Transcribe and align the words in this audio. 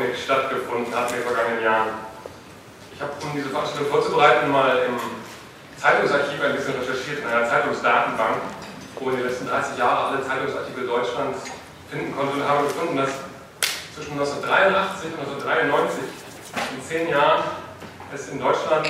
Comic 0.00 0.16
stattgefunden 0.16 0.94
hat 0.94 1.10
in 1.10 1.16
den 1.16 1.24
vergangenen 1.28 1.62
Jahren. 1.62 1.88
Ich 2.94 3.02
habe, 3.02 3.12
um 3.20 3.36
diese 3.36 3.50
Veranstaltung 3.50 3.92
vorzubereiten, 3.92 4.50
mal 4.50 4.88
im 4.88 4.96
Zeitungsarchiv 5.76 6.40
ein 6.42 6.56
bisschen 6.56 6.72
recherchiert, 6.80 7.18
in 7.20 7.26
einer 7.26 7.46
Zeitungsdatenbank, 7.46 8.36
wo 8.96 9.10
in 9.10 9.16
den 9.16 9.26
letzten 9.26 9.46
30 9.46 9.76
Jahren 9.76 10.14
alle 10.14 10.26
Zeitungsartikel 10.26 10.86
Deutschlands 10.86 11.40
finden 11.90 12.16
konnte 12.16 12.32
und 12.32 12.48
habe 12.48 12.64
gefunden, 12.64 12.96
dass 12.96 13.10
zwischen 13.94 14.12
1983 14.12 15.12
und 15.12 15.20
1993, 15.20 16.04
in 16.48 16.82
zehn 16.82 17.08
Jahren, 17.10 17.44
es 18.14 18.28
in 18.30 18.40
Deutschland 18.40 18.88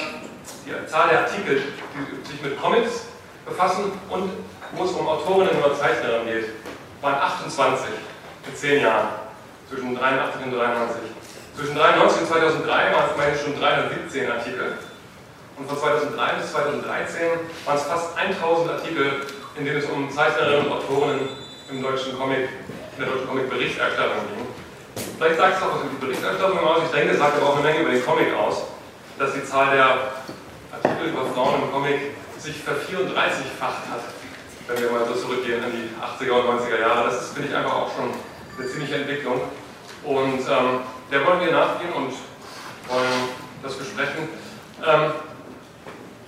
die 0.64 0.86
Zahl 0.86 1.08
der 1.08 1.26
Artikel, 1.26 1.58
die 1.58 2.30
sich 2.30 2.40
mit 2.40 2.62
Comics 2.62 3.10
befassen 3.44 3.90
und 4.10 4.30
wo 4.78 4.84
es 4.84 4.92
um 4.92 5.08
Autorinnen 5.08 5.58
oder 5.58 5.74
Zeichnerinnen 5.74 6.26
geht, 6.26 6.50
waren 7.00 7.16
28 7.16 7.88
in 8.46 8.54
zehn 8.54 8.82
Jahren, 8.82 9.08
zwischen 9.70 9.94
83 9.94 10.42
und 10.44 10.52
93. 10.58 10.98
Zwischen 11.54 11.78
1993 11.78 12.20
und 12.20 12.28
2003 12.66 12.66
waren 12.90 13.06
es 13.06 13.14
immerhin 13.14 13.36
schon 13.38 13.54
317 13.54 14.30
Artikel. 14.30 14.66
Und 15.56 15.68
von 15.68 15.78
2003 15.78 16.32
bis 16.42 16.50
2013 16.50 17.20
waren 17.64 17.76
es 17.76 17.84
fast 17.84 18.18
1000 18.18 18.70
Artikel, 18.70 19.06
in 19.54 19.64
denen 19.64 19.78
es 19.78 19.86
um 19.86 20.10
Zeichnerinnen 20.10 20.66
und 20.66 20.72
Autorinnen 20.72 21.28
im 21.70 21.82
deutschen 21.82 22.18
Comic, 22.18 22.50
in 22.96 22.98
der 22.98 23.06
deutschen 23.06 23.28
Comic-Berichterstattung 23.28 24.26
ging. 24.34 24.46
Vielleicht 25.18 25.38
sagt 25.38 25.56
es 25.56 25.62
auch 25.62 25.74
was 25.76 25.82
über 25.86 25.94
die 25.94 26.02
Berichterstattung 26.06 26.58
aus. 26.58 26.78
Ich 26.86 26.90
denke, 26.90 27.12
es 27.14 27.18
sagt 27.18 27.36
aber 27.36 27.46
auch 27.46 27.56
eine 27.60 27.62
Menge 27.62 27.80
über 27.86 27.92
den 27.92 28.04
Comic 28.04 28.34
aus, 28.34 28.66
dass 29.18 29.34
die 29.34 29.44
Zahl 29.44 29.70
der 29.70 30.10
Artikel 30.74 31.14
über 31.14 31.26
Frauen 31.30 31.62
im 31.62 31.70
Comic 31.70 32.16
sich 32.38 32.56
ver34-facht 32.64 33.84
hat, 33.86 34.02
wenn 34.66 34.82
wir 34.82 34.90
mal 34.90 35.06
so 35.06 35.14
zurückgehen 35.14 35.62
an 35.62 35.70
die 35.70 35.92
80er 35.94 36.40
und 36.40 36.58
90er 36.58 36.80
Jahre. 36.80 37.04
Das 37.04 37.30
finde 37.30 37.50
ich, 37.50 37.54
einfach 37.54 37.74
auch 37.74 37.90
schon 37.94 38.10
eine 38.58 38.66
ziemliche 38.66 38.96
Entwicklung. 38.96 39.42
Und 40.04 40.40
ähm, 40.40 40.80
der 41.10 41.26
wollen 41.26 41.40
wir 41.40 41.52
nachgehen 41.52 41.92
und 41.92 42.12
wollen 42.88 43.28
das 43.62 43.74
besprechen. 43.74 44.28
Ähm, 44.80 45.12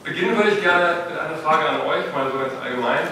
beginnen 0.04 0.36
würde 0.36 0.50
ich 0.50 0.62
gerne 0.62 1.08
mit 1.08 1.18
einer 1.18 1.38
Frage 1.38 1.68
an 1.68 1.80
euch, 1.82 2.12
mal 2.12 2.30
so 2.30 2.38
ganz 2.38 2.52
allgemein, 2.62 3.08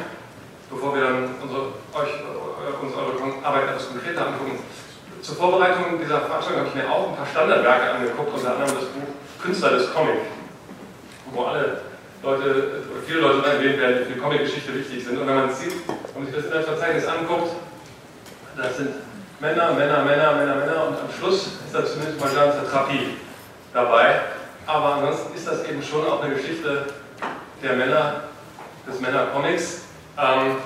bevor 0.69 0.95
wir 0.95 1.03
dann 1.03 1.35
unsere, 1.41 1.73
euch, 1.95 2.13
äh, 2.21 2.85
uns 2.85 2.93
eure 2.95 3.45
Arbeit 3.45 3.71
etwas 3.71 3.89
konkreter 3.89 4.27
angucken. 4.27 4.59
Zur 5.23 5.37
Vorbereitung 5.37 5.99
dieser 6.01 6.21
Veranstaltung 6.23 6.61
habe 6.61 6.69
ich 6.69 6.83
mir 6.83 6.91
auch 6.91 7.11
ein 7.11 7.17
paar 7.17 7.27
Standardwerke 7.27 7.91
angeguckt, 7.93 8.35
unter 8.35 8.53
anderem 8.53 8.75
das 8.75 8.89
Buch 8.89 9.09
Künstler 9.43 9.71
des 9.71 9.93
Comic, 9.93 10.21
wo 11.33 11.45
alle 11.45 11.81
Leute, 12.23 12.83
viele 13.07 13.21
Leute 13.21 13.49
erwähnt 13.49 13.79
werden, 13.81 13.99
die 13.99 14.05
für 14.05 14.13
die 14.15 14.21
Comic-Geschichte 14.21 14.75
wichtig 14.75 15.05
sind. 15.05 15.19
Und 15.19 15.27
wenn 15.27 15.37
man 15.37 15.55
sieht, 15.55 15.73
wenn 15.87 16.25
man 16.25 16.27
sich 16.27 16.37
das 16.37 16.47
Inhaltsverzeichnis 16.47 17.07
anguckt, 17.07 17.53
das 18.57 18.77
sind 18.77 18.91
Männer, 19.41 19.73
Männer, 19.73 20.05
Männer, 20.05 20.35
Männer, 20.35 20.55
Männer 20.57 20.89
und 20.89 21.01
am 21.01 21.09
Schluss 21.19 21.47
ist 21.65 21.73
da 21.73 21.83
zumindest 21.83 22.21
mal 22.21 22.29
Jean 22.29 22.53
Satrapi 22.53 23.17
dabei. 23.73 24.21
Aber 24.67 24.97
ansonsten 24.97 25.35
ist 25.35 25.47
das 25.47 25.65
eben 25.65 25.83
schon 25.83 26.07
auch 26.07 26.23
eine 26.23 26.35
Geschichte 26.35 26.85
der 27.63 27.73
Männer, 27.73 28.25
des 28.87 29.01
Männer-Comics. 29.01 29.85
Ähm, 30.19 30.57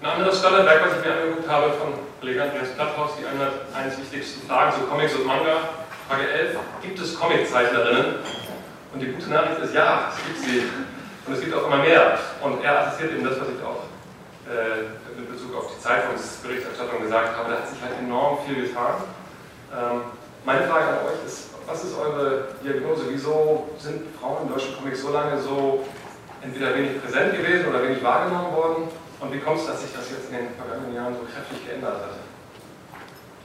ein 0.00 0.06
anderes 0.06 0.38
Standardwerk, 0.38 0.86
was 0.86 0.98
ich 0.98 1.04
mir 1.04 1.12
angeguckt 1.12 1.46
habe 1.46 1.72
von 1.72 1.92
Kollege 2.20 2.42
Andreas 2.42 2.70
Platthaus, 2.70 3.10
die 3.20 3.26
101 3.26 3.98
wichtigsten 3.98 4.48
Fragen 4.48 4.72
zu 4.72 4.86
Comics 4.86 5.14
und 5.14 5.26
Manga. 5.26 5.56
Frage 6.08 6.30
11, 6.30 6.56
gibt 6.80 6.98
es 6.98 7.20
Comiczeichnerinnen? 7.20 8.14
Und 8.94 9.00
die 9.00 9.12
gute 9.12 9.28
Nachricht 9.28 9.60
ist, 9.60 9.74
ja, 9.74 10.10
es 10.10 10.24
gibt 10.24 10.38
sie. 10.40 10.62
Und 11.26 11.34
es 11.34 11.40
gibt 11.40 11.54
auch 11.54 11.66
immer 11.66 11.78
mehr. 11.78 12.18
Und 12.40 12.64
er 12.64 12.80
attestiert 12.80 13.12
eben 13.12 13.24
das, 13.24 13.38
was 13.38 13.48
ich 13.48 13.62
auch 13.62 13.82
mit 15.16 15.30
Bezug 15.30 15.56
auf 15.56 15.74
die 15.74 15.80
Zeitungsberichterstattung 15.82 17.02
gesagt 17.02 17.36
habe, 17.36 17.50
da 17.50 17.58
hat 17.58 17.68
sich 17.68 17.80
halt 17.82 17.98
enorm 17.98 18.38
viel 18.46 18.66
getan. 18.66 19.02
Ähm, 19.74 20.00
meine 20.44 20.68
Frage 20.68 20.86
an 20.86 21.06
euch 21.06 21.26
ist, 21.26 21.50
was 21.66 21.82
ist 21.82 21.98
eure 21.98 22.54
Diagnose? 22.62 23.06
Wieso 23.08 23.68
sind 23.78 24.02
Frauen 24.20 24.46
in 24.46 24.48
deutschen 24.54 24.76
Comics 24.76 25.02
so 25.02 25.10
lange 25.10 25.40
so 25.40 25.84
entweder 26.40 26.74
wenig 26.76 27.02
präsent 27.02 27.36
gewesen 27.36 27.66
oder 27.68 27.82
wenig 27.82 28.02
wahrgenommen 28.02 28.54
worden? 28.54 28.88
Und 29.18 29.32
wie 29.32 29.40
kommt 29.40 29.58
es, 29.58 29.66
dass 29.66 29.82
sich 29.82 29.92
das 29.92 30.10
jetzt 30.10 30.30
in 30.30 30.36
den 30.36 30.48
vergangenen 30.54 30.94
Jahren 30.94 31.16
so 31.16 31.26
kräftig 31.26 31.66
geändert 31.66 31.94
hat? 31.94 32.14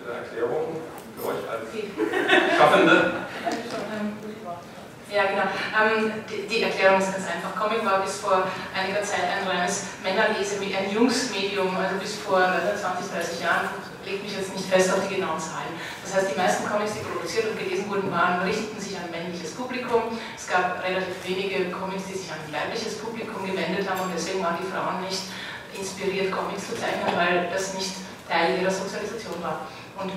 Ihr 0.05 0.13
Erklärungen 0.13 0.77
für 1.17 1.27
euch 1.29 1.49
als 1.49 2.57
Schaffende? 2.57 3.11
Ja, 5.11 5.27
genau. 5.27 5.43
Ähm, 5.75 6.23
die, 6.23 6.47
die, 6.47 6.63
Erklärung 6.63 7.03
ist 7.03 7.11
ganz 7.11 7.27
einfach. 7.27 7.51
Comic 7.59 7.83
war 7.83 7.99
bis 7.99 8.23
vor 8.23 8.47
einiger 8.71 9.03
Zeit 9.03 9.27
ein 9.27 9.43
reines 9.43 9.99
Männerlese, 10.01 10.55
ein 10.63 10.87
Jungsmedium, 10.87 11.75
also 11.75 11.99
bis 11.99 12.15
vor 12.15 12.39
20, 12.39 13.11
30 13.11 13.43
Jahren, 13.43 13.67
legt 14.05 14.23
mich 14.23 14.31
jetzt 14.31 14.55
nicht 14.55 14.71
fest 14.71 14.87
auf 14.93 15.03
die 15.03 15.15
genauen 15.19 15.35
Zahlen. 15.35 15.75
Das 15.99 16.15
heißt, 16.15 16.31
die 16.31 16.39
meisten 16.39 16.63
Comics, 16.63 16.95
die 16.95 17.03
produziert 17.03 17.51
und 17.51 17.59
gelesen 17.59 17.91
wurden, 17.91 18.09
waren, 18.09 18.39
richteten 18.47 18.79
sich 18.79 18.95
an 18.95 19.11
männliches 19.11 19.51
Publikum. 19.51 20.15
Es 20.31 20.47
gab 20.47 20.79
relativ 20.79 21.19
wenige 21.27 21.69
Comics, 21.75 22.07
die 22.07 22.15
sich 22.15 22.31
an 22.31 22.39
weibliches 22.47 22.97
Publikum 23.03 23.43
gewendet 23.43 23.83
haben 23.91 23.99
und 23.99 24.15
deswegen 24.15 24.39
waren 24.39 24.63
die 24.63 24.71
Frauen 24.71 25.03
nicht 25.03 25.27
inspiriert, 25.75 26.31
Comics 26.31 26.71
zu 26.71 26.79
zeichnen, 26.79 27.11
weil 27.19 27.51
das 27.51 27.75
nicht 27.75 27.99
Teil 28.31 28.63
ihrer 28.63 28.71
Sozialisation 28.71 29.43
war. 29.43 29.67
Und 29.99 30.11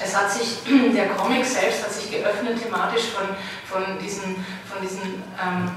es 0.00 0.16
hat 0.16 0.30
sich, 0.30 0.58
der 0.94 1.08
Comic 1.10 1.44
selbst 1.44 1.84
hat 1.84 1.92
sich 1.92 2.10
geöffnet 2.10 2.60
thematisch 2.62 3.04
von, 3.14 3.28
von 3.68 3.98
diesen, 3.98 4.44
von 4.68 4.80
diesen 4.82 5.22
ähm, 5.40 5.70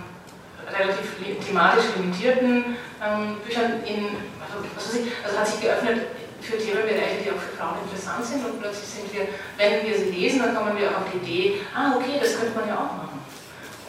relativ 0.68 1.16
thematisch 1.46 1.86
limitierten 1.96 2.78
ähm, 3.04 3.38
Büchern 3.46 3.84
in, 3.86 4.18
also, 4.42 4.66
was 4.76 4.88
weiß 4.88 5.02
ich, 5.02 5.12
also 5.24 5.40
hat 5.40 5.48
sich 5.48 5.62
geöffnet 5.62 6.08
für 6.42 6.58
Themenbereiche, 6.58 7.24
die 7.24 7.32
auch 7.32 7.42
für 7.42 7.56
Frauen 7.58 7.84
interessant 7.84 8.26
sind 8.26 8.46
und 8.46 8.62
plötzlich 8.62 8.88
sind 8.88 9.14
wir, 9.14 9.28
wenn 9.58 9.86
wir 9.86 9.98
sie 9.98 10.12
lesen, 10.12 10.40
dann 10.40 10.56
kommen 10.56 10.78
wir 10.78 10.90
auf 10.90 11.04
die 11.12 11.18
Idee, 11.18 11.62
ah 11.76 11.94
okay, 11.96 12.20
das 12.22 12.40
könnte 12.40 12.58
man 12.58 12.68
ja 12.68 12.76
auch 12.76 12.94
machen. 12.94 13.20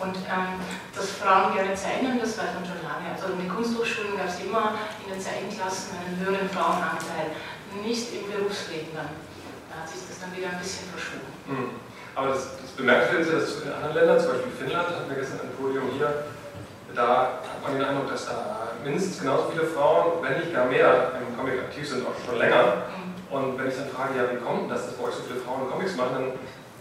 Und 0.00 0.14
ähm, 0.30 0.62
dass 0.94 1.10
Frauen 1.18 1.54
gerne 1.54 1.74
zeichnen, 1.74 2.20
das 2.20 2.38
weiß 2.38 2.54
man 2.54 2.62
schon 2.62 2.78
lange. 2.86 3.10
Also 3.10 3.34
in 3.34 3.42
den 3.42 3.50
Kunsthochschulen 3.50 4.16
gab 4.16 4.28
es 4.30 4.38
immer 4.46 4.78
in 5.02 5.12
den 5.12 5.20
Zeichenklassen 5.20 5.98
einen 5.98 6.22
höheren 6.22 6.48
Frauenanteil, 6.48 7.34
nicht 7.82 8.14
im 8.14 8.30
Berufsleben 8.30 8.94
dann 8.94 9.10
hat 9.78 9.88
sich 9.88 10.02
das 10.10 10.18
dann 10.18 10.34
wieder 10.34 10.50
ein 10.50 10.58
bisschen 10.58 10.90
verschoben. 10.90 11.30
Mhm. 11.46 11.70
Aber 12.18 12.34
das, 12.34 12.58
das 12.58 12.72
Bemerkenswerte 12.74 13.22
ist 13.22 13.30
ja, 13.30 13.38
dass 13.38 13.62
in 13.62 13.72
anderen 13.72 13.94
Ländern, 13.94 14.18
zum 14.18 14.28
Beispiel 14.34 14.52
Finnland, 14.58 14.88
hatten 14.90 15.08
wir 15.08 15.18
gestern 15.22 15.40
ein 15.46 15.54
Podium 15.54 15.86
hier, 15.94 16.10
da 16.94 17.38
hat 17.46 17.60
man 17.62 17.78
den 17.78 17.84
Eindruck, 17.86 18.10
dass 18.10 18.26
da 18.26 18.74
mindestens 18.82 19.20
genauso 19.22 19.54
viele 19.54 19.66
Frauen, 19.70 20.18
wenn 20.22 20.42
nicht 20.42 20.50
gar 20.50 20.66
mehr, 20.66 21.14
im 21.14 21.30
Comic 21.38 21.62
aktiv 21.62 21.86
sind, 21.86 22.02
auch 22.02 22.18
schon 22.26 22.38
länger. 22.38 22.90
Mhm. 22.90 23.08
Und 23.30 23.58
wenn 23.58 23.68
ich 23.68 23.76
dann 23.76 23.90
frage, 23.92 24.18
ja, 24.18 24.24
wie 24.32 24.40
kommt 24.42 24.70
das, 24.70 24.86
dass 24.86 24.94
bei 24.98 25.04
euch 25.06 25.14
so 25.14 25.22
viele 25.22 25.38
Frauen 25.38 25.70
Comics 25.70 25.94
machen, 25.94 26.14
dann 26.16 26.28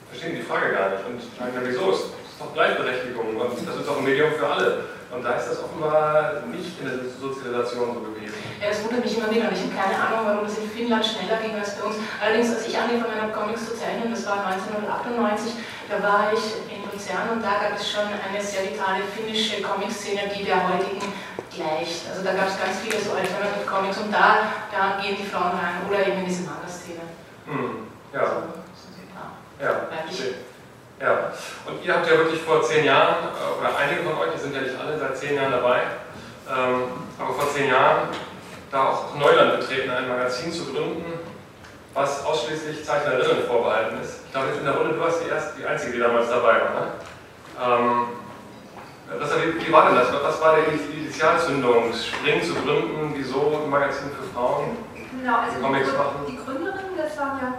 verstehen 0.10 0.36
die 0.36 0.48
Frage 0.48 0.72
gar 0.74 0.90
nicht 0.96 1.04
und 1.06 1.20
sagen, 1.22 1.54
ja, 1.54 1.62
wieso? 1.62 1.92
Es 1.92 2.10
ist 2.10 2.40
doch 2.40 2.54
Gleichberechtigung 2.54 3.36
und 3.36 3.52
das 3.52 3.76
ist 3.76 3.88
doch 3.88 3.98
ein 3.98 4.06
Medium 4.06 4.32
für 4.32 4.48
alle. 4.48 4.86
Und 5.12 5.24
da 5.24 5.36
ist 5.36 5.50
das 5.50 5.64
offenbar 5.64 6.44
nicht 6.52 6.80
in 6.80 6.86
der 6.86 7.00
Sozialisation 7.08 7.96
so 7.96 8.00
gewesen. 8.12 8.36
Ja, 8.60 8.70
das 8.70 8.84
wundert 8.98 9.06
mich 9.06 9.18
immer 9.18 9.30
wieder. 9.30 9.52
Ich 9.54 9.62
habe 9.62 9.76
keine 9.78 9.96
Ahnung, 9.96 10.26
warum 10.26 10.44
das 10.48 10.58
in 10.58 10.70
Finnland 10.70 11.06
schneller 11.06 11.38
ging 11.38 11.54
als 11.54 11.78
bei 11.78 11.86
uns. 11.86 11.98
Allerdings, 12.22 12.50
als 12.50 12.68
ich 12.68 12.78
angefangen 12.78 13.22
habe, 13.22 13.32
Comics 13.32 13.70
zu 13.70 13.78
zeichnen, 13.78 14.10
das 14.10 14.26
war 14.26 14.46
1998, 14.46 15.54
da 15.90 16.02
war 16.02 16.34
ich 16.34 16.44
in 16.74 16.82
Luzern 16.90 17.30
und 17.38 17.42
da 17.46 17.62
gab 17.62 17.78
es 17.78 17.86
schon 17.86 18.10
eine 18.10 18.42
sehr 18.42 18.66
vitale 18.66 19.06
finnische 19.06 19.62
Comic-Szene, 19.62 20.34
die 20.34 20.44
der 20.44 20.66
heutigen 20.66 21.14
gleicht. 21.54 22.10
Also 22.10 22.26
da 22.26 22.34
gab 22.34 22.50
es 22.50 22.58
ganz 22.58 22.82
viele 22.82 22.98
so 22.98 23.14
Alternative 23.14 23.66
Comics 23.70 23.98
und 23.98 24.12
da, 24.12 24.50
da 24.74 24.98
gehen 25.02 25.18
die 25.18 25.26
Frauen 25.30 25.54
rein 25.54 25.86
oder 25.88 26.02
eben 26.02 26.20
in 26.20 26.26
diese 26.26 26.44
Manga-Szene. 26.50 27.06
Hm, 27.46 27.88
ja. 28.14 28.26
So, 28.26 28.90
ja. 29.62 29.66
ja. 29.66 29.88
Ja, 31.00 31.30
und 31.68 31.86
ihr 31.86 31.94
habt 31.94 32.08
ja 32.10 32.18
wirklich 32.18 32.42
vor 32.42 32.64
zehn 32.64 32.84
Jahren, 32.84 33.30
äh, 33.30 33.60
oder 33.60 33.78
einige 33.78 34.02
von 34.02 34.18
euch, 34.18 34.34
die 34.34 34.42
sind 34.42 34.56
ja 34.56 34.62
nicht 34.62 34.74
alle 34.74 34.98
seit 34.98 35.16
zehn 35.16 35.36
Jahren 35.36 35.52
dabei, 35.52 35.82
ähm, 36.50 37.06
aber 37.20 37.34
vor 37.36 37.54
zehn 37.54 37.70
Jahren 37.70 38.10
da 38.78 38.90
auch 38.90 39.16
Neuland 39.16 39.60
betreten, 39.60 39.90
ein 39.90 40.08
Magazin 40.08 40.52
zu 40.52 40.66
gründen, 40.66 41.20
was 41.94 42.24
ausschließlich 42.24 42.86
Zeichnerinnen 42.86 43.44
vorbehalten 43.48 43.98
ist. 44.02 44.22
Ich 44.26 44.32
glaube, 44.32 44.48
jetzt 44.50 44.60
in 44.60 44.66
der 44.66 44.76
Runde, 44.76 44.94
du 44.94 45.00
warst 45.00 45.24
die, 45.24 45.30
erste, 45.30 45.60
die 45.60 45.66
Einzige, 45.66 45.94
die 45.94 46.00
damals 46.00 46.30
dabei 46.30 46.62
war. 46.62 46.74
Ne? 46.78 46.86
Ähm, 47.66 49.20
das, 49.20 49.32
wie, 49.34 49.72
war 49.72 49.88
denn 49.88 49.96
das? 49.96 50.08
Was 50.22 50.42
war 50.42 50.56
die 50.58 51.00
Initialzündung, 51.00 51.94
Spring 51.94 52.44
zu 52.44 52.54
gründen? 52.54 53.14
Wieso 53.16 53.62
ein 53.64 53.70
Magazin 53.70 54.12
für 54.12 54.28
Frauen? 54.34 54.78
Genau, 54.94 55.38
also 55.40 55.60
Comics 55.60 55.90
die, 55.90 56.32
die 56.32 56.38
Gründerin, 56.38 56.94
das 56.98 57.18
waren 57.18 57.40
ja 57.42 57.54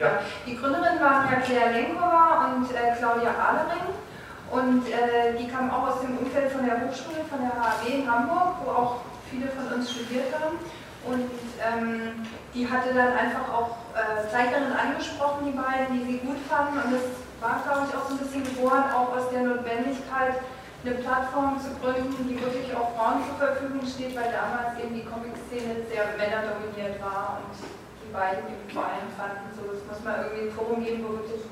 ja. 0.00 0.18
Die 0.44 0.56
Gründerin 0.56 0.98
waren 0.98 1.30
ja 1.30 1.38
Claire 1.38 1.70
Lenkova 1.70 2.50
und 2.50 2.66
äh, 2.74 2.96
Claudia 2.98 3.30
Ahlering. 3.30 3.94
Und 4.50 4.88
äh, 4.90 5.38
die 5.38 5.46
kamen 5.46 5.70
auch 5.70 5.94
aus 5.94 6.00
dem 6.00 6.18
Umfeld 6.18 6.50
von 6.50 6.66
der 6.66 6.74
Hochschule, 6.74 7.22
von 7.30 7.38
der 7.38 7.54
HAW 7.54 7.86
in 7.86 8.10
Hamburg, 8.10 8.56
wo 8.64 8.70
auch 8.70 9.00
viele 9.32 9.48
von 9.48 9.66
uns 9.72 9.90
studiert 9.90 10.28
haben. 10.36 10.60
Und 11.02 11.32
ähm, 11.58 12.22
die 12.54 12.68
hatte 12.68 12.94
dann 12.94 13.16
einfach 13.16 13.48
auch 13.50 13.90
äh, 13.96 14.28
Zeichnerinnen 14.30 14.76
angesprochen, 14.76 15.50
die 15.50 15.56
beiden, 15.58 15.98
die 15.98 16.04
sie 16.04 16.18
gut 16.22 16.38
fanden. 16.46 16.78
Und 16.78 16.92
das 16.92 17.10
war, 17.40 17.58
glaube 17.64 17.88
ich, 17.88 17.96
auch 17.96 18.06
so 18.06 18.14
ein 18.14 18.22
bisschen 18.22 18.44
geboren, 18.44 18.84
auch 18.94 19.10
aus 19.10 19.32
der 19.34 19.42
Notwendigkeit, 19.42 20.38
eine 20.84 20.94
Plattform 21.02 21.58
zu 21.58 21.74
gründen, 21.82 22.14
die 22.28 22.38
wirklich 22.38 22.70
auch 22.76 22.94
Frauen 22.94 23.26
zur 23.26 23.34
Verfügung 23.34 23.82
steht, 23.82 24.14
weil 24.14 24.30
damals 24.30 24.78
eben 24.78 24.94
die 24.94 25.06
Comic-Szene 25.06 25.82
sehr 25.90 26.14
männerdominiert 26.14 27.02
war. 27.02 27.42
Und 27.42 27.50
beiden 28.12 28.44
im 28.46 28.68
Verein 28.68 29.08
fanden, 29.16 29.48
so, 29.56 29.72
es 29.72 29.82
muss 29.88 30.04
mal 30.04 30.28
irgendwie 30.28 30.52
ein 30.52 30.54
Forum 30.54 30.84
geben, 30.84 31.02
wo 31.02 31.16
wirklich 31.16 31.42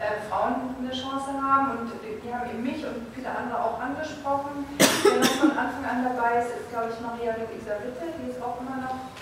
äh, 0.00 0.16
Frauen 0.28 0.74
eine 0.80 0.90
Chance 0.90 1.28
haben 1.36 1.76
und 1.76 1.92
die, 2.00 2.16
die 2.24 2.32
haben 2.32 2.48
eben 2.48 2.64
mich 2.64 2.80
und 2.82 3.12
viele 3.12 3.28
andere 3.28 3.60
auch 3.60 3.76
angesprochen. 3.76 4.64
Wer 5.04 5.20
noch 5.20 5.36
von 5.36 5.52
Anfang 5.52 5.84
an 5.84 6.08
dabei 6.08 6.40
ist, 6.40 6.56
ist 6.56 6.72
glaube 6.72 6.88
ich 6.88 6.98
Maria 7.04 7.36
Luisa 7.36 7.76
Witte, 7.84 8.08
die 8.16 8.32
ist 8.32 8.40
auch 8.40 8.56
immer 8.64 8.80
noch 8.80 9.12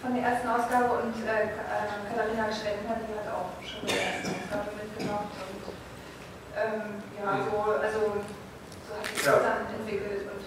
von 0.00 0.16
der 0.16 0.24
ersten 0.24 0.48
Ausgabe 0.48 1.04
und 1.04 1.16
äh, 1.24 1.52
äh 1.52 1.88
Katharina 2.08 2.48
Schwendner, 2.48 3.04
die 3.04 3.12
hat 3.16 3.28
auch 3.28 3.52
schon 3.60 3.84
die 3.84 4.00
erste 4.00 4.32
Ausgabe 4.32 4.72
mitgemacht 4.80 5.32
und 5.44 5.64
ähm, 6.56 7.04
ja, 7.20 7.40
so, 7.44 7.56
also 7.76 8.00
so 8.20 8.90
hat 8.96 9.06
sich 9.08 9.24
das 9.24 9.42
dann 9.42 9.68
entwickelt 9.76 10.24
und 10.28 10.44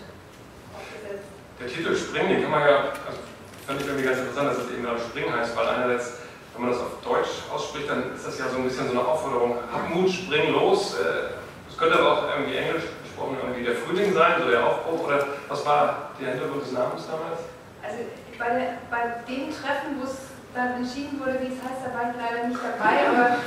aufgesetzt. 0.73 1.29
Der 1.59 1.67
Titel 1.67 1.93
Spring, 1.93 2.29
den 2.29 2.41
kann 2.41 2.51
man 2.51 2.61
ja, 2.65 2.93
also 3.05 3.21
fand 3.65 3.81
ich 3.81 3.87
irgendwie 3.87 4.05
ganz 4.05 4.19
interessant, 4.25 4.57
dass 4.57 4.65
es 4.65 4.71
eben 4.71 4.83
gerade 4.83 5.01
Spring 5.01 5.27
heißt, 5.33 5.57
weil 5.57 5.67
einerseits, 5.67 6.25
wenn 6.57 6.65
man 6.65 6.73
das 6.73 6.81
auf 6.81 6.97
Deutsch 7.03 7.45
ausspricht, 7.53 7.89
dann 7.89 8.13
ist 8.13 8.25
das 8.25 8.39
ja 8.39 8.49
so 8.49 8.57
ein 8.57 8.63
bisschen 8.63 8.87
so 8.87 8.97
eine 8.97 9.07
Aufforderung, 9.07 9.57
hab 9.71 9.93
Mut, 9.93 10.09
spring 10.09 10.51
los. 10.51 10.95
Äh, 10.97 11.37
es 11.69 11.77
könnte 11.77 11.99
aber 11.99 12.11
auch 12.13 12.23
irgendwie 12.33 12.57
englisch 12.57 12.83
gesprochen 13.03 13.37
irgendwie 13.41 13.63
der 13.63 13.75
Frühling 13.75 14.13
sein, 14.13 14.41
so 14.41 14.49
der 14.49 14.65
Aufbruch, 14.65 15.05
oder 15.05 15.25
was 15.47 15.65
war 15.65 16.09
der 16.19 16.33
Hintergrund 16.33 16.63
des 16.63 16.71
Namens 16.71 17.05
damals? 17.05 17.45
Also 17.85 18.09
bei, 18.39 18.49
der, 18.49 18.81
bei 18.89 19.21
dem 19.29 19.53
Treffen, 19.53 20.01
wo 20.01 20.05
es 20.05 20.33
dann 20.55 20.81
entschieden 20.81 21.19
wurde, 21.19 21.37
wie 21.39 21.53
es 21.53 21.61
heißt, 21.61 21.85
da 21.85 21.93
war 21.93 22.09
ich 22.09 22.17
leider 22.17 22.47
nicht 22.49 22.59
dabei, 22.59 23.05
aber 23.05 23.37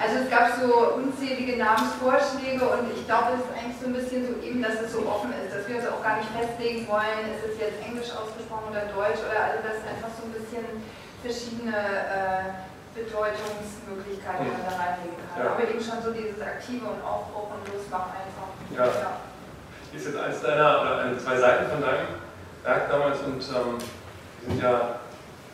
Also 0.00 0.24
es 0.24 0.32
gab 0.32 0.48
so 0.56 0.96
unzählige 0.96 1.60
Namensvorschläge 1.60 2.64
und 2.64 2.88
ich 2.88 3.04
glaube, 3.04 3.36
es 3.36 3.44
ist 3.44 3.52
eigentlich 3.52 3.76
so 3.76 3.84
ein 3.84 3.92
bisschen 3.92 4.24
so 4.24 4.32
eben, 4.40 4.64
dass 4.64 4.80
es 4.80 4.96
so 4.96 5.04
offen 5.04 5.28
ist, 5.36 5.52
dass 5.52 5.68
wir 5.68 5.76
uns 5.76 5.84
auch 5.92 6.00
gar 6.00 6.16
nicht 6.16 6.32
festlegen 6.32 6.88
wollen, 6.88 7.28
ist 7.36 7.44
es 7.44 7.60
jetzt 7.60 7.84
Englisch 7.84 8.08
ausgesprochen 8.08 8.72
oder 8.72 8.88
Deutsch 8.96 9.20
oder 9.20 9.36
also 9.36 9.60
das 9.60 9.84
einfach 9.84 10.08
so 10.16 10.24
ein 10.24 10.32
bisschen 10.32 10.64
verschiedene 11.22 11.76
äh, 11.76 12.70
Bedeutungsmöglichkeiten 12.94 14.46
man 14.50 14.64
da 14.66 14.74
reinlegen 14.76 15.20
kann. 15.30 15.44
Ja. 15.44 15.52
Aber 15.52 15.62
eben 15.62 15.80
schon 15.80 16.02
so 16.02 16.10
dieses 16.10 16.40
aktive 16.40 16.86
und 16.86 17.02
Aufbruch 17.04 17.54
und 17.54 17.62
Losmachen 17.70 18.12
einfach. 18.18 18.50
Ja. 18.74 18.86
ja. 18.86 19.20
Ist 19.92 20.06
jetzt 20.06 20.18
eins 20.18 20.40
deiner, 20.40 20.82
oder 20.82 21.18
zwei 21.18 21.36
Seiten 21.36 21.70
von 21.70 21.80
deinem 21.82 22.06
Werk 22.62 22.90
damals 22.90 23.20
und 23.20 23.42
ähm, 23.42 23.78
die 24.40 24.50
sind 24.50 24.62
ja 24.62 25.00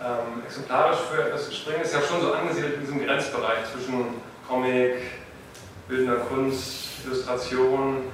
ähm, 0.00 0.42
exemplarisch 0.44 0.98
für 1.10 1.22
etwas 1.24 1.54
springen, 1.54 1.82
ist 1.82 1.94
ja 1.94 2.00
schon 2.02 2.20
so 2.20 2.32
angesiedelt 2.32 2.74
in 2.74 2.80
diesem 2.80 3.04
Grenzbereich 3.04 3.64
zwischen 3.72 4.20
Comic, 4.46 4.96
bildender 5.88 6.20
Kunst, 6.26 7.04
Illustration, 7.06 8.04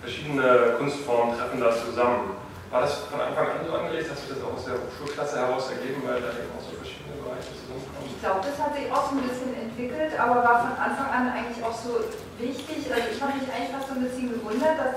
verschiedene 0.00 0.74
Kunstformen 0.78 1.36
treffen 1.36 1.60
da 1.60 1.70
zusammen. 1.72 2.36
War 2.70 2.82
das 2.82 2.98
von 3.10 3.20
Anfang 3.20 3.46
an 3.46 3.66
so 3.66 3.74
angelegt? 3.74 4.10
Hat 4.10 4.18
sich 4.18 4.28
das 4.28 4.38
auch 4.44 4.54
aus 4.54 4.64
der 4.64 4.74
Hochschulklasse 4.74 5.38
heraus 5.38 5.70
ergeben, 5.70 6.02
weil 6.06 6.20
da 6.20 6.28
eben 6.28 6.52
auch 6.56 6.62
so? 6.62 6.79
Ich 8.04 8.20
glaube, 8.20 8.40
das 8.42 8.56
hat 8.58 8.74
sich 8.74 8.90
auch 8.90 9.10
so 9.10 9.16
ein 9.16 9.28
bisschen 9.28 9.54
entwickelt, 9.54 10.12
aber 10.18 10.42
war 10.42 10.66
von 10.66 10.76
Anfang 10.76 11.08
an 11.08 11.32
eigentlich 11.32 11.62
auch 11.64 11.76
so 11.76 12.04
wichtig. 12.38 12.90
Also 12.90 13.06
ich 13.12 13.20
habe 13.22 13.38
mich 13.38 13.48
eigentlich 13.48 13.72
fast 13.72 13.88
so 13.88 13.94
ein 13.94 14.04
bisschen 14.04 14.34
gewundert, 14.34 14.76
dass, 14.76 14.96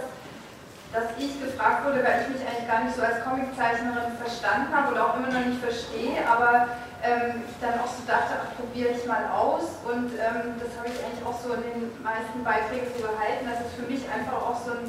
dass 0.91 1.07
ich 1.17 1.39
gefragt 1.39 1.85
wurde, 1.85 2.03
weil 2.03 2.25
ich 2.25 2.35
mich 2.35 2.43
eigentlich 2.43 2.67
gar 2.67 2.83
nicht 2.83 2.95
so 2.95 3.01
als 3.01 3.23
Comiczeichnerin 3.23 4.17
verstanden 4.17 4.73
habe 4.73 4.91
oder 4.91 5.01
auch 5.07 5.15
immer 5.17 5.31
noch 5.31 5.45
nicht 5.45 5.61
verstehe, 5.61 6.19
aber 6.27 6.67
ähm, 7.03 7.43
ich 7.47 7.57
dann 7.59 7.79
auch 7.83 7.91
so 7.91 8.01
dachte, 8.07 8.39
ach, 8.39 8.55
probiere 8.55 8.95
ich 8.95 9.03
mal 9.05 9.27
aus. 9.29 9.75
Und 9.83 10.15
ähm, 10.15 10.55
das 10.57 10.71
habe 10.79 10.87
ich 10.87 10.97
eigentlich 11.03 11.23
auch 11.27 11.37
so 11.37 11.53
in 11.53 11.63
den 11.63 11.83
meisten 12.01 12.43
Beiträgen 12.43 12.87
so 12.95 13.03
gehalten, 13.03 13.43
dass 13.45 13.59
es 13.59 13.75
für 13.75 13.87
mich 13.87 14.07
einfach 14.07 14.39
auch 14.39 14.59
so 14.63 14.71
ein, 14.71 14.87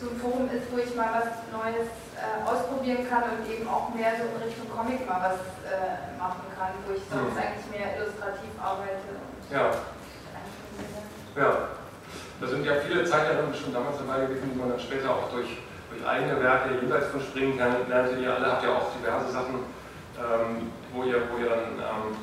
so 0.00 0.10
ein 0.10 0.16
Forum 0.16 0.46
ist, 0.46 0.70
wo 0.70 0.78
ich 0.78 0.94
mal 0.94 1.10
was 1.10 1.42
Neues 1.50 1.90
äh, 2.14 2.38
ausprobieren 2.46 3.02
kann 3.10 3.24
und 3.34 3.42
eben 3.50 3.66
auch 3.66 3.90
mehr 3.94 4.14
so 4.14 4.30
in 4.30 4.38
Richtung 4.42 4.70
Comic 4.70 5.02
mal 5.06 5.34
was 5.34 5.42
äh, 5.66 6.14
machen 6.18 6.46
kann, 6.54 6.70
wo 6.86 6.94
ich 6.94 7.02
sonst 7.10 7.34
mhm. 7.34 7.42
eigentlich 7.42 7.66
mehr 7.74 7.98
illustrativ 7.98 8.52
arbeite. 8.62 9.10
ja. 9.50 9.70
Ja. 11.34 11.50
Da 12.40 12.46
sind 12.46 12.64
ja 12.64 12.74
viele 12.86 13.04
Zeichnerinnen 13.04 13.52
schon 13.52 13.74
damals 13.74 13.98
dabei 13.98 14.26
gewesen, 14.26 14.50
die 14.54 14.58
man 14.58 14.70
dann 14.70 14.78
später 14.78 15.10
auch 15.10 15.26
durch, 15.34 15.58
durch 15.90 16.06
eigene 16.06 16.40
Werke 16.40 16.78
jenseits 16.80 17.08
von 17.08 17.20
Springen 17.20 17.58
lernte. 17.58 18.14
Ihr 18.14 18.32
alle 18.32 18.46
habt 18.46 18.62
ja 18.62 18.78
auch 18.78 18.94
diverse 18.94 19.32
Sachen 19.32 19.66
ähm, 20.18 20.70
wo, 20.92 21.04
ihr, 21.04 21.22
wo 21.30 21.38
ihr 21.38 21.48
dann 21.48 21.78
ähm, 21.78 22.16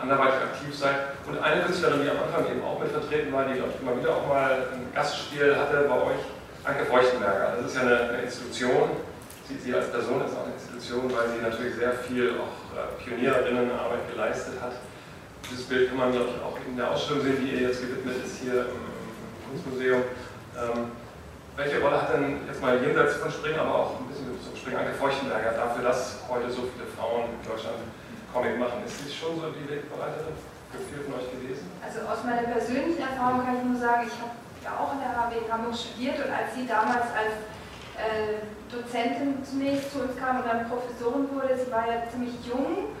anderweitig 0.00 0.40
aktiv 0.40 0.74
seid. 0.74 0.96
Und 1.28 1.38
eine 1.42 1.62
Künstlerin, 1.62 2.02
die 2.02 2.10
am 2.10 2.24
Anfang 2.24 2.50
eben 2.50 2.64
auch 2.64 2.80
mit 2.80 2.90
vertreten 2.90 3.32
war, 3.32 3.44
die, 3.44 3.54
glaube 3.54 3.72
ich, 3.74 3.80
immer 3.80 3.96
wieder 3.98 4.16
auch 4.16 4.26
mal 4.26 4.66
ein 4.72 4.88
Gastspiel 4.94 5.56
hatte 5.56 5.84
bei 5.88 5.94
euch, 5.94 6.24
Anke 6.64 6.84
Feuchtenberger. 6.84 7.56
Das 7.58 7.66
ist 7.66 7.76
ja 7.76 7.82
eine, 7.82 7.98
eine 8.08 8.22
Institution, 8.22 8.90
sie, 9.48 9.58
sie, 9.58 9.74
als 9.74 9.90
Person 9.90 10.22
ist 10.22 10.30
auch 10.36 10.46
eine 10.46 10.54
Institution, 10.54 11.10
weil 11.10 11.34
sie 11.34 11.42
natürlich 11.42 11.74
sehr 11.74 11.92
viel 11.92 12.38
auch 12.38 12.54
äh, 12.70 13.02
Pionierinnenarbeit 13.02 14.06
geleistet 14.10 14.62
hat. 14.62 14.78
Dieses 15.50 15.66
Bild 15.66 15.88
kann 15.90 15.98
man, 15.98 16.12
glaube 16.12 16.30
ich, 16.30 16.38
auch 16.38 16.56
in 16.64 16.76
der 16.76 16.90
Ausstellung 16.90 17.22
sehen, 17.22 17.38
die 17.42 17.50
ihr 17.50 17.68
jetzt 17.68 17.82
gewidmet 17.82 18.14
ist 18.24 18.38
hier 18.38 18.70
im, 18.70 18.92
Kunstmuseum. 19.52 20.00
Ähm, 20.56 20.96
welche 21.56 21.76
Rolle 21.82 22.00
hat 22.00 22.14
denn 22.14 22.40
jetzt 22.48 22.62
mal 22.62 22.80
jenseits 22.80 23.20
von 23.20 23.28
Springen, 23.28 23.58
aber 23.60 23.74
auch 23.74 24.00
ein 24.00 24.08
bisschen 24.08 24.32
zum 24.40 24.56
Springen 24.56 24.78
Anke 24.80 24.96
Feuchtenberger 24.96 25.52
dafür, 25.52 25.84
dass 25.84 26.24
heute 26.24 26.48
so 26.48 26.64
viele 26.72 26.88
Frauen 26.96 27.28
in 27.36 27.42
Deutschland 27.44 27.76
Comic 28.32 28.56
machen? 28.56 28.80
Ist 28.86 28.96
sie 29.04 29.12
schon 29.12 29.36
so 29.36 29.52
die 29.52 29.68
Wegbereiterin 29.68 30.32
für 30.72 30.80
viele 30.88 31.04
von 31.04 31.20
euch 31.20 31.28
gewesen? 31.36 31.68
Also 31.84 32.00
aus 32.08 32.24
meiner 32.24 32.48
persönlichen 32.48 33.02
Erfahrung 33.02 33.44
kann 33.44 33.60
ich 33.60 33.64
nur 33.68 33.76
sagen, 33.76 34.08
ich 34.08 34.16
habe 34.16 34.32
ja 34.64 34.78
auch 34.78 34.92
in 34.94 35.00
der 35.00 35.12
HW 35.14 35.50
Hamburg 35.50 35.76
studiert 35.76 36.18
und 36.18 36.30
als 36.30 36.54
sie 36.54 36.66
damals 36.66 37.10
als 37.14 37.34
äh, 37.98 38.40
Dozentin 38.70 39.44
zunächst 39.44 39.92
zu 39.92 40.00
uns 40.00 40.16
kam 40.16 40.40
und 40.40 40.46
dann 40.46 40.68
Professorin 40.68 41.28
wurde, 41.34 41.58
sie 41.58 41.70
war 41.70 41.86
ja 41.86 42.08
ziemlich 42.10 42.34
jung 42.46 42.94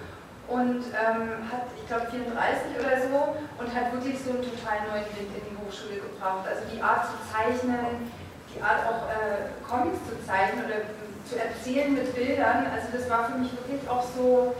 und 0.48 0.84
ähm, 0.92 1.48
hat, 1.48 1.70
ich 1.78 1.86
glaube, 1.88 2.06
34 2.10 2.76
oder 2.76 2.94
so 3.00 3.18
und 3.56 3.68
hat 3.72 3.92
wirklich 3.92 4.20
so 4.20 4.36
einen 4.36 4.44
total 4.44 4.84
neuen 4.90 5.08
Wind 5.16 5.32
in 5.32 5.44
die 5.48 5.56
Hochschule 5.56 6.02
gebracht. 6.02 6.44
Also 6.44 6.68
die 6.68 6.82
Art 6.82 7.08
zu 7.08 7.16
zeichnen, 7.30 8.12
die 8.52 8.60
Art 8.60 8.84
auch 8.84 9.08
äh, 9.08 9.48
Comics 9.64 10.02
zu 10.04 10.14
zeichnen 10.26 10.66
oder 10.66 10.84
zu 11.24 11.38
erzählen 11.40 11.94
mit 11.94 12.14
Bildern, 12.14 12.66
also 12.68 12.88
das 12.92 13.08
war 13.08 13.30
für 13.30 13.38
mich 13.38 13.52
wirklich 13.52 13.88
auch 13.88 14.02
so, 14.02 14.54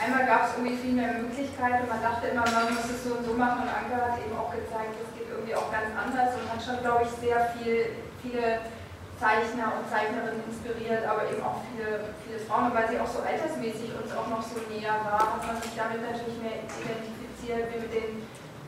einmal 0.00 0.26
gab 0.26 0.48
es 0.48 0.56
irgendwie 0.56 0.76
viel 0.76 0.92
mehr 0.92 1.12
Möglichkeiten 1.14 1.88
man 1.88 2.02
dachte 2.02 2.28
immer, 2.28 2.44
man 2.44 2.74
muss 2.74 2.90
es 2.90 3.04
so 3.04 3.14
und 3.14 3.24
so 3.24 3.34
machen 3.34 3.62
und 3.62 3.70
Anke 3.70 3.94
hat 3.94 4.18
eben 4.18 4.34
auch 4.36 4.50
gezeigt, 4.50 4.98
das 4.98 5.10
geht 5.14 5.30
irgendwie 5.30 5.54
auch 5.54 5.70
ganz 5.70 5.94
anders 5.94 6.34
und 6.34 6.44
hat 6.50 6.60
schon, 6.60 6.82
glaube 6.82 7.06
ich, 7.06 7.12
sehr 7.22 7.54
viel, 7.54 7.94
viele 8.18 8.66
Zeichner 9.14 9.78
und 9.78 9.86
Zeichnerinnen 9.86 10.42
inspiriert, 10.50 11.06
aber 11.06 11.30
eben 11.30 11.40
auch 11.40 11.62
viele, 11.70 12.12
viele 12.26 12.38
Frauen. 12.42 12.68
Und 12.70 12.74
weil 12.74 12.90
sie 12.90 12.98
auch 12.98 13.06
so 13.06 13.22
altersmäßig 13.22 13.94
uns 13.94 14.10
auch 14.10 14.26
noch 14.26 14.42
so 14.42 14.58
näher 14.66 14.98
war, 15.06 15.38
hat 15.38 15.46
man 15.46 15.56
sich 15.62 15.72
damit 15.78 16.02
natürlich 16.02 16.38
mehr 16.42 16.66
identifiziert 16.66 17.70
wie 17.70 17.78
mit 17.78 17.92
den 17.94 18.10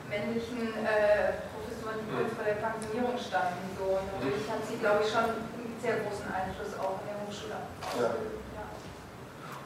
männlichen 0.06 0.70
äh, 0.86 1.42
Professoren, 1.50 1.98
die 1.98 2.08
kurz 2.14 2.30
vor 2.38 2.46
der 2.46 2.62
Pensionierung 2.62 3.18
standen. 3.18 3.66
So. 3.74 3.98
Und 3.98 4.06
natürlich 4.14 4.46
hat 4.46 4.62
sie, 4.62 4.78
glaube 4.78 5.02
ich, 5.02 5.10
schon 5.10 5.34
einen 5.34 5.74
sehr 5.82 5.98
großen 6.06 6.30
Einfluss 6.30 6.78
auch 6.78 7.02
in 7.02 7.10
der 7.10 7.18
Hochschule. 7.26 7.58
Ja. 7.98 8.35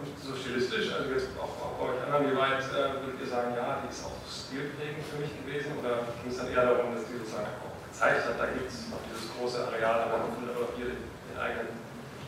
Und 0.01 0.17
so 0.17 0.33
stilistisch, 0.33 0.97
also 0.97 1.13
jetzt 1.13 1.29
auch, 1.37 1.77
bei 1.77 1.93
euch 1.93 2.01
anderen, 2.01 2.33
wie 2.33 2.37
weit 2.41 2.65
äh, 2.73 3.05
würdet 3.05 3.21
ihr 3.21 3.29
sagen, 3.29 3.53
ja, 3.53 3.85
die 3.85 3.93
ist 3.93 4.01
auch 4.09 4.17
stilprägend 4.25 5.05
für 5.05 5.21
mich 5.21 5.29
gewesen? 5.37 5.77
Oder 5.77 6.09
ging 6.25 6.33
es 6.33 6.41
dann 6.41 6.49
eher 6.49 6.73
darum, 6.73 6.97
dass 6.97 7.05
die 7.05 7.21
sozusagen 7.21 7.53
auch 7.61 7.77
gezeigt 7.85 8.25
hat, 8.25 8.41
da 8.41 8.49
gibt 8.49 8.73
es 8.73 8.89
noch 8.89 9.05
dieses 9.05 9.29
große 9.37 9.61
Areal, 9.61 10.09
aber 10.09 10.25
man 10.25 10.41
hier 10.73 10.97
den, 10.97 11.05
eigenen 11.37 11.73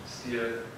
Stil? 0.04 0.68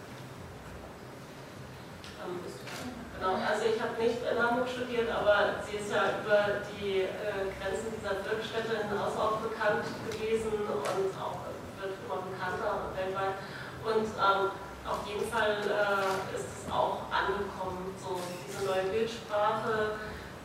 Genau, 3.19 3.35
also 3.43 3.63
ich 3.67 3.79
habe 3.79 3.95
nicht 3.99 4.19
in 4.23 4.39
Hamburg 4.39 4.67
studiert, 4.71 5.11
aber 5.11 5.63
sie 5.67 5.83
ist 5.83 5.91
ja 5.91 6.23
über 6.23 6.63
die 6.67 7.11
äh, 7.11 7.51
Grenzen 7.59 7.91
dieser 7.95 8.23
Wirkstätte 8.23 8.87
hinaus 8.87 9.19
auch 9.19 9.43
bekannt 9.43 9.87
gewesen 10.11 10.51
und 10.63 11.15
auch 11.19 11.43
wird 11.79 11.95
immer 12.07 12.23
bekannter 12.27 12.91
weltweit. 12.95 13.39
Und 13.83 14.09
ähm, 14.15 14.51
auf 14.87 15.07
jeden 15.07 15.27
Fall 15.31 15.65
äh, 15.65 16.37
ist 16.37 16.45
es 16.45 16.73
auch 16.73 17.09
angekommen, 17.11 17.95
so 18.01 18.21
diese 18.47 18.67
neue 18.67 18.85
Bildsprache, 18.93 19.97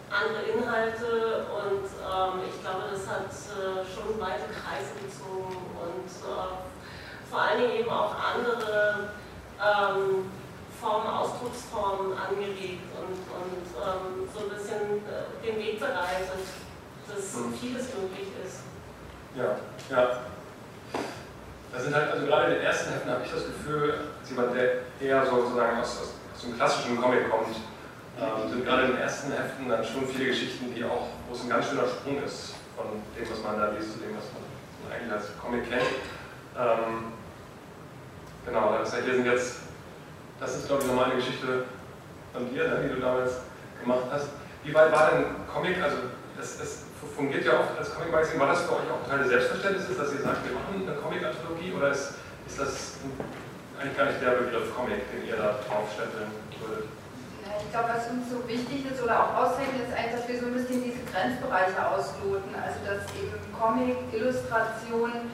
andere 0.10 0.43
Inhalte 0.43 1.46
und 1.51 1.86
ähm, 1.86 2.34
ich 2.48 2.62
glaube, 2.62 2.89
das 2.91 3.05
hat 3.08 3.29
äh, 3.29 3.84
schon 3.86 4.19
weite 4.19 4.48
Kreise 4.50 4.96
gezogen 5.03 5.55
und 5.77 6.10
äh, 6.10 7.29
vor 7.29 7.41
allen 7.41 7.62
Dingen 7.62 7.79
eben 7.86 7.89
auch 7.89 8.15
andere 8.15 9.12
ähm, 9.60 10.31
Formen, 10.79 11.08
Ausdrucksformen 11.08 12.17
angeregt 12.17 12.88
und, 12.96 13.19
und 13.36 13.65
ähm, 13.75 14.29
so 14.34 14.39
ein 14.39 14.50
bisschen 14.50 15.03
äh, 15.05 15.46
den 15.46 15.60
Weg 15.60 15.79
bereitet, 15.79 16.48
dass 17.08 17.36
mhm. 17.36 17.53
vieles 17.53 17.93
möglich 17.93 18.29
ist. 18.43 18.63
Ja, 19.36 19.58
ja. 19.89 20.22
Das 21.72 21.84
sind 21.84 21.96
halt, 21.96 22.12
also 22.12 22.26
gerade 22.26 22.48
in 22.48 22.54
den 22.56 22.64
ersten 22.64 22.92
Heften 22.94 23.12
habe 23.12 23.22
ich 23.24 23.32
das 23.32 23.46
Gefühl, 23.46 23.94
als 24.20 24.30
jemand, 24.30 24.56
der 24.56 24.82
eher 25.00 25.26
so, 25.26 25.42
sozusagen 25.42 25.80
aus, 25.80 26.02
aus, 26.02 26.14
aus 26.34 26.42
dem 26.42 26.56
klassischen 26.56 27.00
Comic 27.00 27.30
kommt, 27.30 27.56
ähm, 28.20 28.50
sind 28.50 28.66
gerade 28.66 28.84
in 28.86 28.92
den 28.94 29.02
ersten 29.02 29.32
Heften 29.32 29.70
dann 29.70 29.86
schon 29.86 30.08
viele 30.08 30.26
Geschichten, 30.26 30.74
die 30.74 30.84
auch, 30.84 31.08
wo 31.28 31.36
es 31.36 31.44
ein 31.44 31.50
ganz 31.50 31.70
schöner 31.70 31.88
Sprung 31.88 32.24
ist 32.24 32.56
von 32.76 32.86
dem, 33.16 33.30
was 33.30 33.44
man 33.44 33.60
da 33.60 33.70
liest, 33.72 33.94
zu 33.94 34.00
dem, 34.00 34.18
was 34.18 34.26
man 34.34 34.92
eigentlich 34.92 35.14
als 35.14 35.38
Comic 35.38 35.70
kennt. 35.70 35.88
Ähm, 36.58 37.14
genau, 38.46 38.78
das 38.80 38.94
heißt, 38.94 39.06
hier 39.06 39.16
sind 39.16 39.26
jetzt, 39.26 39.60
das 40.40 40.56
ist 40.56 40.68
glaube 40.68 40.82
ich 40.82 40.88
nochmal 40.88 41.06
eine 41.06 41.16
Geschichte 41.16 41.66
von 42.34 42.50
dir, 42.50 42.68
ne, 42.68 42.82
die 42.84 42.96
du 42.96 43.00
damals 43.00 43.32
gemacht 43.80 44.06
hast. 44.12 44.30
Wie 44.64 44.74
weit 44.74 44.92
war 44.92 45.12
denn 45.12 45.26
Comic, 45.48 45.82
also 45.82 45.98
das, 46.38 46.58
das 46.58 46.84
fungiert 47.08 47.46
ja 47.46 47.60
auch 47.60 47.77
als 47.77 47.94
Comic-Magazin. 47.94 48.39
War 48.39 48.48
das 48.48 48.63
für 48.63 48.75
euch 48.75 48.89
auch 48.91 49.08
Teil 49.08 49.20
des 49.20 49.29
Selbstverständnisses, 49.29 49.98
dass 49.98 50.12
ihr 50.13 50.22
sagt, 50.22 50.44
wir 50.44 50.56
machen 50.56 50.84
eine 50.84 50.96
Comic-Anthologie 51.00 51.72
oder 51.72 51.91
ist, 51.91 52.20
ist 52.48 52.60
das 52.60 53.00
eigentlich 53.79 53.96
gar 53.96 54.08
nicht 54.12 54.22
der 54.22 54.44
Begriff 54.44 54.75
Comic, 54.75 55.00
den 55.12 55.27
ihr 55.27 55.38
da 55.39 55.56
draufstempeln 55.63 56.27
würdet? 56.60 56.91
Ich 57.60 57.72
glaube, 57.72 57.89
was 57.96 58.08
uns 58.12 58.27
so 58.29 58.44
wichtig 58.48 58.91
ist 58.91 59.01
oder 59.01 59.15
auch 59.20 59.32
auszeichnet, 59.36 59.88
ist 59.88 59.96
eigentlich, 59.96 60.15
dass 60.20 60.27
wir 60.27 60.38
so 60.39 60.48
ein 60.48 60.56
bisschen 60.56 60.84
diese 60.84 61.03
Grenzbereiche 61.08 61.79
ausloten. 61.79 62.51
Also, 62.56 62.77
dass 62.84 63.08
eben 63.15 63.36
Comic, 63.56 63.98
Illustration, 64.12 65.32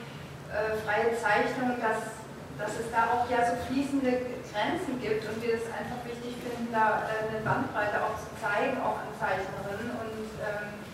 äh, 0.54 0.78
freie 0.86 1.12
Zeichnung, 1.18 1.80
dass, 1.82 2.22
dass 2.60 2.74
es 2.78 2.88
da 2.94 3.12
auch 3.12 3.26
ja 3.28 3.44
so 3.44 3.56
fließende 3.68 4.42
Grenzen 4.52 5.00
gibt 5.02 5.28
und 5.28 5.38
wir 5.44 5.60
es 5.60 5.66
einfach 5.72 6.00
wichtig 6.06 6.38
finden, 6.40 6.72
da 6.72 7.04
eine 7.08 7.42
Bandbreite 7.44 8.00
auch 8.00 8.16
zu 8.20 8.32
zeigen, 8.40 8.80
auch 8.80 9.00
an 9.00 9.12
Zeichnerinnen. 9.20 9.92
Und 9.96 10.28
ähm, 10.40 10.85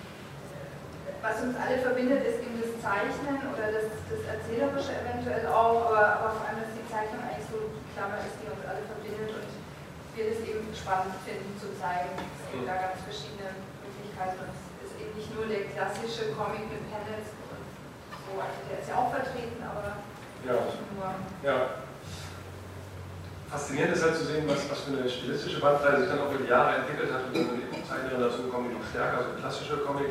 was 1.22 1.38
uns 1.46 1.54
alle 1.54 1.78
verbindet, 1.78 2.26
ist 2.26 2.42
eben 2.42 2.58
das 2.58 2.74
Zeichnen 2.82 3.38
oder 3.54 3.70
das, 3.70 3.94
das 4.10 4.22
Erzählerische 4.26 4.98
eventuell 5.06 5.46
auch, 5.46 5.94
aber, 5.94 6.18
aber 6.18 6.30
vor 6.34 6.44
allem, 6.50 6.66
dass 6.66 6.74
die 6.74 6.86
Zeichnung 6.90 7.22
eigentlich 7.22 7.46
so 7.46 7.62
die 7.62 7.86
Klammer 7.94 8.18
ist, 8.26 8.42
die 8.42 8.50
uns 8.50 8.66
alle 8.66 8.82
verbindet 8.90 9.30
und 9.38 9.50
wir 10.18 10.26
das 10.34 10.42
eben 10.42 10.66
spannend 10.74 11.14
finden 11.22 11.54
zu 11.62 11.70
zeigen. 11.78 12.18
Es 12.18 12.50
gibt 12.50 12.66
da 12.66 12.74
ganz 12.74 12.98
verschiedene 13.06 13.54
Möglichkeiten 13.86 14.50
und 14.50 14.50
es 14.50 14.90
ist 14.90 14.98
eben 14.98 15.14
nicht 15.14 15.30
nur 15.38 15.46
der 15.46 15.70
klassische 15.70 16.34
Comic 16.34 16.66
mit 16.74 16.90
Panels 16.90 17.30
und 17.54 17.64
so, 18.10 18.32
also 18.42 18.58
der 18.66 18.82
ist 18.82 18.90
ja 18.90 18.98
auch 18.98 19.14
vertreten, 19.14 19.62
aber 19.62 20.02
ja. 20.42 20.58
nur. 20.58 21.06
Ja. 21.46 21.86
Faszinierend 23.46 23.94
ist 23.94 24.04
halt 24.04 24.16
zu 24.16 24.26
sehen, 24.26 24.48
was, 24.48 24.64
was 24.72 24.80
für 24.88 24.96
eine 24.96 25.06
stilistische 25.06 25.60
Bandbreite 25.60 26.02
sich 26.02 26.10
dann 26.10 26.24
auch 26.24 26.32
über 26.32 26.42
die 26.42 26.50
Jahre 26.50 26.82
entwickelt 26.82 27.12
hat 27.14 27.30
und 27.30 27.84
Zeichnerinnen 27.84 28.24
dazu 28.24 28.48
kommen, 28.48 28.72
die 28.72 28.80
noch 28.80 28.88
stärker, 28.90 29.18
also 29.22 29.36
klassische 29.38 29.84
Comic 29.84 30.08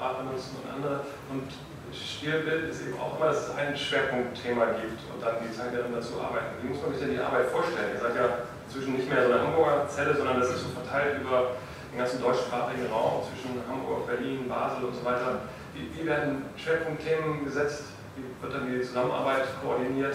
Benutzen 0.00 0.56
und 0.62 0.72
andere. 0.72 1.04
Und 1.28 1.48
Stilbild 1.92 2.70
ist 2.70 2.86
eben 2.86 2.98
auch 2.98 3.16
immer, 3.16 3.26
dass 3.26 3.48
es 3.48 3.56
ein 3.56 3.76
Schwerpunktthema 3.76 4.80
gibt 4.80 5.00
und 5.12 5.20
dann 5.20 5.36
die 5.44 5.52
Zeichnerin 5.52 5.92
dazu 5.92 6.20
arbeiten. 6.20 6.56
Wie 6.62 6.68
muss 6.68 6.80
man 6.82 6.92
sich 6.92 7.00
denn 7.02 7.12
die 7.12 7.20
Arbeit 7.20 7.50
vorstellen? 7.50 7.92
Ihr 7.94 8.00
seid 8.00 8.16
ja 8.16 8.46
inzwischen 8.66 8.94
nicht 8.96 9.08
mehr 9.10 9.26
so 9.26 9.32
eine 9.32 9.42
Hamburger 9.42 9.88
Zelle, 9.88 10.16
sondern 10.16 10.40
das 10.40 10.50
ist 10.50 10.62
so 10.62 10.68
verteilt 10.70 11.20
über 11.20 11.58
den 11.92 11.98
ganzen 11.98 12.22
deutschsprachigen 12.22 12.86
Raum 12.86 13.26
zwischen 13.26 13.58
Hamburg, 13.68 14.06
Berlin, 14.06 14.48
Basel 14.48 14.84
und 14.84 14.94
so 14.94 15.04
weiter. 15.04 15.42
Wie, 15.74 15.90
wie 15.92 16.06
werden 16.06 16.46
Schwerpunktthemen 16.56 17.44
gesetzt? 17.44 17.84
Wie 18.14 18.22
wird 18.40 18.54
dann 18.54 18.70
die 18.70 18.80
Zusammenarbeit 18.82 19.46
koordiniert? 19.62 20.14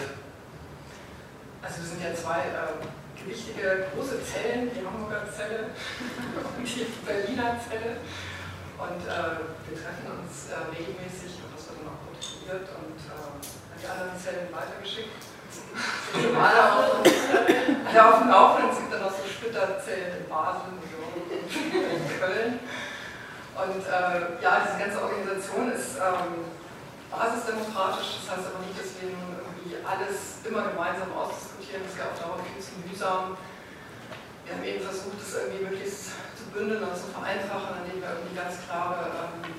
Also 1.62 1.82
wir 1.82 1.88
sind 1.88 2.02
ja 2.02 2.14
zwei 2.14 2.38
äh, 2.38 3.22
gewichtige 3.22 3.86
große 3.94 4.22
Zellen, 4.22 4.70
die 4.72 4.86
Hamburger 4.86 5.28
Zelle 5.30 5.68
und 6.56 6.64
die 6.64 6.86
Berliner 7.04 7.60
Zelle. 7.60 7.96
Und 8.76 9.00
äh, 9.08 9.40
wir 9.64 9.76
treffen 9.76 10.04
uns 10.20 10.52
äh, 10.52 10.68
regelmäßig 10.68 11.40
und 11.40 11.56
das 11.56 11.72
wird 11.72 11.80
dann 11.80 11.96
auch 11.96 12.02
kontrolliert 12.04 12.68
und 12.76 13.00
äh, 13.08 13.16
an 13.16 13.78
die 13.80 13.88
anderen 13.88 14.16
Zellen 14.20 14.52
weitergeschickt. 14.52 15.16
Sind 15.48 16.36
alle 16.36 16.60
auf, 16.60 17.00
alle 17.00 18.02
auf 18.04 18.18
dem 18.20 18.28
Laufenden. 18.28 18.70
Es 18.70 18.78
gibt 18.84 18.92
dann 18.92 19.04
auch 19.08 19.16
so 19.16 19.24
Splitterzellen 19.24 20.20
in 20.20 20.28
Basel, 20.28 20.76
New 20.76 20.86
in 21.16 22.20
Köln. 22.20 22.60
Und 23.56 23.80
äh, 23.88 24.36
ja, 24.44 24.60
diese 24.60 24.76
ganze 24.76 25.00
Organisation 25.00 25.72
ist 25.72 25.96
ähm, 25.96 26.44
basisdemokratisch, 27.08 28.20
das 28.20 28.36
heißt 28.36 28.52
aber 28.52 28.60
nicht, 28.60 28.76
dass 28.76 28.92
wir 29.00 29.08
nun 29.16 29.40
irgendwie 29.40 29.80
alles 29.80 30.44
immer 30.44 30.68
gemeinsam 30.68 31.08
ausdiskutieren, 31.16 31.88
das 31.88 31.96
ist 31.96 31.98
ja 31.98 32.12
auch 32.12 32.18
dauernd 32.20 32.44
viel 32.44 32.60
zu 32.60 32.76
mühsam. 32.84 33.40
Wir 34.46 34.54
haben 34.54 34.62
eben 34.62 34.78
versucht, 34.78 35.18
das 35.18 35.42
irgendwie 35.42 35.66
möglichst 35.66 36.14
bündeln 36.56 36.86
und 36.86 36.96
zu 36.96 37.12
vereinfachen, 37.12 37.84
indem 37.84 38.00
wir 38.00 38.16
irgendwie 38.16 38.38
ganz 38.38 38.62
klare 38.64 39.12
ähm, 39.12 39.52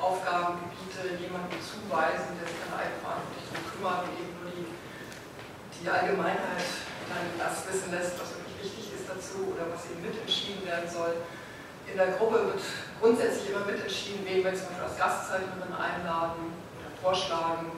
Aufgabengebiete 0.00 1.20
jemandem 1.20 1.60
zuweisen, 1.60 2.40
der 2.40 2.48
sich 2.48 2.56
dann 2.64 2.78
eigenverantwortlich 2.80 3.44
darum 3.52 3.66
kümmert 3.68 4.00
und 4.08 4.14
eben 4.16 4.32
nur 4.40 4.48
die, 4.54 4.70
die 4.70 5.84
Allgemeinheit 5.84 6.70
dann 7.10 7.26
das 7.36 7.68
wissen 7.68 7.92
lässt, 7.92 8.16
was 8.16 8.32
wirklich 8.38 8.64
wichtig 8.64 8.96
ist 8.96 9.04
dazu 9.10 9.52
oder 9.52 9.68
was 9.68 9.90
eben 9.92 10.00
mitentschieden 10.00 10.64
werden 10.64 10.88
soll. 10.88 11.20
In 11.84 12.00
der 12.00 12.16
Gruppe 12.16 12.54
wird 12.54 12.62
grundsätzlich 13.02 13.52
immer 13.52 13.68
mitentschieden, 13.68 14.24
wen 14.24 14.40
wir 14.40 14.54
zum 14.56 14.72
Beispiel 14.72 14.88
als 14.88 14.96
Gastzeichnerin 14.96 15.74
einladen 15.74 16.56
oder 16.78 16.90
vorschlagen, 16.96 17.74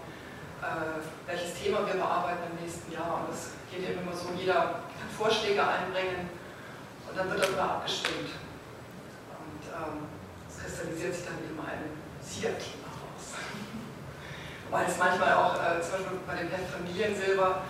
äh, 0.62 1.00
welches 1.26 1.58
Thema 1.58 1.82
wir 1.88 1.98
bearbeiten 1.98 2.52
im 2.52 2.62
nächsten 2.62 2.92
Jahr. 2.92 3.24
Und 3.24 3.34
das 3.34 3.58
geht 3.72 3.82
eben 3.82 4.04
immer 4.04 4.14
so, 4.14 4.30
jeder 4.38 4.86
kann 4.94 5.10
Vorschläge 5.10 5.62
einbringen 5.62 6.39
und 7.10 7.18
dann 7.18 7.30
wird 7.30 7.42
darüber 7.42 7.62
abgestimmt 7.62 8.30
ähm, 9.80 10.06
es 10.48 10.56
kristallisiert 10.58 11.14
sich 11.14 11.24
dann 11.24 11.38
eben 11.40 11.58
ein 11.60 11.96
Siegerthema 12.20 12.90
raus. 12.90 13.38
Weil 14.70 14.86
es 14.86 14.98
manchmal 14.98 15.32
auch, 15.34 15.56
äh, 15.56 15.80
zum 15.80 15.90
Beispiel 15.98 16.20
bei 16.26 16.36
dem 16.36 16.50
Heft 16.50 16.70
Familiensilber, 16.70 17.64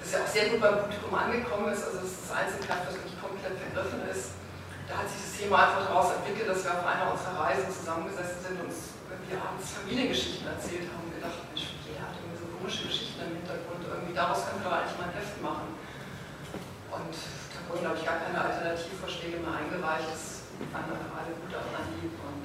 das 0.00 0.12
ja 0.12 0.18
auch 0.24 0.30
sehr 0.30 0.52
gut 0.52 0.60
beim 0.60 0.84
Publikum 0.84 1.14
angekommen 1.14 1.72
ist, 1.72 1.84
also 1.84 2.04
es 2.04 2.12
ist 2.12 2.28
das 2.28 2.32
einzige 2.36 2.68
Heft, 2.68 2.84
das 2.88 2.94
wirklich 2.98 3.16
komplett 3.20 3.56
vergriffen 3.56 4.02
ist. 4.10 4.36
Da 4.84 5.00
hat 5.00 5.08
sich 5.08 5.20
das 5.24 5.32
Thema 5.40 5.56
einfach 5.64 5.88
daraus 5.88 6.12
entwickelt, 6.20 6.44
dass 6.44 6.60
wir 6.60 6.76
auf 6.76 6.84
einer 6.84 7.08
unserer 7.08 7.40
Reisen 7.40 7.72
zusammengesessen 7.72 8.40
sind 8.44 8.60
und 8.60 8.68
uns 8.68 9.00
irgendwie 9.08 9.40
abends 9.40 9.80
Familiengeschichten 9.80 10.44
erzählt 10.44 10.92
haben 10.92 11.08
und 11.08 11.16
gedacht, 11.16 11.40
Mensch, 11.48 11.72
jeder 11.88 12.04
hat 12.04 12.20
irgendwie 12.20 12.36
so 12.36 12.46
komische 12.52 12.84
Geschichten 12.84 13.16
im 13.24 13.40
Hintergrund, 13.40 13.80
irgendwie 13.80 14.12
daraus 14.12 14.44
können 14.44 14.60
wir 14.60 14.68
doch 14.68 14.76
eigentlich 14.76 14.96
mal 15.00 15.08
ein 15.08 15.16
Heft 15.16 15.40
machen. 15.40 15.72
Und 16.92 17.16
da 17.16 17.58
wurden, 17.64 17.80
glaube 17.80 17.96
ich, 17.96 18.04
gar 18.04 18.20
keine 18.20 18.34
Eingereicht. 19.84 20.08
Das 20.08 20.70
fanden 20.72 20.96
alle 21.12 21.34
gut 21.36 21.52
auf 21.52 21.68
Anhieb 21.76 22.12
und 22.24 22.44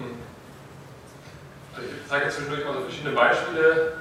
ähm, 0.00 0.16
also 1.74 1.88
ich 1.88 2.08
zeige 2.08 2.24
jetzt 2.24 2.36
zwischendurch 2.36 2.64
mal 2.64 2.74
so 2.74 2.80
verschiedene 2.82 3.14
Beispiele, 3.14 3.92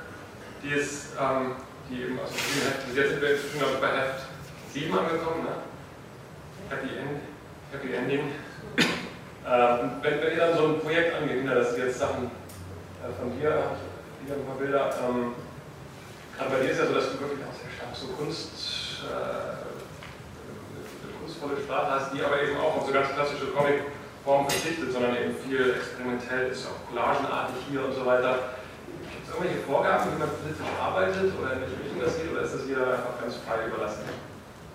die 0.64 0.74
es, 0.74 1.12
ähm, 1.20 1.56
die 1.90 2.04
eben 2.04 2.20
aus 2.20 2.32
verschiedenen 2.32 2.72
Heften, 2.72 2.96
jetzt 2.96 3.10
sind 3.10 3.22
wir 3.22 3.32
inzwischen 3.36 3.60
ich 3.60 3.82
bei 3.82 3.88
Heft 3.88 4.26
7 4.74 4.98
angekommen, 4.98 5.44
ne? 5.44 5.56
Happy, 6.70 6.96
End, 6.96 7.20
Happy 7.72 7.94
Ending. 7.94 8.32
ähm, 9.48 9.92
wenn, 10.02 10.22
wenn 10.22 10.32
ihr 10.32 10.38
dann 10.38 10.58
so 10.58 10.68
ein 10.68 10.80
Projekt 10.80 11.16
angeht, 11.16 11.44
das 11.48 11.74
sind 11.74 11.86
jetzt 11.86 12.00
Sachen 12.00 12.32
äh, 13.04 13.12
von 13.20 13.38
dir, 13.38 13.76
wieder 14.24 14.36
ein 14.36 14.46
paar 14.46 14.56
Bilder, 14.56 14.94
ähm, 15.04 15.34
gerade 16.38 16.52
bei 16.52 16.60
dir 16.62 16.72
ist 16.72 16.80
ja 16.80 16.88
so, 16.88 16.94
dass 16.94 17.12
du 17.12 17.20
wirklich 17.20 17.44
auch 17.44 17.56
sehr 17.56 17.72
stark 17.76 17.96
so 17.96 18.08
Kunst 18.16 19.04
äh, 19.04 19.71
kunstvolle 21.42 21.62
Sprache 21.62 21.92
hast, 21.92 22.14
die 22.14 22.24
aber 22.24 22.42
eben 22.42 22.58
auch 22.62 22.78
auf 22.78 22.86
so 22.86 22.94
ganz 22.94 23.10
klassische 23.10 23.48
Comic 23.48 23.82
Form 24.24 24.48
verzichtet, 24.48 24.94
sondern 24.94 25.18
eben 25.18 25.34
viel 25.36 25.82
experimentell 25.82 26.54
ist, 26.54 26.68
auch 26.70 26.78
collagenartig 26.88 27.58
hier 27.70 27.84
und 27.86 27.94
so 27.94 28.06
weiter. 28.06 28.54
Gibt 29.10 29.26
es 29.26 29.34
irgendwelche 29.34 29.66
Vorgaben, 29.66 30.14
wie 30.14 30.20
man 30.22 30.30
politisch 30.30 30.62
arbeitet 30.78 31.34
oder 31.34 31.58
in 31.58 31.62
welche 31.66 31.78
Richtung 31.82 32.00
das 32.06 32.14
geht, 32.22 32.30
oder 32.30 32.42
ist 32.46 32.54
das 32.54 32.66
jeder 32.70 32.86
einfach 32.94 33.18
ganz 33.18 33.42
frei 33.42 33.66
überlassen? 33.66 34.06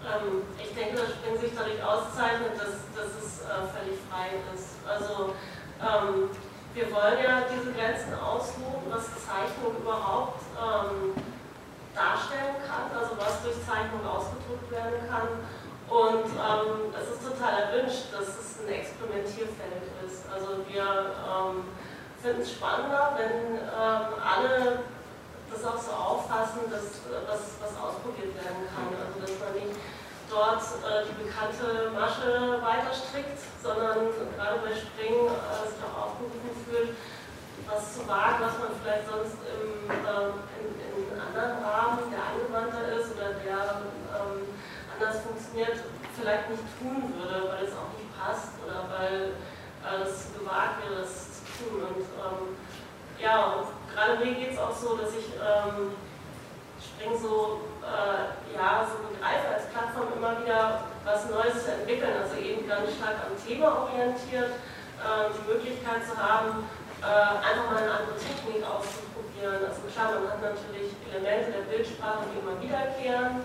Ähm, 0.02 0.42
ich 0.58 0.74
denke, 0.74 0.98
dass 0.98 1.14
Spring 1.14 1.38
sich 1.38 1.54
dadurch 1.54 1.78
auszeichnet, 1.78 2.58
dass, 2.58 2.74
dass 2.90 3.10
es 3.14 3.46
äh, 3.46 3.62
völlig 3.70 4.02
frei 4.10 4.34
ist. 4.50 4.82
Also 4.82 5.38
ähm, 5.78 6.34
wir 6.74 6.86
wollen 6.90 7.22
ja 7.22 7.46
diese 7.46 7.70
Grenzen 7.70 8.18
ausloten, 8.18 8.90
was 8.90 9.06
Zeichnung 9.22 9.78
überhaupt 9.78 10.42
ähm, 10.58 11.14
darstellen 11.94 12.58
kann, 12.66 12.90
also 12.90 13.14
was 13.14 13.46
durch 13.46 13.62
Zeichnung 13.62 14.02
ausgedrückt 14.02 14.66
werden 14.74 15.06
kann. 15.06 15.46
Und 15.88 16.26
ähm, 16.34 16.90
es 16.98 17.14
ist 17.14 17.22
total 17.22 17.62
erwünscht, 17.62 18.10
dass 18.10 18.26
es 18.26 18.58
ein 18.58 18.74
Experimentierfeld 18.74 19.86
ist. 20.02 20.26
Also 20.26 20.66
wir 20.66 20.82
ähm, 20.82 21.62
finden 22.20 22.42
es 22.42 22.52
spannender, 22.52 23.14
wenn 23.14 23.54
ähm, 23.62 24.06
alle 24.18 24.82
das 25.46 25.62
auch 25.62 25.78
so 25.78 25.92
auffassen, 25.94 26.66
dass 26.66 27.06
was, 27.30 27.62
was 27.62 27.72
ausprobiert 27.78 28.34
werden 28.34 28.66
kann. 28.66 28.90
Also 28.98 29.22
dass 29.22 29.34
man 29.38 29.54
nicht 29.54 29.78
dort 30.26 30.58
äh, 30.82 31.06
die 31.06 31.16
bekannte 31.22 31.94
Masche 31.94 32.58
weiter 32.66 32.90
strickt, 32.90 33.38
sondern 33.62 34.10
gerade 34.34 34.58
bei 34.58 34.74
Springen 34.74 35.30
äh, 35.30 35.70
sich 35.70 35.78
auch 35.86 36.10
aufgerufen 36.10 36.50
fühlt, 36.66 36.98
was 37.70 37.94
zu 37.94 38.02
wagen, 38.10 38.42
was 38.42 38.58
man 38.58 38.74
vielleicht 38.82 39.06
sonst 39.06 39.38
im, 39.46 39.86
ähm, 39.86 40.34
in, 40.58 40.66
in 40.74 41.06
anderen 41.14 41.62
Rahmen, 41.62 42.10
der 42.10 42.22
angewandter 42.26 42.90
ist 42.90 43.14
oder 43.14 43.38
der 43.38 43.86
ähm, 44.18 44.50
anders 44.98 45.20
funktioniert, 45.20 45.76
vielleicht 46.18 46.50
nicht 46.50 46.64
tun 46.78 47.12
würde, 47.18 47.52
weil 47.52 47.64
es 47.64 47.72
auch 47.72 47.92
nicht 47.96 48.08
passt 48.16 48.56
oder 48.64 48.88
weil 48.96 49.36
es 50.02 50.32
gewagt 50.34 50.82
wäre, 50.82 51.00
das 51.00 51.44
zu 51.44 51.68
tun. 51.68 51.82
Und 51.82 52.00
ähm, 52.00 52.56
ja, 53.20 53.64
gerade 53.94 54.24
mir 54.24 54.34
geht 54.34 54.52
es 54.52 54.58
auch 54.58 54.74
so, 54.74 54.96
dass 54.96 55.10
ich 55.10 55.36
ähm, 55.36 55.92
Spring 56.80 57.16
so, 57.18 57.60
äh, 57.84 58.56
ja, 58.56 58.86
so 58.88 59.08
begreife 59.08 59.48
als 59.54 59.66
Plattform 59.68 60.12
immer 60.16 60.42
wieder 60.42 60.84
was 61.04 61.30
Neues 61.30 61.64
zu 61.64 61.72
entwickeln, 61.72 62.16
also 62.20 62.36
eben 62.40 62.66
ganz 62.66 62.96
stark 62.96 63.16
am 63.24 63.36
Thema 63.38 63.86
orientiert, 63.86 64.58
äh, 65.00 65.32
die 65.32 65.44
Möglichkeit 65.46 66.04
zu 66.04 66.16
haben, 66.16 66.64
äh, 67.00 67.06
einfach 67.06 67.70
mal 67.70 67.82
eine 67.82 67.92
andere 67.92 68.18
Technik 68.18 68.64
auszuprobieren. 68.64 69.62
Also 69.64 69.84
klar, 69.92 70.16
man 70.16 70.32
hat 70.32 70.42
natürlich 70.42 70.96
Elemente 71.12 71.52
der 71.52 71.68
Bildsprache, 71.68 72.24
die 72.32 72.40
immer 72.40 72.56
wiederkehren, 72.60 73.44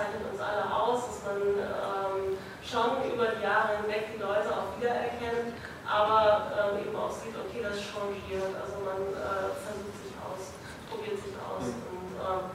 zeichnet 0.00 0.22
uns 0.30 0.40
alle 0.40 0.64
aus, 0.64 1.04
dass 1.06 1.18
man 1.28 1.42
ähm, 1.44 2.38
schon 2.62 3.04
über 3.04 3.36
die 3.36 3.42
Jahre 3.44 3.82
hinweg 3.82 4.14
die 4.14 4.22
Leute 4.22 4.48
auch 4.48 4.72
wiedererkennt, 4.78 5.58
aber 5.84 6.48
ähm, 6.56 6.86
eben 6.86 6.96
auch 6.96 7.10
sieht, 7.10 7.34
okay, 7.34 7.60
das 7.60 7.76
changiert, 7.76 8.54
also 8.56 8.80
man 8.80 9.12
äh, 9.12 9.50
versucht 9.58 9.96
sich 10.00 10.14
aus, 10.22 10.54
probiert 10.88 11.18
sich 11.18 11.36
aus. 11.36 11.68
Mhm. 11.68 11.84
Und, 11.84 12.16
äh, 12.22 12.48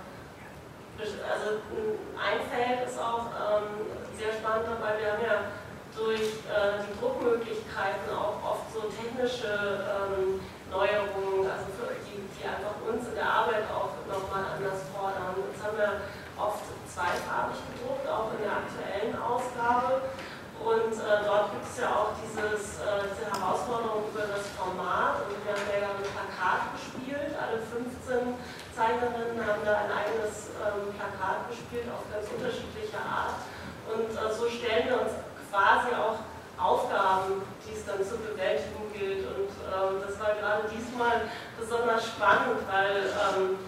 also 1.28 1.60
ein 2.16 2.40
Feld 2.48 2.88
ist 2.88 2.98
auch 2.98 3.28
ähm, 3.36 3.92
sehr 4.16 4.32
spannend 4.32 4.72
dabei, 4.72 4.96
wir 4.98 5.12
haben 5.12 5.24
ja 5.28 5.38
durch 5.96 6.44
äh, 6.52 6.84
die 6.84 6.94
Druckmöglichkeiten 7.00 8.12
auch 8.12 8.40
oft 8.44 8.68
so 8.76 8.92
technische 8.92 9.48
ähm, 9.48 10.44
Neuerungen, 10.70 11.48
also 11.48 11.72
für, 11.80 11.96
die, 12.04 12.20
die 12.36 12.44
einfach 12.44 12.76
uns 12.84 13.08
in 13.08 13.16
der 13.16 13.28
Arbeit 13.28 13.64
auch 13.72 13.96
nochmal 14.04 14.44
anders 14.60 14.84
fordern. 14.92 15.40
Jetzt 15.40 15.64
haben 15.64 15.78
wir 15.80 16.04
oft 16.36 16.68
zweifarbig 16.92 17.60
gedruckt, 17.72 18.04
auch 18.08 18.36
in 18.36 18.44
der 18.44 18.60
aktuellen 18.60 19.16
Ausgabe. 19.16 20.12
Und 20.60 20.96
äh, 20.96 21.20
dort 21.28 21.52
gibt 21.52 21.68
es 21.68 21.78
ja 21.80 21.92
auch 21.92 22.16
dieses, 22.16 22.80
äh, 22.80 23.12
diese 23.12 23.28
Herausforderung 23.28 24.08
über 24.12 24.24
das 24.28 24.48
Format. 24.56 25.28
Und 25.28 25.40
wir 25.44 25.52
haben 25.52 25.68
ja 25.68 25.92
ein 25.92 26.00
Plakat 26.00 26.76
gespielt. 26.76 27.32
Alle 27.36 27.60
15 27.60 28.40
Zeichnerinnen 28.72 29.40
haben 29.44 29.64
da 29.64 29.84
ein 29.84 29.92
eigenes 29.92 30.56
ähm, 30.60 30.96
Plakat 30.96 31.52
gespielt 31.52 31.88
auf 31.92 32.08
ganz 32.08 32.28
unterschiedliche 32.32 33.00
Art. 33.00 33.44
Und 33.88 34.10
äh, 34.16 34.32
so 34.32 34.48
stellen 34.48 34.90
wir 34.90 34.98
uns 35.06 35.14
quasi 35.56 35.96
auch 35.96 36.20
Aufgaben, 36.60 37.44
die 37.64 37.72
es 37.72 37.86
dann 37.88 38.04
zu 38.04 38.20
bewältigen 38.20 38.92
gilt. 38.92 39.24
Und 39.24 39.52
ähm, 39.72 40.04
das 40.04 40.20
war 40.20 40.36
gerade 40.36 40.68
diesmal 40.68 41.32
besonders 41.60 42.04
spannend, 42.04 42.60
weil 42.68 43.12
ähm, 43.12 43.60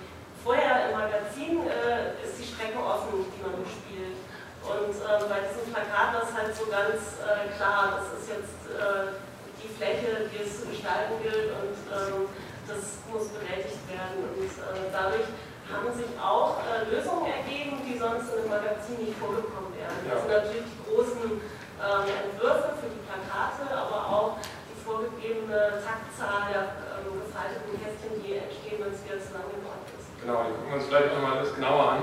vorher 0.43 0.91
im 0.91 0.99
Magazin 0.99 1.63
äh, 1.67 2.15
ist 2.23 2.39
die 2.39 2.47
Strecke 2.47 2.79
offen, 2.79 3.23
die 3.31 3.39
man 3.43 3.63
bespielt. 3.63 4.19
Und 4.67 4.95
ähm, 4.99 5.23
bei 5.31 5.47
diesem 5.47 5.71
Plakat 5.71 6.11
war 6.11 6.23
es 6.27 6.31
halt 6.35 6.51
so 6.51 6.67
ganz 6.67 7.23
äh, 7.23 7.55
klar, 7.55 8.03
das 8.03 8.19
ist 8.19 8.27
jetzt 8.35 8.59
äh, 8.75 9.15
die 9.63 9.71
Fläche, 9.71 10.27
die 10.27 10.43
es 10.43 10.59
zu 10.59 10.67
gestalten 10.67 11.23
gilt 11.23 11.55
und 11.55 11.75
ähm, 11.87 12.27
das 12.67 12.99
muss 13.07 13.31
bewältigt 13.31 13.79
werden. 13.87 14.27
Und 14.27 14.43
äh, 14.43 14.91
dadurch 14.91 15.27
haben 15.71 15.87
sich 15.91 16.11
auch 16.19 16.59
äh, 16.63 16.87
Lösungen 16.87 17.31
ergeben, 17.31 17.79
die 17.83 17.99
sonst 17.99 18.31
in 18.31 18.43
einem 18.43 18.51
Magazin 18.51 18.99
nicht 19.03 19.19
vorgekommen 19.19 19.71
wären. 19.75 19.95
Das 20.07 20.23
sind 20.23 20.31
natürlich 20.31 20.67
die 20.67 20.83
großen 20.87 21.39
ähm, 21.77 22.09
Entwürfe 22.09 22.73
für 22.81 22.89
die 22.89 23.03
Plakate, 23.05 23.69
aber 23.69 23.99
auch 24.09 24.31
die 24.41 24.77
vorgegebene 24.81 25.77
Taktzahl 25.77 26.49
der 26.49 26.63
ähm, 26.97 27.21
gefalteten 27.21 27.77
Kästchen, 27.77 28.17
die 28.21 28.41
entstehen, 28.41 28.81
wenn 28.81 28.93
es 28.93 29.05
wieder 29.05 29.21
zusammengebracht 29.21 29.85
ist. 29.93 30.09
Genau, 30.21 30.49
die 30.49 30.53
gucken 30.57 30.69
wir 30.73 30.77
uns 30.81 30.87
vielleicht 30.89 31.13
nochmal 31.13 31.37
etwas 31.37 31.53
genauer 31.53 31.85
an. 31.85 32.01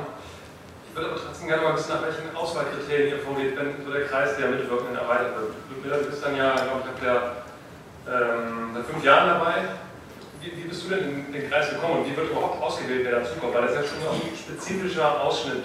Ich 0.86 0.90
würde 0.94 1.10
aber 1.10 1.18
trotzdem 1.18 1.48
gerne 1.50 1.62
mal 1.66 1.74
wissen, 1.74 1.90
nach 1.90 2.06
welchen 2.06 2.30
Auswahlkriterien 2.30 3.18
ihr 3.18 3.22
vorgeht, 3.26 3.58
wenn 3.58 3.82
so 3.82 3.90
der 3.90 4.06
Kreis 4.06 4.38
der 4.38 4.54
Mitwirkenden 4.54 4.94
erweitert 4.94 5.34
wird. 5.34 5.50
Du 5.58 6.06
bist 6.06 6.22
dann 6.22 6.36
ja, 6.38 6.54
glaube 6.54 6.86
ich, 6.86 6.90
ab 6.94 6.98
der, 7.02 7.18
ähm, 8.06 8.70
seit 8.78 8.86
fünf 8.86 9.02
Jahren 9.02 9.28
dabei. 9.34 9.54
Wie, 10.38 10.54
wie, 10.54 10.68
bist 10.68 10.84
du 10.84 10.94
denn 10.94 11.26
in 11.26 11.32
den 11.32 11.50
Kreis 11.50 11.70
gekommen 11.70 11.98
und 11.98 12.06
wie 12.06 12.16
wird 12.16 12.30
überhaupt 12.30 12.62
ausgewählt, 12.62 13.02
wer 13.02 13.18
dazukommt? 13.18 13.54
Weil 13.54 13.66
das 13.66 13.74
ja 13.74 13.82
schon 13.82 14.06
ein 14.06 14.36
spezifischer 14.36 15.20
Ausschnitt 15.20 15.64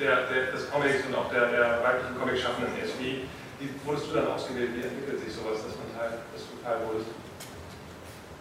der, 0.00 0.26
der, 0.28 0.52
des 0.52 0.70
Comics 0.70 1.06
und 1.06 1.14
auch 1.14 1.30
der, 1.32 1.48
der 1.48 1.82
weiblichen 1.82 2.18
Comic-Schaffenden 2.18 2.76
ist. 2.78 2.98
Wie, 3.00 3.28
wie 3.58 3.68
wurdest 3.84 4.10
du 4.10 4.20
dann 4.20 4.28
ausgewählt? 4.28 4.76
Wie 4.76 4.84
entwickelt 4.84 5.20
sich 5.24 5.32
sowas, 5.32 5.64
dass, 5.64 5.76
man 5.80 5.88
Teil, 5.96 6.20
dass 6.32 6.42
du 6.44 6.54
Teil 6.60 6.78
wurdest? 6.84 7.10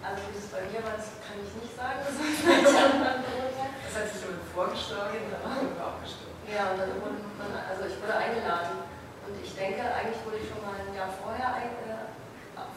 Also 0.03 0.21
wie 0.29 0.37
es 0.37 0.47
bei 0.53 0.61
mir 0.69 0.83
war, 0.85 0.93
das 0.99 1.17
kann 1.23 1.39
ich 1.41 1.51
nicht 1.57 1.73
sagen. 1.73 2.03
Das, 2.05 4.03
das 4.03 4.03
hat 4.03 4.11
sich 4.11 4.27
jemand 4.27 4.43
vorgeschlagen, 4.51 5.31
dann 5.31 5.43
haben 5.47 5.71
wir 5.71 5.79
abgestimmt. 5.79 6.35
Ja, 6.51 6.75
und 6.75 6.77
dann 6.83 6.91
wurde 6.99 7.15
man, 7.39 7.47
also 7.55 7.87
ich 7.87 7.95
wurde 8.03 8.11
eingeladen. 8.11 8.83
Und 9.23 9.33
ich 9.39 9.55
denke, 9.55 9.81
eigentlich 9.81 10.19
wurde 10.27 10.43
ich 10.43 10.51
schon 10.51 10.61
mal 10.61 10.75
ein 10.75 10.91
Jahr 10.93 11.09
vorher 11.09 11.63
ein, 11.63 11.73
äh, 11.87 12.11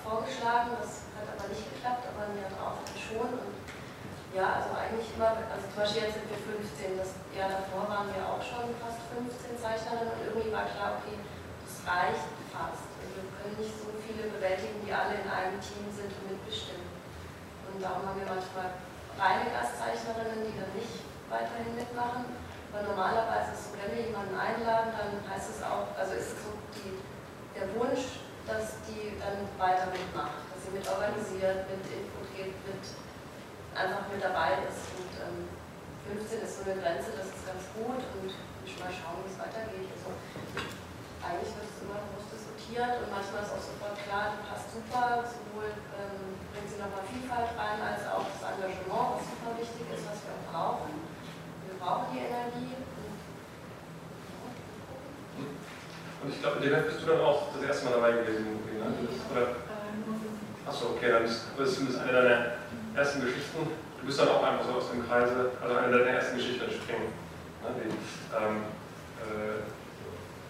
vorgeschlagen, 0.01 0.79
das 0.79 1.11
hat 1.19 1.27
aber 1.37 1.51
nicht 1.51 1.67
geklappt, 1.75 2.07
aber 2.07 2.31
ein 2.31 2.39
Jahr 2.39 2.55
drauf 2.55 2.81
schon. 2.95 3.29
Und 3.29 3.58
ja, 4.39 4.63
also 4.63 4.71
eigentlich 4.79 5.11
immer, 5.19 5.35
also 5.51 5.67
zum 5.67 5.83
Beispiel 5.83 6.07
jetzt 6.07 6.23
sind 6.23 6.31
wir 6.31 6.39
15, 6.39 6.95
das 6.95 7.19
Jahr 7.35 7.51
davor 7.51 7.91
waren 7.91 8.07
wir 8.15 8.23
auch 8.23 8.39
schon 8.39 8.71
fast 8.79 9.03
15 9.11 9.59
Zeichnerinnen 9.59 10.15
und 10.15 10.23
irgendwie 10.31 10.55
war 10.55 10.71
klar, 10.71 11.03
okay, 11.03 11.19
das 11.67 11.83
reicht 11.83 12.31
fast. 12.55 12.87
Also 13.03 13.19
wir 13.19 13.27
können 13.35 13.59
nicht 13.59 13.75
so 13.75 13.91
viele 13.99 14.31
bewältigen, 14.31 14.79
die 14.87 14.95
alle 14.95 15.19
in 15.19 15.27
einem 15.27 15.59
Team 15.59 15.91
sind 15.91 16.15
und 16.15 16.39
mitbestimmen. 16.39 16.87
Und 17.67 17.83
darum 17.83 18.07
haben 18.07 18.15
wir 18.15 18.31
manchmal 18.31 18.79
reine 19.19 19.51
Gastzeichnerinnen, 19.51 20.47
die 20.47 20.55
dann 20.55 20.71
nicht 20.71 21.03
weiterhin 21.27 21.75
mitmachen. 21.75 22.31
Aber 22.71 22.87
normalerweise 22.87 23.59
ist 23.59 23.59
es 23.59 23.65
so, 23.67 23.83
wenn 23.83 23.91
wir 23.91 24.07
jemanden 24.07 24.39
einladen, 24.39 24.95
dann 24.95 25.19
heißt 25.27 25.51
es 25.51 25.67
auch, 25.67 25.91
also 25.99 26.15
ist 26.15 26.39
es 26.39 26.47
so 26.47 26.55
die, 26.79 26.95
der 27.59 27.67
Wunsch, 27.75 28.23
dass 28.47 28.79
die 28.87 29.19
dann 29.19 29.51
weiter 29.59 29.91
mitmacht, 29.91 30.47
dass 30.55 30.63
sie 30.63 30.73
mit 30.79 30.87
organisiert, 30.87 31.67
mit 31.67 31.83
Input 31.91 32.27
geht, 32.39 32.55
mit 32.63 32.85
einfach 33.79 34.11
mit 34.11 34.19
dabei 34.19 34.67
ist. 34.67 34.91
Und 34.99 35.13
ähm, 35.23 35.39
15 36.19 36.43
ist 36.43 36.55
so 36.59 36.63
eine 36.67 36.83
Grenze, 36.83 37.15
das 37.15 37.31
ist 37.31 37.47
ganz 37.47 37.63
gut 37.79 38.03
und 38.19 38.35
ich 38.67 38.75
mal 38.83 38.91
schauen, 38.91 39.23
wie 39.23 39.31
es 39.31 39.39
weitergeht. 39.39 39.87
Also 39.95 40.11
eigentlich 41.23 41.53
wird 41.55 41.69
es 41.71 41.79
immer 41.87 42.01
groß 42.11 42.27
diskutiert 42.35 42.95
und 42.99 43.09
manchmal 43.15 43.47
ist 43.47 43.55
auch 43.55 43.63
sofort 43.63 43.95
klar, 44.03 44.35
die 44.35 44.43
passt 44.51 44.69
super, 44.75 45.23
sowohl 45.23 45.71
ähm, 45.95 46.35
bringt 46.51 46.69
sie 46.69 46.81
nochmal 46.83 47.07
Vielfalt 47.07 47.55
rein, 47.55 47.79
als 47.79 48.03
auch 48.11 48.27
das 48.27 48.43
Engagement, 48.43 49.15
was 49.15 49.25
super 49.31 49.53
wichtig 49.55 49.85
ist, 49.95 50.05
was 50.11 50.19
wir 50.27 50.35
auch 50.35 50.47
brauchen. 50.51 50.93
Wir 51.69 51.77
brauchen 51.79 52.07
die 52.11 52.23
Energie. 52.27 52.75
Und 56.19 56.29
ich 56.35 56.41
glaube, 56.43 56.59
in 56.59 56.63
dem 56.67 56.83
bist 56.83 56.99
du 57.03 57.07
dann 57.07 57.23
auch 57.23 57.55
das 57.55 57.63
erste 57.63 57.85
Mal 57.87 57.95
dabei 58.03 58.11
gewesen, 58.19 58.59
ne? 58.59 58.91
Oder? 59.31 59.63
Achso, 60.67 60.99
okay, 60.99 61.13
dann 61.13 61.25
ist 61.25 61.47
das 61.57 61.75
zumindest 61.75 62.01
eine 62.03 62.13
deiner 62.13 62.59
ersten 62.99 63.23
Geschichten. 63.23 63.63
Du 64.01 64.07
bist 64.07 64.19
dann 64.19 64.29
auch 64.29 64.43
einfach 64.43 64.65
so 64.67 64.75
aus 64.75 64.91
dem 64.91 65.07
Kreise, 65.07 65.53
also 65.63 65.77
eine 65.77 65.99
deiner 65.99 66.19
ersten 66.19 66.37
Geschichten 66.37 66.65
entspringen. 66.65 67.15
Ne? 67.63 67.69
Die, 67.79 67.89
ähm, 68.35 68.67
äh, 69.23 69.63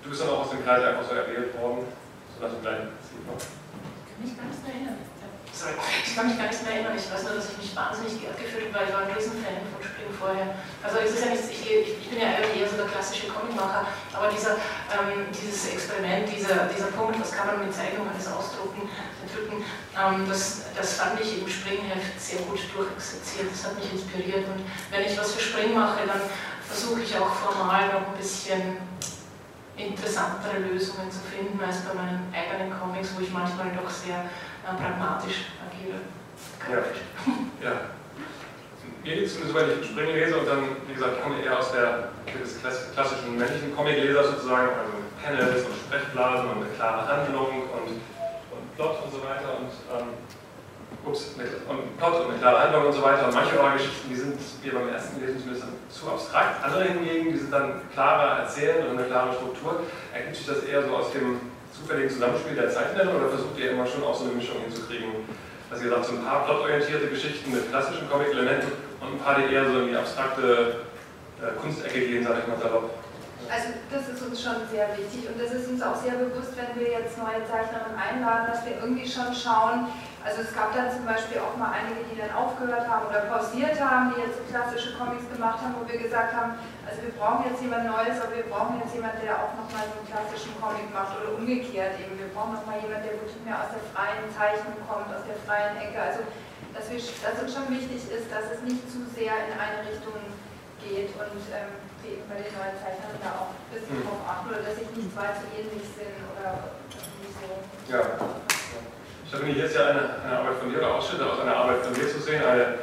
du 0.03 0.09
bist 0.09 0.23
dann 0.23 0.31
auch 0.31 0.45
aus 0.45 0.51
dem 0.51 0.65
Kreis 0.65 0.83
einfach 0.83 1.05
so 1.05 1.15
erwählt 1.15 1.53
worden, 1.61 1.85
so 2.33 2.45
nach 2.45 2.53
dem 2.53 2.63
kleinen 2.63 2.89
Prinzip. 2.97 3.21
Ich 3.21 4.09
kann 4.09 4.21
mich 4.25 4.37
gar 4.37 4.47
nicht 4.49 4.65
erinnern. 4.65 5.08
Ich 5.67 6.15
kann 6.15 6.29
mich 6.29 6.39
gar 6.39 6.47
nicht 6.47 6.63
mehr 6.63 6.75
erinnern. 6.75 6.95
Ich 6.95 7.11
weiß 7.11 7.23
nur, 7.25 7.35
dass 7.35 7.51
ich 7.51 7.59
mich 7.59 7.75
wahnsinnig 7.75 8.21
geehrt 8.21 8.39
gefühlt 8.39 8.71
habe, 8.71 8.75
weil 8.79 8.87
ich 8.89 8.95
war 8.95 9.03
ein 9.03 9.13
Riesenfan 9.13 9.67
von 9.75 9.83
Spring 9.83 10.11
vorher. 10.15 10.55
Also 10.83 10.99
es 11.03 11.19
ist 11.19 11.25
ja 11.25 11.31
nichts, 11.35 11.51
ich, 11.51 11.63
ich, 11.67 12.11
bin 12.11 12.21
ja 12.21 12.39
eher 12.39 12.69
so 12.69 12.77
der 12.77 12.87
klassische 12.87 13.27
Comicmacher, 13.27 13.87
aber 14.15 14.29
dieser, 14.31 14.61
ähm, 14.95 15.27
dieses 15.35 15.75
Experiment, 15.75 16.31
dieser, 16.31 16.71
dieser 16.71 16.95
Punkt, 16.95 17.19
was 17.19 17.33
kann 17.33 17.47
man 17.47 17.67
mit 17.67 17.75
Zeichnung 17.75 18.07
alles 18.07 18.27
ausdrucken, 18.31 18.87
entrücken, 19.23 19.65
ähm, 19.99 20.27
das, 20.29 20.71
das 20.75 20.95
fand 20.95 21.21
ich 21.21 21.43
im 21.43 21.49
Springheft 21.49 22.15
sehr 22.19 22.41
gut 22.47 22.61
durchexerziert, 22.75 23.51
das 23.51 23.67
hat 23.67 23.75
mich 23.77 23.93
inspiriert 23.93 24.47
und 24.47 24.63
wenn 24.91 25.03
ich 25.05 25.19
was 25.19 25.35
für 25.35 25.43
Spring 25.43 25.75
mache, 25.75 26.07
dann 26.07 26.23
versuche 26.67 27.03
ich 27.03 27.17
auch 27.17 27.33
formal 27.35 27.89
noch 27.89 28.13
ein 28.13 28.19
bisschen 28.19 28.79
interessantere 29.79 30.59
Lösungen 30.59 31.11
zu 31.11 31.21
finden 31.21 31.61
als 31.63 31.79
bei 31.87 31.95
meinen 31.95 32.35
eigenen 32.35 32.75
Comics, 32.79 33.11
wo 33.17 33.23
ich 33.23 33.31
manchmal 33.31 33.71
doch 33.71 33.89
sehr 33.89 34.25
äh, 34.69 34.83
pragmatisch 34.83 35.47
agiere. 35.65 36.01
Ja. 36.69 36.79
ja. 37.65 37.75
Mir 39.05 39.15
geht 39.15 39.27
es 39.27 39.35
zumindest, 39.35 39.57
weil 39.57 39.79
ich 39.81 39.89
Springen 39.89 40.15
lese 40.15 40.39
und 40.39 40.47
dann, 40.47 40.63
wie 40.87 40.95
gesagt, 40.95 41.15
ich 41.17 41.23
komme 41.23 41.41
eher 41.41 41.59
aus 41.59 41.73
der 41.73 42.11
des 42.37 42.61
klassischen 42.93 43.39
männlichen 43.39 43.75
Comicleser 43.75 44.25
sozusagen, 44.25 44.69
also 44.69 44.93
Panels 45.23 45.65
und 45.65 45.75
Sprechblasen 45.75 46.51
und 46.51 46.57
eine 46.57 46.71
klare 46.77 47.09
Handlung 47.09 47.65
und, 47.73 47.97
und 48.53 48.77
Plot 48.77 49.03
und 49.05 49.13
so 49.13 49.19
weiter 49.25 49.57
und 49.59 49.73
ähm, 49.97 50.09
ups, 51.07 51.37
mit, 51.37 51.49
und 51.69 51.97
Plot 51.97 52.21
und 52.21 52.31
eine 52.33 52.39
klare 52.39 52.61
Handlung 52.65 52.87
und 52.87 52.93
so 52.93 53.03
weiter. 53.03 53.27
Und 53.27 53.35
manche 53.35 53.59
eurer 53.59 53.73
Geschichten, 53.73 54.09
die 54.11 54.17
sind 54.17 54.39
wie 54.63 54.71
beim 54.71 54.89
ersten 54.89 55.21
Lesen 55.21 55.41
zumindest 55.41 55.67
zu 55.89 56.11
abstrakt. 56.11 56.63
Andere 56.63 56.85
hingegen, 56.85 57.33
die 57.33 57.39
sind 57.39 57.53
dann 57.53 57.81
klarer 57.93 58.41
erzählt 58.41 58.87
und 58.89 58.99
eine 58.99 59.07
klare 59.07 59.33
Struktur. 59.35 59.81
Ergibt 60.13 60.37
sich 60.37 60.47
das 60.47 60.65
eher 60.65 60.83
so 60.83 60.97
aus 60.97 61.13
dem 61.13 61.41
zufälligen 61.79 62.11
Zusammenspiel 62.11 62.55
der 62.55 62.71
Zeichnerin 62.71 63.15
oder 63.15 63.29
versucht 63.29 63.59
ihr 63.59 63.71
immer 63.71 63.87
schon 63.87 64.03
auch 64.03 64.15
so 64.15 64.25
eine 64.25 64.35
Mischung 64.35 64.61
hinzukriegen? 64.67 65.25
Dass 65.71 65.83
ihr 65.83 65.91
sagt, 65.91 66.07
so 66.07 66.13
ein 66.13 66.25
paar 66.25 66.45
plotorientierte 66.45 67.09
Geschichten 67.09 67.53
mit 67.53 67.69
klassischen 67.71 68.09
Comic-Elementen 68.11 68.73
und 69.01 69.15
ein 69.15 69.19
paar, 69.19 69.37
die 69.37 69.53
eher 69.53 69.71
so 69.71 69.81
in 69.81 69.89
die 69.89 69.97
abstrakte 69.97 70.81
äh, 71.41 71.61
Kunstecke 71.61 72.01
gehen, 72.01 72.25
sage 72.25 72.41
ich 72.43 72.49
mal 72.49 72.59
salopp. 72.59 72.91
Also 73.49 73.69
das 73.91 74.09
ist 74.09 74.21
uns 74.27 74.43
schon 74.43 74.57
sehr 74.71 74.89
wichtig 74.99 75.29
und 75.31 75.41
das 75.41 75.53
ist 75.53 75.69
uns 75.69 75.81
auch 75.83 75.97
sehr 75.97 76.17
bewusst, 76.21 76.53
wenn 76.57 76.69
wir 76.77 77.01
jetzt 77.01 77.17
neue 77.17 77.41
Zeichnerinnen 77.49 77.97
einladen, 77.97 78.49
dass 78.51 78.65
wir 78.67 78.77
irgendwie 78.83 79.09
schon 79.09 79.33
schauen, 79.33 79.89
also 80.29 80.45
es 80.45 80.53
gab 80.53 80.77
dann 80.77 80.93
zum 80.93 81.09
Beispiel 81.09 81.41
auch 81.41 81.57
mal 81.57 81.73
einige, 81.73 82.05
die 82.05 82.21
dann 82.21 82.29
aufgehört 82.37 82.85
haben 82.85 83.09
oder 83.09 83.33
pausiert 83.33 83.81
haben, 83.81 84.13
die 84.13 84.21
jetzt 84.21 84.37
so 84.37 84.45
klassische 84.53 84.93
Comics 85.01 85.25
gemacht 85.33 85.65
haben, 85.65 85.73
wo 85.81 85.89
wir 85.89 85.97
gesagt 85.97 86.37
haben, 86.37 86.61
also 86.85 87.01
wir 87.01 87.17
brauchen 87.17 87.49
jetzt 87.49 87.65
jemand 87.65 87.89
Neues, 87.89 88.21
aber 88.21 88.37
wir 88.37 88.45
brauchen 88.53 88.77
jetzt 88.85 88.93
jemand, 88.93 89.17
der 89.25 89.41
auch 89.41 89.57
nochmal 89.57 89.89
so 89.89 89.97
einen 89.97 90.05
klassischen 90.05 90.53
Comic 90.61 90.85
macht 90.93 91.17
oder 91.17 91.33
umgekehrt 91.33 91.97
eben. 91.97 92.13
Wir 92.21 92.29
brauchen 92.37 92.61
nochmal 92.61 92.77
jemand, 92.85 93.09
der 93.09 93.17
wirklich 93.17 93.41
mehr 93.41 93.57
aus 93.57 93.73
der 93.73 93.81
freien 93.97 94.29
Zeichnung 94.29 94.77
kommt, 94.85 95.09
aus 95.09 95.25
der 95.25 95.41
freien 95.49 95.81
Ecke. 95.81 95.97
Also 95.97 96.21
dass, 96.77 96.93
wir, 96.93 97.01
dass 97.01 97.37
uns 97.41 97.49
schon 97.57 97.65
wichtig 97.73 98.05
ist, 98.13 98.29
dass 98.29 98.53
es 98.53 98.61
nicht 98.69 98.85
zu 98.85 99.09
sehr 99.17 99.33
in 99.33 99.57
eine 99.57 99.81
Richtung 99.81 100.13
geht 100.85 101.09
und 101.17 101.41
ähm, 101.57 101.73
wir 102.05 102.21
eben 102.21 102.29
bei 102.29 102.37
den 102.37 102.53
neuen 102.53 102.77
Zeichnern 102.77 103.17
da 103.25 103.49
auch 103.49 103.57
ein 103.57 103.73
bisschen 103.73 103.97
mhm. 103.97 104.05
drauf 104.05 104.21
achten 104.29 104.53
oder 104.53 104.61
dass 104.61 104.77
sich 104.77 104.93
nicht 104.93 105.09
zwei 105.09 105.33
zu 105.41 105.49
ähnlich 105.57 105.89
sind 105.97 106.21
oder 106.37 106.69
irgendwie 106.93 107.33
so. 107.33 107.49
Ja. 107.89 108.48
Ich 109.29 109.35
habe 109.35 109.45
jetzt 109.47 109.77
ja 109.77 109.89
eine, 109.89 110.01
eine, 110.25 110.39
Arbeit 110.39 110.57
von 110.57 110.71
dir 110.71 110.79
oder 110.79 110.95
Ausschnitte 110.95 111.31
aus 111.31 111.41
einer 111.41 111.55
Arbeit 111.55 111.85
von 111.85 111.93
dir 111.93 112.09
zu 112.09 112.19
sehen, 112.19 112.43
eine, 112.43 112.81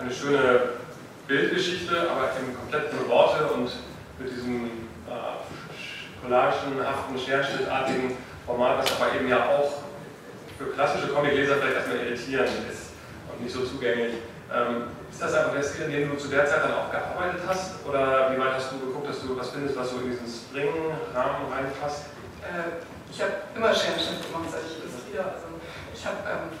eine 0.00 0.10
schöne 0.10 0.80
Bildgeschichte, 1.28 2.08
aber 2.08 2.32
eben 2.40 2.56
komplett 2.56 2.90
nur 2.94 3.06
Worte 3.06 3.44
und 3.52 3.70
mit 4.18 4.32
diesem 4.32 4.64
äh, 4.64 6.24
collagenhaften, 6.24 7.18
scherenschnittartigen 7.18 8.16
Format, 8.46 8.80
das 8.80 8.98
aber 8.98 9.14
eben 9.14 9.28
ja 9.28 9.44
auch 9.44 9.84
für 10.56 10.72
klassische 10.72 11.08
Comicleser 11.08 11.56
vielleicht 11.56 11.76
erstmal 11.76 11.98
irritierend 11.98 12.64
ist 12.72 12.96
und 13.30 13.44
nicht 13.44 13.52
so 13.52 13.66
zugänglich. 13.66 14.14
Ähm, 14.48 14.88
ist 15.10 15.20
das 15.20 15.34
einfach 15.34 15.52
der 15.52 15.62
Stil, 15.62 15.84
in 15.84 15.92
dem 15.92 16.10
du 16.12 16.16
zu 16.16 16.28
der 16.28 16.46
Zeit 16.46 16.64
dann 16.64 16.72
auch 16.72 16.90
gearbeitet 16.90 17.42
hast? 17.46 17.84
Oder 17.86 18.32
wie 18.32 18.40
weit 18.40 18.54
hast 18.54 18.72
du 18.72 18.78
geguckt, 18.80 19.10
dass 19.10 19.20
du 19.20 19.36
was 19.36 19.50
findest, 19.50 19.76
was 19.76 19.90
so 19.90 19.98
in 19.98 20.10
diesen 20.10 20.26
Spring-Rahmen 20.26 21.52
reinpasst? 21.52 22.08
Äh, 22.40 22.80
ich 23.12 23.20
habe 23.20 23.32
immer 23.54 23.68
Scherenschnitt 23.68 24.24
gemacht, 24.24 24.48
seit 24.48 24.64
ich 24.64 24.84
wieder. 25.14 25.30
Also 25.30 25.53
ich, 26.04 26.10
hab, 26.12 26.20
ähm, 26.28 26.52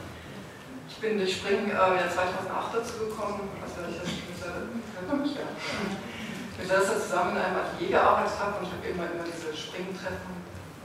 ich 0.88 0.96
bin 1.04 1.18
durch 1.20 1.36
Springen 1.36 1.68
äh, 1.68 1.76
ja 1.76 2.08
2008 2.08 2.48
dazu 2.72 3.04
gekommen, 3.04 3.52
also 3.60 3.84
ich 3.92 4.00
das 4.00 4.08
mit 4.08 4.40
der, 4.40 4.64
mit 6.56 6.64
der 6.64 6.80
zusammen 6.80 7.36
in 7.36 7.44
einem 7.44 7.60
Atelier 7.60 8.00
gearbeitet 8.00 8.40
habe 8.40 8.56
und 8.56 8.64
ich 8.64 8.72
habe 8.72 8.88
immer, 8.88 9.04
immer 9.12 9.28
diese 9.28 9.52
Springtreffen, 9.52 10.32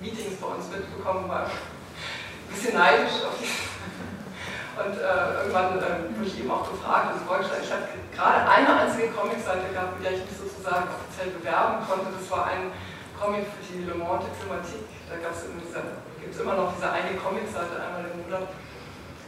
Meetings 0.03 0.43
bei 0.43 0.47
uns 0.51 0.67
mitbekommen, 0.67 1.31
war 1.31 1.47
ein 1.47 2.51
bisschen 2.51 2.75
neidisch 2.75 3.23
auf 3.23 3.39
die 3.39 3.47
und 4.83 4.95
äh, 4.99 5.39
irgendwann 5.39 5.79
äh, 5.79 6.11
wurde 6.11 6.27
ich 6.27 6.39
eben 6.43 6.51
auch 6.51 6.67
gefragt 6.67 7.15
und 7.15 7.23
vorgestellt, 7.23 7.63
ich 7.63 7.71
hatte 7.71 7.95
gerade 8.11 8.43
eine 8.43 8.75
einzige 8.75 9.15
Comicseite 9.15 9.71
gehabt, 9.71 9.95
mit 9.95 10.03
der 10.03 10.19
ich 10.19 10.27
mich 10.27 10.35
sozusagen 10.35 10.83
offiziell 10.91 11.31
bewerben 11.31 11.79
konnte. 11.87 12.11
Das 12.11 12.27
war 12.27 12.51
ein 12.51 12.75
Comic 13.15 13.47
für 13.47 13.63
die 13.71 13.87
Le 13.87 13.95
Monde 13.95 14.27
Diplomatique. 14.27 14.87
Da 15.07 15.15
gab 15.15 15.31
es 15.31 15.47
immer 15.47 15.63
diese 15.63 16.08
gibt 16.21 16.35
es 16.35 16.41
immer 16.41 16.55
noch 16.55 16.75
diese 16.75 16.91
eine 16.91 17.15
Comicseite 17.15 17.75
einmal 17.79 18.05
im 18.11 18.23
Monat. 18.23 18.47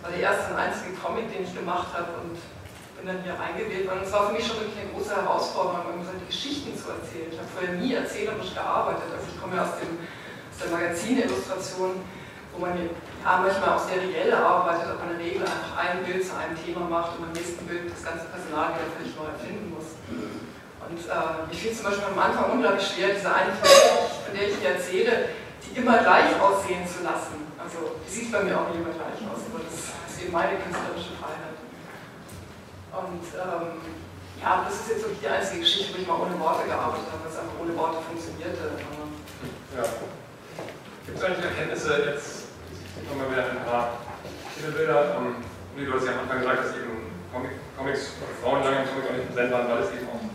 War 0.02 0.12
der 0.12 0.22
erste 0.22 0.54
und 0.54 0.60
einzige 0.60 0.98
Comic, 0.98 1.32
den 1.32 1.44
ich 1.46 1.54
gemacht 1.54 1.94
habe 1.94 2.26
und 2.26 2.38
bin 2.98 3.06
dann 3.06 3.24
hier 3.24 3.34
eingewählt 3.34 3.90
worden. 3.90 4.02
Es 4.04 4.14
war 4.14 4.30
für 4.30 4.34
mich 4.34 4.46
schon 4.46 4.62
wirklich 4.62 4.78
eine 4.78 4.94
große 4.94 5.14
Herausforderung, 5.14 6.06
die 6.06 6.30
Geschichten 6.30 6.74
zu 6.78 6.94
erzählen. 6.94 7.34
Ich 7.34 7.38
habe 7.38 7.50
vorher 7.50 7.74
nie 7.78 7.94
erzählerisch 7.94 8.54
gearbeitet. 8.54 9.10
Also 9.10 9.26
ich 9.26 9.38
komme 9.42 9.58
ja 9.58 9.66
aus, 9.66 9.78
dem, 9.82 9.98
aus 9.98 10.58
der 10.62 10.70
Magazinillustration, 10.70 12.02
wo 12.54 12.58
man 12.62 12.78
ja 12.78 12.90
manchmal 13.26 13.78
auch 13.78 13.86
seriell 13.86 14.34
arbeitet, 14.34 14.94
aber 14.94 15.10
in 15.10 15.18
der 15.18 15.22
Regel 15.22 15.42
einfach 15.42 15.78
ein 15.82 16.06
Bild 16.06 16.22
zu 16.22 16.34
einem 16.38 16.58
Thema 16.58 16.86
macht 16.86 17.18
und 17.18 17.26
beim 17.26 17.34
nächsten 17.34 17.66
Bild 17.66 17.90
das 17.90 18.06
ganze 18.06 18.26
Personal 18.30 18.78
wieder 18.78 18.90
völlig 18.94 19.14
neu 19.18 19.30
erfinden 19.30 19.74
muss. 19.74 19.98
Und 20.06 20.98
äh, 20.98 21.50
ich 21.50 21.58
fiel 21.62 21.74
zum 21.74 21.86
Beispiel 21.90 22.06
am 22.06 22.20
Anfang 22.20 22.54
unglaublich 22.54 22.86
schwer, 22.86 23.16
diese 23.16 23.34
eine 23.34 23.54
Figur, 23.54 24.10
von 24.26 24.34
der 24.34 24.46
ich 24.50 24.58
hier 24.60 24.76
erzähle, 24.76 25.14
die 25.62 25.78
immer 25.78 25.98
gleich 26.00 26.34
aussehen 26.42 26.86
zu 26.88 27.04
lassen. 27.04 27.46
Also 27.62 28.02
sieht 28.08 28.32
bei 28.32 28.44
mir 28.44 28.58
auch 28.58 28.68
nicht 28.70 28.82
immer 28.82 28.94
gleich 28.94 29.22
aus, 29.30 29.46
aber 29.46 29.62
das 29.62 29.94
ist 29.94 30.18
eben 30.22 30.34
meine 30.34 30.58
künstlerische 30.58 31.14
Freiheit. 31.22 31.58
Und 32.92 33.24
ähm, 33.38 33.80
ja, 34.42 34.66
das 34.66 34.74
ist 34.82 34.90
jetzt 34.90 35.04
wirklich 35.06 35.22
die 35.22 35.30
einzige 35.30 35.62
Geschichte, 35.62 35.94
wo 35.94 36.02
ich 36.02 36.08
mal 36.08 36.20
ohne 36.20 36.38
Worte 36.42 36.66
gearbeitet 36.66 37.08
habe, 37.14 37.22
weil 37.24 37.32
es 37.32 37.38
einfach 37.38 37.58
ohne 37.62 37.74
Worte 37.78 38.02
funktionierte. 38.02 38.74
Ja. 39.78 39.86
Gibt 41.06 41.18
es 41.18 41.24
eigentlich 41.24 41.46
Erkenntnisse 41.46 41.92
jetzt, 42.10 42.52
ich 42.98 43.06
komme 43.08 43.24
mal 43.24 43.32
wieder 43.32 43.54
ein 43.54 43.64
paar 43.64 44.02
Titelbilder, 44.56 45.16
ähm, 45.16 45.40
du 45.78 45.94
hast 45.94 46.06
ja 46.06 46.14
am 46.18 46.26
Anfang 46.26 46.40
gesagt, 46.42 46.60
dass 46.66 46.76
eben 46.76 47.12
Comics, 47.78 48.14
Frauen 48.44 48.64
lange 48.64 48.84
im 48.84 48.90
Comic 48.90 49.06
auch 49.10 49.16
nicht 49.16 49.30
präsent 49.30 49.52
waren, 49.54 49.70
weil 49.70 49.82
es 49.82 49.94
eben 49.94 50.08
auch 50.10 50.26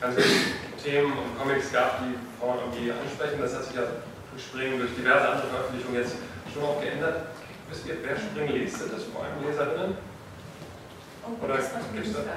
ganz 0.00 0.16
viele 0.16 0.60
Themen 0.82 1.12
und 1.12 1.38
Comics 1.38 1.72
gab, 1.72 2.00
die 2.02 2.16
Frauen 2.40 2.58
irgendwie 2.64 2.92
ansprechen. 2.92 3.40
Das 3.40 3.54
hat 3.54 3.64
sich 3.64 3.76
ja 3.76 3.84
Springen 4.38 4.78
durch 4.78 4.94
diverse 4.94 5.28
andere 5.28 5.48
Veröffentlichungen 5.48 6.00
jetzt 6.02 6.14
schon 6.52 6.62
auch 6.62 6.80
geändert. 6.80 7.26
Wisst 7.68 7.86
ihr, 7.86 7.96
wer 8.02 8.16
Springen 8.16 8.54
liest? 8.54 8.78
Sind 8.78 8.92
das 8.92 9.04
vor 9.04 9.22
allem 9.22 9.38
Leserinnen? 9.46 9.96
Oder 11.42 11.54
gibt 11.54 12.06
es 12.06 12.12
da, 12.12 12.34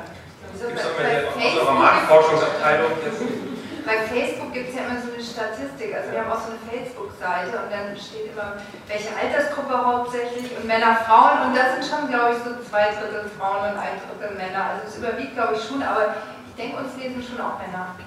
irgendwelche 0.60 1.28
aus 1.28 1.58
eurer 1.58 1.74
Marktforschungsabteilung 1.74 2.92
jetzt? 3.06 3.22
Bei 3.86 4.00
Facebook 4.08 4.54
gibt 4.54 4.70
es 4.70 4.76
ja 4.80 4.88
immer 4.88 4.96
so 4.96 5.12
eine 5.12 5.20
Statistik, 5.20 5.92
also 5.92 6.08
wir 6.08 6.24
haben 6.24 6.32
auch 6.32 6.40
so 6.40 6.56
eine 6.56 6.64
Facebook-Seite 6.72 7.52
und 7.52 7.68
dann 7.68 7.92
steht 8.00 8.32
immer, 8.32 8.56
welche 8.88 9.12
Altersgruppe 9.12 9.76
hauptsächlich 9.76 10.56
und 10.56 10.64
Männer, 10.64 11.04
Frauen 11.04 11.52
und 11.52 11.52
das 11.52 11.76
sind 11.76 11.84
schon, 11.84 12.08
glaube 12.08 12.32
ich, 12.32 12.40
so 12.48 12.56
zwei 12.64 12.96
Drittel 12.96 13.28
Frauen 13.36 13.76
und 13.76 13.76
ein 13.76 14.00
Drittel 14.00 14.40
Männer. 14.40 14.80
Also 14.80 14.88
es 14.88 14.96
überwiegt, 15.04 15.36
glaube 15.36 15.60
ich, 15.60 15.64
schon, 15.68 15.84
aber 15.84 16.16
ich 16.48 16.56
denke, 16.56 16.80
uns 16.80 16.96
lesen 16.96 17.20
schon 17.20 17.44
auch 17.44 17.60
Männer. 17.60 18.00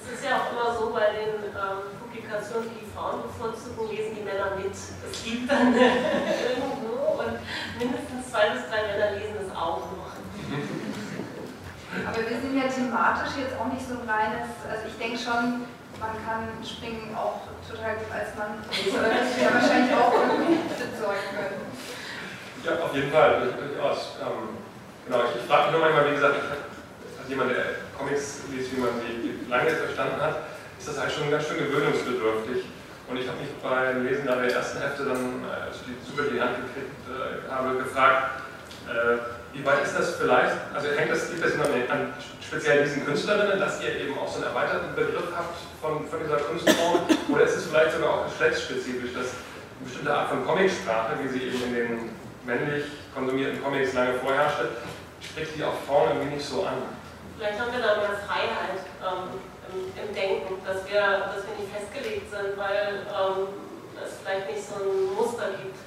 Es 0.00 0.08
ist 0.08 0.24
ja 0.24 0.40
auch 0.40 0.48
immer 0.56 0.72
so 0.72 0.88
bei 0.88 1.12
den 1.12 1.36
ähm, 1.52 1.99
Publikationen, 2.10 2.70
die 2.74 2.90
Frauen 2.90 3.22
bevorzugen, 3.22 3.86
lesen 3.86 4.18
die 4.18 4.26
Männer 4.26 4.58
mit. 4.58 4.74
Das 4.74 5.14
liegt 5.24 5.46
dann 5.46 5.74
irgendwo 5.78 7.22
und 7.22 7.38
mindestens 7.78 8.30
zwei 8.30 8.50
bis 8.50 8.66
drei 8.66 8.82
Männer 8.90 9.14
lesen 9.14 9.46
es 9.46 9.54
auch 9.54 9.86
noch. 9.94 10.18
Aber 12.06 12.18
wir 12.18 12.38
sind 12.38 12.54
ja 12.58 12.66
thematisch 12.66 13.38
jetzt 13.38 13.54
auch 13.58 13.70
nicht 13.70 13.86
so 13.86 13.94
ein 13.94 14.06
reines, 14.06 14.50
also 14.66 14.86
ich 14.86 14.98
denke 14.98 15.18
schon, 15.18 15.66
man 15.98 16.14
kann 16.26 16.50
Springen 16.66 17.14
auch 17.14 17.46
total 17.66 17.98
gut 17.98 18.10
als 18.10 18.34
Mann 18.34 18.62
lesen, 18.70 18.98
aber 18.98 19.10
das 19.10 19.30
wir 19.38 19.50
wahrscheinlich 19.54 19.94
auch 19.94 20.14
irgendwie 20.14 20.58
bezeugen 20.66 21.30
können. 21.34 21.62
Ja, 22.62 22.84
auf 22.84 22.94
jeden 22.94 23.10
Fall, 23.10 23.54
durchaus. 23.54 24.18
Ähm, 24.22 24.54
genau, 25.06 25.18
ich, 25.30 25.42
ich 25.42 25.46
frage 25.46 25.70
mich 25.70 25.72
nur 25.72 25.82
manchmal, 25.82 26.10
wie 26.10 26.14
gesagt, 26.14 26.34
ich, 26.38 26.46
als 26.50 27.28
jemand, 27.28 27.50
der 27.50 27.86
Comics 27.98 28.42
liest, 28.50 28.74
wie 28.74 28.80
man 28.80 28.90
sie 28.98 29.46
lange 29.50 29.70
verstanden 29.70 30.20
hat, 30.20 30.49
ist 30.80 30.88
das 30.88 30.98
eigentlich 30.98 31.14
schon 31.14 31.30
ganz 31.30 31.46
schön 31.46 31.58
gewöhnungsbedürftig. 31.58 32.64
Und 33.06 33.16
ich 33.18 33.28
habe 33.28 33.36
mich 33.36 33.52
beim 33.62 34.06
Lesen 34.06 34.24
der 34.24 34.40
ersten 34.48 34.80
Hefte 34.80 35.04
dann, 35.04 35.44
äh, 35.44 35.68
als 35.68 35.76
ich 35.84 35.92
die 35.92 36.00
Zuber 36.08 36.28
in 36.28 36.34
die 36.34 36.40
Hand 36.40 36.56
gekriegt 36.56 36.96
äh, 37.04 37.52
habe, 37.52 37.76
gefragt, 37.76 38.40
äh, 38.88 39.20
wie 39.52 39.66
weit 39.66 39.84
ist 39.84 39.98
das 39.98 40.16
vielleicht, 40.16 40.56
also 40.72 40.88
hängt 40.88 41.10
das, 41.10 41.28
liegt 41.28 41.44
das 41.44 41.54
nur 41.56 41.66
an 41.66 42.14
speziell 42.40 42.84
diesen 42.84 43.04
Künstlerinnen, 43.04 43.58
dass 43.58 43.82
ihr 43.82 43.94
eben 44.00 44.16
auch 44.16 44.28
so 44.28 44.36
einen 44.36 44.54
erweiterten 44.54 44.94
Begriff 44.94 45.28
habt 45.36 45.58
von, 45.82 46.06
von 46.08 46.18
dieser 46.22 46.38
Kunstform, 46.38 47.00
oder 47.28 47.44
ist 47.44 47.56
es 47.56 47.66
vielleicht 47.66 47.92
sogar 47.92 48.10
auch 48.10 48.24
geschlechtsspezifisch, 48.30 49.12
dass 49.12 49.34
eine 49.34 49.84
bestimmte 49.84 50.14
Art 50.14 50.28
von 50.30 50.46
Comicsprache, 50.46 51.18
wie 51.20 51.28
sie 51.28 51.42
eben 51.50 51.62
in 51.64 51.74
den 51.74 52.10
männlich 52.46 52.84
konsumierten 53.12 53.62
Comics 53.62 53.92
lange 53.92 54.14
vorherrschte, 54.14 54.68
spricht 55.20 55.56
die 55.56 55.64
auch 55.64 55.74
Frauen 55.86 56.16
irgendwie 56.16 56.36
nicht 56.36 56.46
so 56.46 56.64
an. 56.64 56.80
Vielleicht 57.36 57.58
haben 57.58 57.72
wir 57.72 57.82
da 57.82 57.96
mehr 57.96 58.16
Freiheit 58.24 58.80
ähm, 59.02 59.34
im, 59.72 60.14
Denken, 60.14 60.58
dass 60.66 60.84
wir, 60.90 61.00
dass 61.30 61.46
wir 61.46 61.54
nicht 61.56 61.72
festgelegt 61.72 62.30
sind, 62.30 62.58
weil 62.58 63.06
ähm, 63.06 63.46
es 63.96 64.18
vielleicht 64.18 64.50
nicht 64.50 64.66
so 64.66 64.74
ein 64.82 65.14
Muster 65.14 65.54
gibt. 65.62 65.78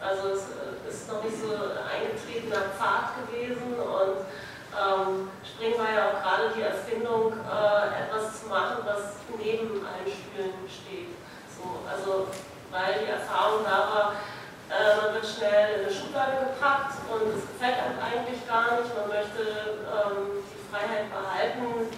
Also 0.00 0.34
es 0.34 0.50
äh, 0.50 0.88
ist 0.88 1.08
noch 1.08 1.22
nicht 1.22 1.36
so 1.38 1.54
eingetretener 1.54 2.74
Pfad 2.74 3.14
gewesen 3.22 3.78
und 3.78 4.26
ähm, 4.70 5.30
Spring 5.44 5.74
war 5.78 5.90
ja 5.90 6.02
auch 6.10 6.18
gerade 6.22 6.54
die 6.54 6.62
Erfindung, 6.62 7.32
äh, 7.32 8.06
etwas 8.06 8.42
zu 8.42 8.48
machen, 8.48 8.82
was 8.86 9.22
neben 9.38 9.86
allen 9.86 10.06
Stühlen 10.06 10.54
steht. 10.66 11.14
So, 11.50 11.82
also 11.86 12.26
weil 12.70 13.02
die 13.02 13.10
Erfahrung 13.10 13.62
da 13.64 13.78
war, 13.90 14.06
äh, 14.70 14.96
man 15.02 15.14
wird 15.14 15.26
schnell 15.26 15.74
in 15.74 15.80
eine 15.84 15.92
Schublade 15.92 16.54
gepackt 16.54 16.94
und 17.10 17.34
es 17.34 17.42
gefällt 17.50 17.78
einem 17.82 17.98
eigentlich 17.98 18.46
gar 18.46 18.78
nicht. 18.78 18.94
Man 18.94 19.10
möchte 19.10 19.42
ähm, 19.90 20.38
die 20.46 20.62
Freiheit 20.70 21.10
behalten, 21.10 21.90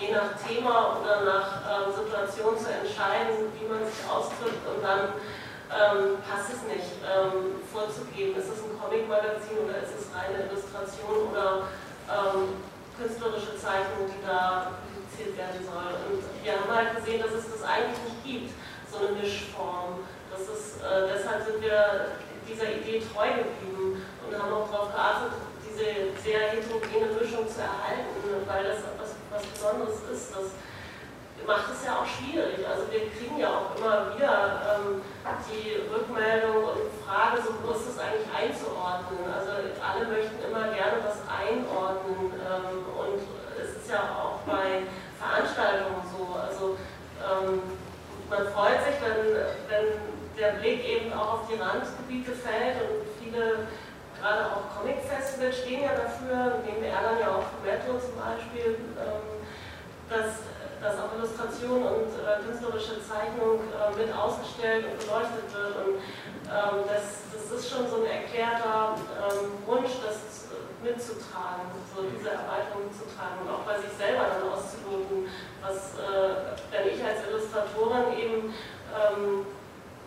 je 0.00 0.14
nach 0.14 0.30
Thema 0.38 0.98
oder 1.02 1.26
nach 1.26 1.50
ähm, 1.66 1.92
Situation 1.92 2.54
zu 2.58 2.70
entscheiden, 2.70 3.50
wie 3.58 3.66
man 3.66 3.82
sich 3.82 3.98
ausdrückt 4.06 4.62
und 4.62 4.82
dann 4.82 5.18
ähm, 5.68 6.22
passt 6.24 6.54
es 6.54 6.62
nicht 6.64 7.02
ähm, 7.04 7.60
vorzugeben, 7.68 8.38
ist 8.38 8.48
es 8.48 8.62
ein 8.62 8.78
Comic-Magazin 8.78 9.68
oder 9.68 9.82
ist 9.82 9.92
es 9.92 10.08
reine 10.14 10.48
Illustration 10.48 11.28
oder 11.28 11.68
ähm, 12.08 12.62
künstlerische 12.96 13.58
Zeichnung, 13.58 14.08
die 14.08 14.22
da 14.24 14.78
publiziert 14.86 15.36
werden 15.36 15.60
soll. 15.66 15.92
Und 16.08 16.22
wir 16.40 16.52
haben 16.56 16.70
halt 16.72 16.96
gesehen, 16.96 17.20
dass 17.20 17.34
es 17.34 17.50
das 17.52 17.62
eigentlich 17.66 18.00
nicht 18.06 18.22
gibt 18.24 18.50
so 18.88 19.04
eine 19.04 19.12
Mischform. 19.18 20.06
Das 20.32 20.48
ist, 20.48 20.80
äh, 20.80 21.10
deshalb 21.12 21.44
sind 21.44 21.60
wir 21.60 22.16
dieser 22.48 22.72
Idee 22.72 23.02
treu 23.04 23.28
geblieben 23.28 24.00
und 24.24 24.30
haben 24.32 24.52
auch 24.52 24.70
darauf 24.72 24.88
geachtet, 24.94 25.36
diese 25.68 26.16
sehr 26.24 26.56
heterogene 26.56 27.12
Mischung 27.12 27.44
zu 27.44 27.60
erhalten, 27.60 28.16
weil 28.48 28.64
das 28.64 28.80
etwas 28.80 29.17
was 29.38 29.46
Besonderes 29.46 29.98
ist. 30.10 30.34
Das 30.34 30.50
macht 31.46 31.70
es 31.70 31.86
ja 31.86 32.02
auch 32.02 32.06
schwierig. 32.06 32.66
Also 32.66 32.90
wir 32.90 33.06
kriegen 33.14 33.38
ja 33.38 33.48
auch 33.48 33.78
immer 33.78 34.14
wieder 34.14 34.60
ähm, 34.74 35.00
die 35.46 35.86
Rückmeldung 35.86 36.74
und 36.74 36.90
Frage, 37.06 37.40
so 37.40 37.54
wo 37.62 37.72
ist 37.72 37.86
das 37.88 37.98
eigentlich 38.02 38.28
einzuordnen? 38.34 39.22
Also 39.30 39.54
alle 39.78 40.04
möchten 40.10 40.42
immer 40.42 40.74
gerne 40.74 40.98
was 41.06 41.22
einordnen 41.30 42.34
ähm, 42.34 42.82
und 42.98 43.22
es 43.54 43.78
ist 43.78 43.88
ja 43.88 44.02
auch 44.18 44.42
bei 44.44 44.82
Veranstaltungen 45.16 46.02
so. 46.10 46.34
Also 46.34 46.76
ähm, 47.22 47.62
man 48.28 48.44
freut 48.52 48.82
sich, 48.84 48.98
wenn, 49.00 49.38
wenn 49.70 49.86
der 50.36 50.60
Blick 50.60 50.84
eben 50.84 51.12
auch 51.12 51.40
auf 51.40 51.48
die 51.48 51.58
Randgebiete 51.58 52.32
fällt 52.32 52.76
und 52.82 53.06
viele, 53.22 53.66
gerade 54.20 54.46
auch 54.46 54.66
Comic-Festivals 54.76 55.58
stehen 55.58 55.82
ja 55.82 55.94
dafür, 55.94 56.62
neben 56.66 56.82
Erlangen 56.82 57.20
ja 57.20 57.30
auch 57.38 57.48
Metro 57.64 57.98
zum 57.98 58.18
Beispiel, 58.18 58.78
ähm, 58.98 59.46
dass, 60.10 60.42
dass 60.82 60.98
auch 60.98 61.14
Illustration 61.16 61.82
und 61.82 62.10
äh, 62.18 62.42
künstlerische 62.42 62.98
Zeichnung 63.02 63.62
äh, 63.70 63.94
mit 63.94 64.10
ausgestellt 64.14 64.86
und 64.90 64.98
beleuchtet 64.98 65.46
wird. 65.54 65.74
Und 65.84 65.94
ähm, 66.48 66.76
das, 66.88 67.28
das 67.30 67.44
ist 67.52 67.70
schon 67.70 67.88
so 67.88 68.02
ein 68.02 68.10
erklärter 68.10 68.96
ähm, 68.96 69.58
Wunsch, 69.66 70.00
das 70.04 70.48
mitzutragen, 70.82 71.66
so 71.94 72.06
diese 72.06 72.30
Erweiterung 72.30 72.86
mitzutragen 72.86 73.42
und 73.42 73.50
auch 73.50 73.66
bei 73.66 73.78
sich 73.82 73.90
selber 73.98 74.30
dann 74.30 74.46
auszuloten, 74.46 75.26
was, 75.60 75.98
äh, 75.98 76.54
wenn 76.70 76.86
ich 76.86 77.02
als 77.02 77.26
Illustratorin 77.26 78.14
eben 78.14 78.54
ähm, 78.94 79.46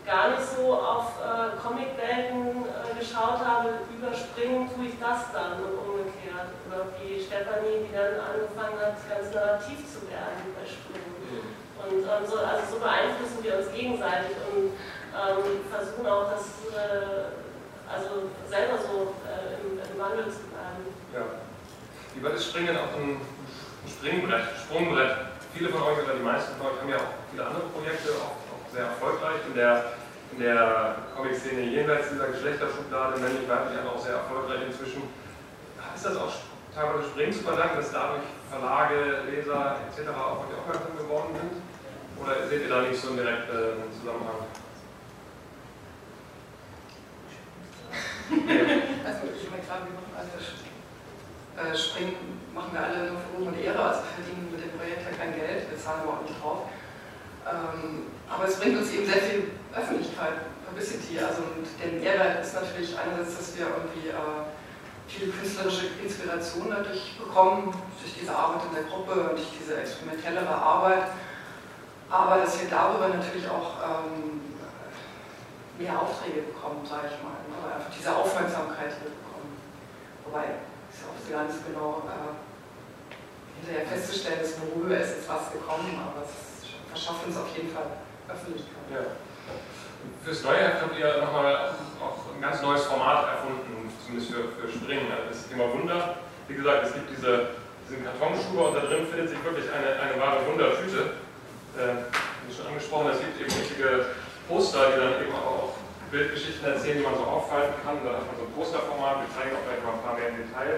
gar 0.06 0.32
nicht 0.32 0.44
so 0.44 0.74
auf 0.74 1.20
äh, 1.22 1.58
Comicwelten 1.62 2.66
äh, 2.66 3.00
geschaut 3.00 3.40
habe, 3.40 3.86
überspringen 3.94 4.70
tue 4.74 4.90
ich 4.90 4.98
das 5.00 5.32
dann 5.34 5.62
und 5.62 5.78
umgekehrt. 5.78 6.50
Oder 6.68 6.90
wie 6.98 7.22
Stefanie, 7.22 7.86
die 7.86 7.94
dann 7.94 8.18
angefangen 8.18 8.80
hat, 8.82 8.98
ganz 9.06 9.34
narrativ 9.34 9.80
zu 9.86 10.08
werden 10.10 10.56
bei 10.58 10.66
Springen. 10.66 11.16
Mhm. 11.30 11.46
Und 11.82 12.02
ähm, 12.06 12.24
so, 12.26 12.38
also 12.42 12.64
so 12.72 12.78
beeinflussen 12.80 13.42
wir 13.42 13.58
uns 13.58 13.70
gegenseitig 13.74 14.38
und 14.50 14.74
ähm, 15.14 15.66
versuchen 15.70 16.08
auch 16.08 16.32
das 16.32 16.66
äh, 16.74 17.36
also 17.86 18.32
selber 18.48 18.78
so 18.80 19.14
äh, 19.28 19.60
im, 19.60 19.78
im 19.78 19.98
Wandel 20.00 20.32
zu 20.32 20.52
ja. 21.12 21.28
Wie 22.16 22.24
war 22.24 22.32
das 22.32 22.46
Springen 22.46 22.76
auf 22.78 22.96
ein 22.96 23.20
Springbrett, 23.84 24.48
Sprungbrett? 24.64 25.12
Viele 25.54 25.68
von 25.68 25.84
euch 25.84 26.00
oder 26.04 26.16
die 26.16 26.24
meisten 26.24 26.56
von 26.56 26.72
euch 26.72 26.80
haben 26.80 26.90
ja 26.90 26.96
auch 26.96 27.12
viele 27.30 27.46
andere 27.46 27.68
Projekte, 27.76 28.16
auch 28.16 28.40
sehr 28.72 28.86
erfolgreich 28.86 29.42
in 29.48 29.56
der, 29.56 29.94
in 30.34 30.40
der 30.40 30.96
Comic-Szene 31.16 31.62
jenseits 31.62 32.10
dieser 32.10 32.28
Geschlechterschublade, 32.28 33.20
männlich, 33.20 33.48
weiblich, 33.48 33.78
aber 33.80 33.96
auch 33.96 34.00
sehr 34.00 34.16
erfolgreich 34.16 34.62
inzwischen. 34.68 35.04
Ist 35.94 36.06
das 36.06 36.18
auch 36.18 36.32
teilweise 36.74 37.10
Springen 37.10 37.34
zu 37.34 37.44
verdanken, 37.44 37.78
dass 37.78 37.92
dadurch 37.92 38.24
Verlage, 38.50 39.28
Leser 39.30 39.76
etc. 39.88 40.08
auf 40.16 40.48
euch 40.48 40.56
aufmerksam 40.58 40.98
geworden 40.98 41.36
sind? 41.36 41.62
Oder 42.24 42.48
seht 42.48 42.64
ihr 42.64 42.70
da 42.70 42.82
nicht 42.82 43.02
so 43.02 43.10
einen 43.10 43.18
direkten 43.18 43.92
Zusammenhang? 44.00 44.48
also 48.32 49.20
ich 49.36 49.50
meine, 49.52 49.64
klar, 49.64 49.84
wir 49.84 49.92
machen 49.92 50.16
alle 50.16 50.32
äh, 51.60 51.76
springen, 51.76 52.40
machen 52.54 52.72
wir 52.72 52.80
alle 52.80 53.12
nur 53.12 53.20
für 53.20 53.36
Ruhm 53.36 53.48
und 53.48 53.60
Ehre, 53.60 53.84
also 53.84 54.02
verdienen 54.16 54.48
mit 54.52 54.64
dem 54.64 54.72
Projekt 54.80 55.04
ja 55.04 55.18
kein 55.18 55.36
Geld, 55.36 55.70
wir 55.70 55.78
zahlen 55.78 56.08
aber 56.08 56.14
auch 56.14 56.22
nicht 56.24 56.40
drauf. 56.40 56.70
Ähm, 57.44 58.08
aber 58.34 58.48
es 58.48 58.60
bringt 58.60 58.78
uns 58.78 58.92
eben 58.92 59.06
sehr 59.06 59.22
viel 59.22 59.52
Öffentlichkeit, 59.76 60.34
Publicity, 60.66 61.20
also 61.20 61.44
und 61.44 61.68
der 61.80 62.00
Mehrwert 62.00 62.44
ist 62.44 62.56
natürlich 62.56 62.96
einerseits, 62.98 63.38
dass 63.38 63.58
wir 63.58 63.68
irgendwie 63.68 64.08
äh, 64.08 64.48
viel 65.08 65.32
künstlerische 65.32 66.00
Inspiration 66.02 66.70
dadurch 66.70 67.20
bekommen, 67.20 67.76
durch 68.00 68.14
diese 68.16 68.34
Arbeit 68.34 68.64
in 68.70 68.76
der 68.76 68.84
Gruppe 68.88 69.12
und 69.12 69.36
durch 69.36 69.52
diese 69.60 69.76
experimentellere 69.76 70.56
Arbeit, 70.56 71.12
aber 72.10 72.38
dass 72.38 72.60
wir 72.62 72.70
darüber 72.70 73.10
natürlich 73.10 73.48
auch 73.50 73.76
ähm, 73.84 74.40
mehr 75.78 76.00
Aufträge 76.00 76.48
bekommen, 76.48 76.86
sage 76.88 77.12
ich 77.12 77.20
mal, 77.24 77.36
ne? 77.52 77.76
einfach 77.76 77.92
diese 77.92 78.16
Aufmerksamkeit 78.16 78.96
hier 78.96 79.12
bekommen. 79.12 79.60
Wobei 80.26 80.56
ob 81.08 81.16
es 81.20 81.32
gar 81.32 81.44
nicht 81.44 81.60
genau 81.68 82.04
äh, 82.08 82.36
hinterher 83.60 83.88
festzustellen 83.88 84.42
ist, 84.42 84.60
worüber 84.60 84.98
ist 84.98 85.24
jetzt 85.24 85.30
was 85.30 85.52
gekommen, 85.52 86.00
aber 86.00 86.24
es 86.24 86.68
verschafft 86.92 87.26
uns 87.26 87.38
auf 87.38 87.56
jeden 87.56 87.72
Fall 87.72 87.88
Öffentlichkeit. 88.34 88.88
Ja. 88.92 89.04
Fürs 90.24 90.44
neue 90.44 90.58
Heft 90.58 90.82
habt 90.82 90.98
ihr 90.98 91.18
nochmal 91.18 91.76
auch 92.02 92.34
ein 92.34 92.42
ganz 92.42 92.62
neues 92.62 92.86
Format 92.86 93.28
erfunden, 93.28 93.90
zumindest 94.06 94.32
für, 94.32 94.50
für 94.56 94.68
Springen. 94.70 95.08
Das 95.10 95.48
Thema 95.48 95.72
Wunder. 95.74 96.22
Wie 96.48 96.56
gesagt, 96.56 96.88
es 96.88 96.94
gibt 96.94 97.10
diese, 97.10 97.58
diesen 97.88 98.04
Kartonschuber 98.06 98.70
und 98.70 98.76
da 98.76 98.82
drin 98.86 99.08
findet 99.08 99.30
sich 99.30 99.42
wirklich 99.44 99.66
eine, 99.72 99.98
eine 100.00 100.16
wahre 100.22 100.46
Wundertüte. 100.46 101.22
Äh, 101.78 102.12
wie 102.46 102.54
schon 102.54 102.68
angesprochen, 102.68 103.12
es 103.14 103.20
gibt 103.20 103.40
eben 103.40 103.52
richtige 103.52 104.12
Poster, 104.48 104.92
die 104.92 105.00
dann 105.00 105.16
eben 105.24 105.36
auch 105.36 105.80
Bildgeschichten 106.12 106.68
erzählen, 106.68 107.00
die 107.00 107.06
man 107.08 107.16
so 107.16 107.24
aufhalten 107.24 107.74
kann. 107.86 108.04
Da 108.04 108.20
hat 108.20 108.28
man 108.28 108.36
so 108.36 108.44
ein 108.46 108.54
Posterformat, 108.54 109.24
wir 109.24 109.32
zeigen 109.32 109.56
auch 109.56 109.64
gleich 109.64 109.80
mal 109.80 109.96
ein 109.96 110.04
paar 110.04 110.16
mehr 110.20 110.30
im 110.30 110.38
Detail. 110.44 110.74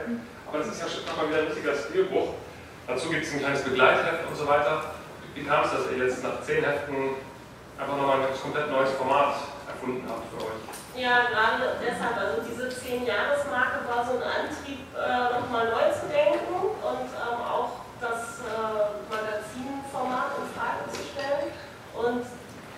Aber 0.46 0.58
das 0.62 0.68
ist 0.70 0.80
ja 0.80 0.88
schon 0.88 1.04
mal 1.18 1.26
wieder 1.28 1.42
ein 1.42 1.50
richtiger 1.50 1.74
Stilbruch. 1.74 2.38
Dazu 2.86 3.10
gibt 3.10 3.26
es 3.26 3.34
ein 3.34 3.40
kleines 3.40 3.64
Begleitheft 3.66 4.30
und 4.30 4.36
so 4.38 4.46
weiter. 4.46 4.94
Wie 5.34 5.44
kam 5.44 5.66
es, 5.66 5.72
dass 5.72 5.90
ihr 5.90 6.06
jetzt 6.06 6.22
nach 6.22 6.46
zehn 6.46 6.64
Heften 6.64 7.18
einfach 7.78 7.98
nochmal 7.98 8.22
ein 8.22 8.42
komplett 8.42 8.72
neues 8.72 8.92
Format 8.92 9.36
erfunden 9.68 10.04
habt 10.08 10.30
für 10.32 10.46
euch? 10.46 10.62
Ja, 10.96 11.26
gerade 11.30 11.82
deshalb, 11.82 12.18
also 12.18 12.42
diese 12.46 12.70
10-Jahres-Marke 12.70 13.82
war 13.90 14.06
so 14.06 14.18
ein 14.18 14.24
Antrieb, 14.24 14.86
äh, 14.94 15.42
nochmal 15.42 15.74
neu 15.74 15.90
zu 15.90 16.06
denken 16.06 16.54
und 16.54 17.10
ähm, 17.10 17.40
auch 17.42 17.82
das 17.98 18.46
äh, 18.46 18.94
Magazinformat 19.10 20.38
in 20.38 20.48
Frage 20.54 20.86
zu 20.94 21.02
stellen. 21.02 21.50
Und 21.98 22.26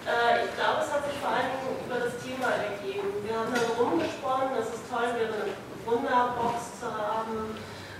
äh, 0.07 0.47
ich 0.47 0.51
glaube, 0.55 0.79
es 0.79 0.89
hat 0.93 1.03
sich 1.03 1.19
vor 1.19 1.33
allen 1.33 1.51
Dingen 1.59 1.75
über 1.83 1.99
das 1.99 2.15
Thema 2.23 2.55
ergeben. 2.55 3.19
Wir 3.25 3.35
haben 3.35 3.51
dann 3.51 3.67
rumgesprochen, 3.75 4.55
dass 4.55 4.71
es 4.71 4.81
toll 4.87 5.11
wäre, 5.19 5.35
eine 5.35 5.51
Wunderbox 5.83 6.79
zu 6.79 6.87
haben, 6.87 7.57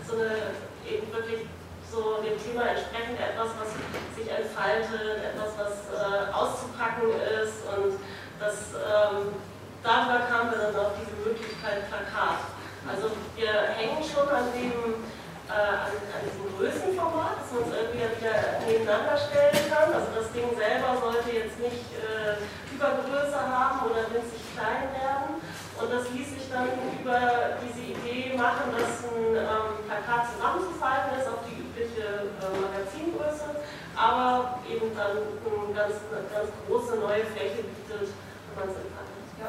so 0.08 0.16
eine 0.16 0.56
eben 0.88 1.12
wirklich 1.12 1.50
so 1.92 2.22
dem 2.22 2.38
Thema 2.38 2.76
entsprechend 2.76 3.20
etwas, 3.20 3.50
was 3.58 3.70
sich 4.16 4.28
entfaltet, 4.30 5.34
etwas, 5.34 5.52
was 5.58 5.76
äh, 5.90 6.32
auszupacken 6.34 7.10
ist 7.42 7.66
und 7.72 7.98
das, 8.40 8.76
ähm, 8.76 9.34
darüber 9.82 10.28
kamen 10.28 10.52
wir 10.52 10.60
dann 10.60 10.76
auf 10.76 10.94
diese 11.00 11.16
Möglichkeit 11.24 11.88
Plakat. 11.90 12.52
Also 12.86 13.10
wir 13.36 13.52
hängen 13.74 14.02
schon 14.06 14.30
an 14.30 14.54
dem 14.54 15.02
äh, 15.46 15.54
an, 15.54 15.94
an, 15.94 16.22
diesem 16.26 16.50
Größenformat, 16.58 17.38
dass 17.42 17.50
man 17.54 17.70
es 17.70 17.74
irgendwie 17.78 18.02
wieder 18.02 18.38
nebeneinander 18.66 19.18
stellen 19.18 19.62
kann. 19.70 19.94
Also 19.94 20.10
das 20.18 20.34
Ding 20.34 20.50
selber 20.58 20.98
sollte 20.98 21.30
jetzt 21.30 21.58
nicht 21.62 21.86
äh, 22.02 22.42
Übergröße 22.74 23.38
haben 23.38 23.86
oder 23.86 24.10
winzig 24.10 24.42
klein 24.58 24.90
werden. 24.98 25.38
Und 25.76 25.88
das 25.92 26.10
ließ 26.14 26.30
sich 26.34 26.46
dann 26.50 26.72
über 26.98 27.62
diese 27.62 27.94
Idee 27.94 28.34
machen, 28.38 28.74
dass 28.74 29.06
ein 29.06 29.38
ähm, 29.38 29.86
Plakat 29.86 30.34
zusammenzufalten 30.34 31.20
ist 31.20 31.30
auf 31.30 31.46
die 31.46 31.62
übliche 31.62 32.32
äh, 32.42 32.50
Magazingröße, 32.58 33.62
aber 33.94 34.60
eben 34.66 34.96
dann 34.96 35.20
eine 35.20 35.74
ganz, 35.76 36.00
ganz 36.10 36.48
große 36.66 36.96
neue 36.96 37.28
Fläche 37.36 37.68
bietet, 37.70 38.08
wenn 38.10 38.56
man 38.56 38.72
es 38.72 38.82
in 38.82 38.88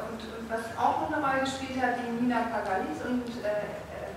und, 0.05 0.21
was 0.49 0.63
auch 0.79 1.01
noch 1.01 1.11
eine 1.11 1.25
Rolle 1.25 1.41
gespielt 1.41 1.81
hat, 1.81 1.99
die 1.99 2.09
Nina 2.23 2.47
Pagalis 2.51 3.03
und 3.03 3.27
äh, 3.43 3.67
äh 3.67 4.15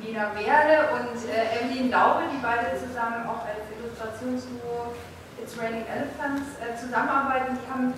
Nina 0.00 0.32
Werle 0.34 0.90
und 0.96 1.16
äh, 1.28 1.60
Evelyn 1.60 1.90
Laube, 1.90 2.24
die 2.32 2.40
beide 2.42 2.76
zusammen 2.76 3.28
auch 3.28 3.44
als 3.44 3.68
Illustrationsduo 3.68 4.96
It's 5.40 5.56
Raining 5.56 5.84
Elephants 5.88 6.56
äh, 6.60 6.76
zusammenarbeiten. 6.76 7.56
Die 7.56 7.68
haben 7.70 7.94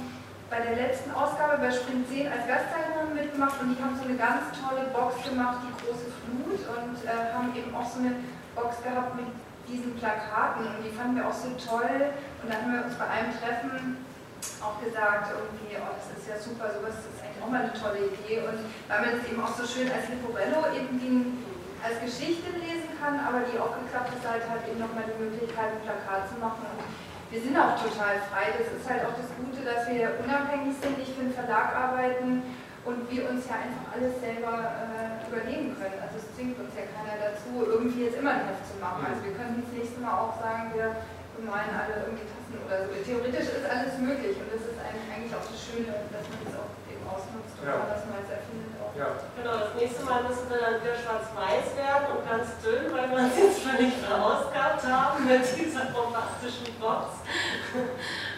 bei 0.52 0.60
der 0.60 0.76
letzten 0.76 1.10
Ausgabe 1.16 1.58
bei 1.58 1.70
Sprint 1.72 2.06
10 2.12 2.28
als 2.28 2.44
Gastzeichnerin 2.46 3.16
mitgemacht 3.16 3.56
und 3.62 3.72
die 3.72 3.80
haben 3.82 3.96
so 3.96 4.04
eine 4.04 4.20
ganz 4.20 4.52
tolle 4.52 4.84
Box 4.92 5.24
gemacht, 5.24 5.64
die 5.64 5.72
große 5.80 6.12
Flut 6.20 6.60
und 6.60 6.98
äh, 7.08 7.32
haben 7.32 7.56
eben 7.56 7.74
auch 7.74 7.88
so 7.88 8.04
eine 8.04 8.20
Box 8.54 8.76
gehabt 8.84 9.16
mit 9.16 9.32
diesen 9.64 9.96
Plakaten 9.96 10.68
und 10.68 10.84
die 10.84 10.92
fanden 10.92 11.16
wir 11.16 11.26
auch 11.26 11.32
so 11.32 11.48
toll 11.56 12.12
und 12.42 12.46
dann 12.52 12.60
haben 12.60 12.74
wir 12.76 12.84
uns 12.84 12.94
bei 13.00 13.08
einem 13.08 13.32
Treffen 13.32 13.96
auch 14.62 14.78
gesagt, 14.82 15.30
irgendwie, 15.34 15.78
oh, 15.78 15.92
das 15.94 16.10
ist 16.14 16.26
ja 16.26 16.36
super, 16.38 16.70
sowas 16.70 16.98
ist 17.02 17.22
eigentlich 17.22 17.42
auch 17.42 17.50
mal 17.50 17.66
eine 17.66 17.74
tolle 17.74 18.10
Idee. 18.10 18.42
Und 18.46 18.58
weil 18.90 19.00
man 19.02 19.12
es 19.18 19.26
eben 19.26 19.38
auch 19.42 19.54
so 19.54 19.66
schön 19.66 19.90
als 19.90 20.10
Liporello 20.10 20.70
irgendwie 20.74 21.38
als 21.82 21.98
Geschichte 21.98 22.54
lesen 22.62 22.94
kann, 23.02 23.18
aber 23.18 23.42
die 23.42 23.58
aufgeklappte 23.58 24.14
Seite 24.22 24.46
hat 24.46 24.62
eben 24.70 24.78
nochmal 24.78 25.02
die 25.02 25.18
Möglichkeit, 25.18 25.74
ein 25.74 25.82
Plakat 25.82 26.30
zu 26.30 26.38
machen. 26.38 26.62
Und 26.78 26.86
wir 27.34 27.40
sind 27.42 27.58
auch 27.58 27.74
total 27.74 28.22
frei. 28.30 28.54
Das 28.54 28.70
ist 28.70 28.86
halt 28.86 29.02
auch 29.02 29.18
das 29.18 29.26
Gute, 29.34 29.66
dass 29.66 29.90
wir 29.90 30.14
unabhängig 30.22 30.78
sind, 30.78 30.98
nicht 30.98 31.10
für 31.10 31.26
einen 31.26 31.34
Verlag 31.34 31.74
arbeiten 31.74 32.46
und 32.86 33.06
wir 33.10 33.30
uns 33.30 33.46
ja 33.50 33.62
einfach 33.62 33.94
alles 33.94 34.14
selber 34.18 34.58
äh, 34.58 35.26
überlegen 35.26 35.74
können. 35.74 35.98
Also 36.02 36.22
es 36.22 36.26
zwingt 36.34 36.58
uns 36.58 36.74
ja 36.74 36.86
keiner 36.90 37.18
dazu, 37.18 37.66
irgendwie 37.66 38.06
jetzt 38.10 38.18
immer 38.18 38.36
ein 38.36 38.46
Heft 38.46 38.66
zu 38.66 38.78
machen. 38.78 39.06
Also 39.06 39.22
wir 39.26 39.34
können 39.34 39.62
das 39.62 39.70
nächste 39.74 40.02
Mal 40.02 40.14
auch 40.14 40.34
sagen, 40.38 40.70
wir 40.74 40.94
bemalen 41.38 41.72
alle 41.74 42.06
irgendwie 42.06 42.26
Tassen 42.52 42.66
oder 42.66 42.84
so. 42.84 42.92
Theoretisch 43.04 43.48
ist 43.48 43.66
alles 43.68 43.96
möglich 43.98 44.36
und 44.36 44.48
das 44.52 44.62
ist 44.68 44.76
eigentlich 44.76 45.32
auch 45.32 45.44
das 45.44 45.58
Schöne, 45.60 45.92
dass 46.12 46.24
man 46.28 46.38
das 46.44 46.54
auch 46.60 46.72
eben 46.88 47.04
ausnutzt 47.08 47.56
und 47.60 47.66
ja. 47.66 47.80
was 47.88 48.04
Neues 48.08 48.28
erfindet. 48.28 48.72
Auch. 48.76 48.92
Ja. 48.92 49.08
Genau, 49.36 49.54
das 49.56 49.72
nächste 49.78 50.02
Mal 50.04 50.20
müssen 50.28 50.46
wir 50.52 50.60
dann 50.60 50.76
wieder 50.84 50.96
schwarz-weiß 50.96 51.66
werden 51.80 52.06
und 52.12 52.22
ganz 52.28 52.46
dünn, 52.60 52.92
weil 52.92 53.08
wir 53.08 53.22
es 53.24 53.36
jetzt 53.40 53.60
völlig 53.64 53.92
verausgabt 53.96 54.84
haben 54.84 55.24
mit 55.24 55.44
dieser 55.56 55.88
bombastischen 55.96 56.68
Box. 56.76 57.24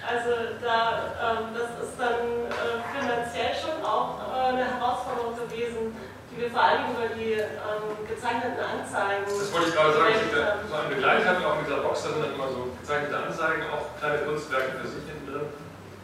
Also 0.05 0.61
da, 0.61 1.17
ähm, 1.17 1.57
das 1.57 1.71
ist 1.81 1.97
dann 1.99 2.47
äh, 2.53 2.77
finanziell 2.93 3.57
schon 3.57 3.81
auch 3.83 4.21
äh, 4.21 4.53
eine 4.53 4.65
Herausforderung 4.77 5.35
gewesen, 5.35 5.97
die 6.31 6.37
wir 6.39 6.44
vor 6.55 6.63
allem 6.63 6.95
über 6.95 7.11
die 7.19 7.35
ähm, 7.43 7.85
gezeichneten 8.07 8.63
Anzeigen. 8.63 9.27
Das 9.27 9.51
wollte 9.51 9.69
ich 9.69 9.75
gerade 9.75 9.93
sagen, 9.99 10.15
ich 10.15 10.31
so 10.31 10.75
einen 10.79 10.89
Begleiter 10.95 11.43
auch 11.43 11.59
mit 11.59 11.67
dieser 11.67 11.83
Box, 11.83 12.07
da 12.07 12.15
sind 12.15 12.23
dann 12.23 12.35
immer 12.39 12.47
so 12.47 12.71
gezeichnete 12.79 13.19
Anzeigen, 13.19 13.67
auch 13.75 13.91
kleine 13.99 14.23
Kunstwerke 14.23 14.79
für 14.79 14.87
sich 14.87 15.03
hinten 15.03 15.27
drin. 15.27 15.51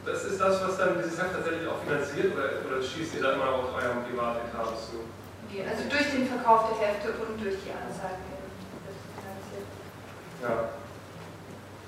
Das 0.03 0.27
ist 0.27 0.43
das, 0.43 0.59
was 0.59 0.75
dann 0.75 0.99
dieses 0.99 1.15
Heft 1.23 1.39
tatsächlich 1.39 1.71
auch 1.71 1.79
finanziert 1.87 2.35
oder, 2.35 2.67
oder 2.67 2.83
schießt 2.83 3.15
ihr 3.15 3.23
dann 3.23 3.39
immer 3.39 3.63
aus 3.63 3.71
eurem 3.79 4.03
Privatetat 4.03 4.75
zu? 4.75 5.07
Okay, 5.47 5.63
also 5.63 5.87
durch 5.87 6.11
den 6.11 6.27
Verkauf 6.27 6.67
der 6.75 6.83
Hefte 6.83 7.15
und 7.15 7.39
durch 7.39 7.63
die 7.63 7.71
Anzeigen 7.71 8.27
wird 8.27 8.99
finanziert. 9.15 9.71
Ja. 10.43 10.75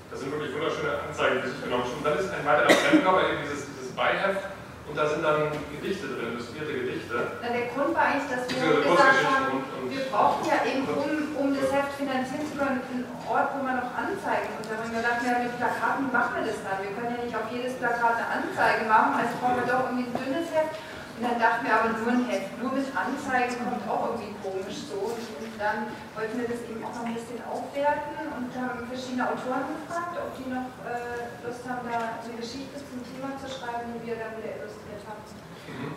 Das 0.07 0.21
sind 0.21 0.29
wirklich 0.31 0.53
wunderschöne 0.55 1.03
Anzeigen, 1.03 1.41
die 1.43 1.49
sich 1.51 1.59
genommen 1.67 1.89
Und 1.89 2.05
dann 2.05 2.15
ist 2.15 2.31
ein 2.31 2.45
weiterer 2.45 2.69
Fremdkörper 2.69 3.27
eben 3.27 3.43
dieses, 3.43 3.65
dieses 3.65 3.91
Beiheft 3.97 4.52
und 4.87 4.97
da 4.97 5.07
sind 5.07 5.23
dann 5.23 5.51
Gedichte 5.71 6.07
drin, 6.07 6.35
illustrierte 6.35 6.73
Gedichte. 6.73 7.15
Na, 7.41 7.47
der 7.47 7.71
Grund 7.71 7.95
war 7.95 8.05
eigentlich, 8.11 8.29
dass 8.29 8.43
wir 8.51 8.83
gesagt 8.83 9.23
haben, 9.23 9.63
wir 9.87 10.03
brauchten 10.11 10.45
ja 10.47 10.57
eben, 10.67 10.83
um, 10.87 11.11
um 11.39 11.47
das 11.55 11.71
Heft 11.71 11.95
finanzieren 11.95 12.43
zu 12.43 12.55
können, 12.59 12.83
einen 12.83 13.07
Ort, 13.25 13.55
wo 13.55 13.63
man 13.63 13.79
noch 13.79 13.91
Anzeigen. 13.95 14.51
Und 14.59 14.65
da 14.67 14.75
haben 14.75 14.91
wir 14.91 14.99
gedacht, 14.99 15.23
ja, 15.23 15.39
mit 15.39 15.55
Plakaten 15.55 16.11
machen 16.11 16.33
wir 16.35 16.45
das 16.51 16.59
dann. 16.67 16.83
Wir 16.83 16.91
können 16.93 17.15
ja 17.15 17.19
nicht 17.23 17.35
auf 17.35 17.47
jedes 17.47 17.79
Plakat 17.79 18.19
eine 18.19 18.43
Anzeige 18.43 18.83
machen, 18.85 19.23
also 19.23 19.31
brauchen 19.39 19.59
wir 19.63 19.67
doch 19.71 19.87
irgendwie 19.87 20.11
ein 20.11 20.15
dünnes 20.19 20.47
Heft. 20.51 20.75
Und 21.13 21.21
dann 21.21 21.37
dachten 21.37 21.61
wir 21.65 21.73
aber 21.77 21.93
nur 21.93 22.09
ein 22.09 22.25
Heft, 22.25 22.57
nur 22.57 22.73
mit 22.73 22.89
Anzeigen 22.89 23.53
kommt 23.61 23.85
auch 23.85 24.17
irgendwie 24.17 24.33
komisch 24.41 24.89
so. 24.89 25.13
Und 25.13 25.53
dann 25.61 25.93
wollten 26.17 26.41
wir 26.41 26.49
das 26.49 26.65
eben 26.65 26.81
auch 26.81 26.95
noch 26.97 27.05
ein 27.05 27.13
bisschen 27.13 27.37
aufwerten 27.45 28.33
und 28.33 28.49
haben 28.57 28.81
verschiedene 28.89 29.29
Autoren 29.29 29.77
gefragt, 29.77 30.17
ob 30.17 30.33
die 30.33 30.49
noch 30.49 30.73
äh, 30.81 31.29
Lust 31.45 31.61
haben, 31.69 31.85
da 31.85 32.17
eine 32.17 32.33
Geschichte 32.33 32.81
zum 32.81 33.05
Thema 33.05 33.37
zu 33.37 33.45
schreiben, 33.45 33.93
die 33.93 34.01
wir 34.09 34.17
dann 34.17 34.33
wieder 34.41 34.57
illustriert 34.57 35.05
haben. 35.05 35.21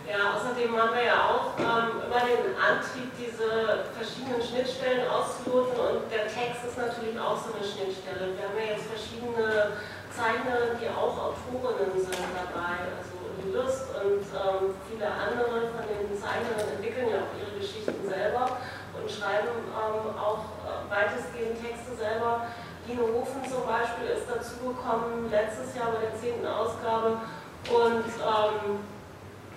Ja, 0.07 0.37
außerdem 0.37 0.71
haben 0.77 0.95
wir 0.95 1.03
ja 1.03 1.19
auch 1.27 1.51
ähm, 1.59 1.99
immer 1.99 2.23
den 2.23 2.55
Antrieb, 2.55 3.11
diese 3.19 3.89
verschiedenen 3.91 4.39
Schnittstellen 4.39 5.03
auszuloten 5.09 5.75
und 5.75 6.07
der 6.07 6.29
Text 6.31 6.63
ist 6.63 6.77
natürlich 6.77 7.19
auch 7.19 7.35
so 7.35 7.51
eine 7.51 7.65
Schnittstelle. 7.65 8.31
Wir 8.37 8.47
haben 8.47 8.55
ja 8.55 8.77
jetzt 8.77 8.87
verschiedene 8.87 9.75
Zeichner, 10.07 10.79
die 10.79 10.87
auch 10.87 11.35
Autorinnen 11.35 11.99
sind 11.99 12.15
dabei, 12.31 12.95
also 12.95 13.16
Lust 13.53 13.93
und 13.95 14.23
ähm, 14.23 14.75
viele 14.89 15.07
andere 15.07 15.71
von 15.71 15.85
den 15.87 16.11
Zeichnern 16.15 16.57
entwickeln 16.57 17.09
ja 17.09 17.23
auch 17.23 17.33
ihre 17.37 17.59
Geschichten 17.59 18.07
selber 18.07 18.57
und 18.95 19.07
schreiben 19.09 19.53
ähm, 19.71 20.15
auch 20.17 20.43
äh, 20.65 20.83
weitestgehend 20.89 21.61
Texte 21.61 21.95
selber. 21.95 22.47
Dino 22.87 23.03
Hofen 23.03 23.43
zum 23.43 23.67
Beispiel 23.67 24.15
ist 24.15 24.27
dazugekommen 24.31 25.29
letztes 25.29 25.75
Jahr 25.75 25.91
bei 25.91 26.07
der 26.07 26.15
10. 26.15 26.45
Ausgabe 26.47 27.19
und 27.67 28.07
ähm, 28.07 28.79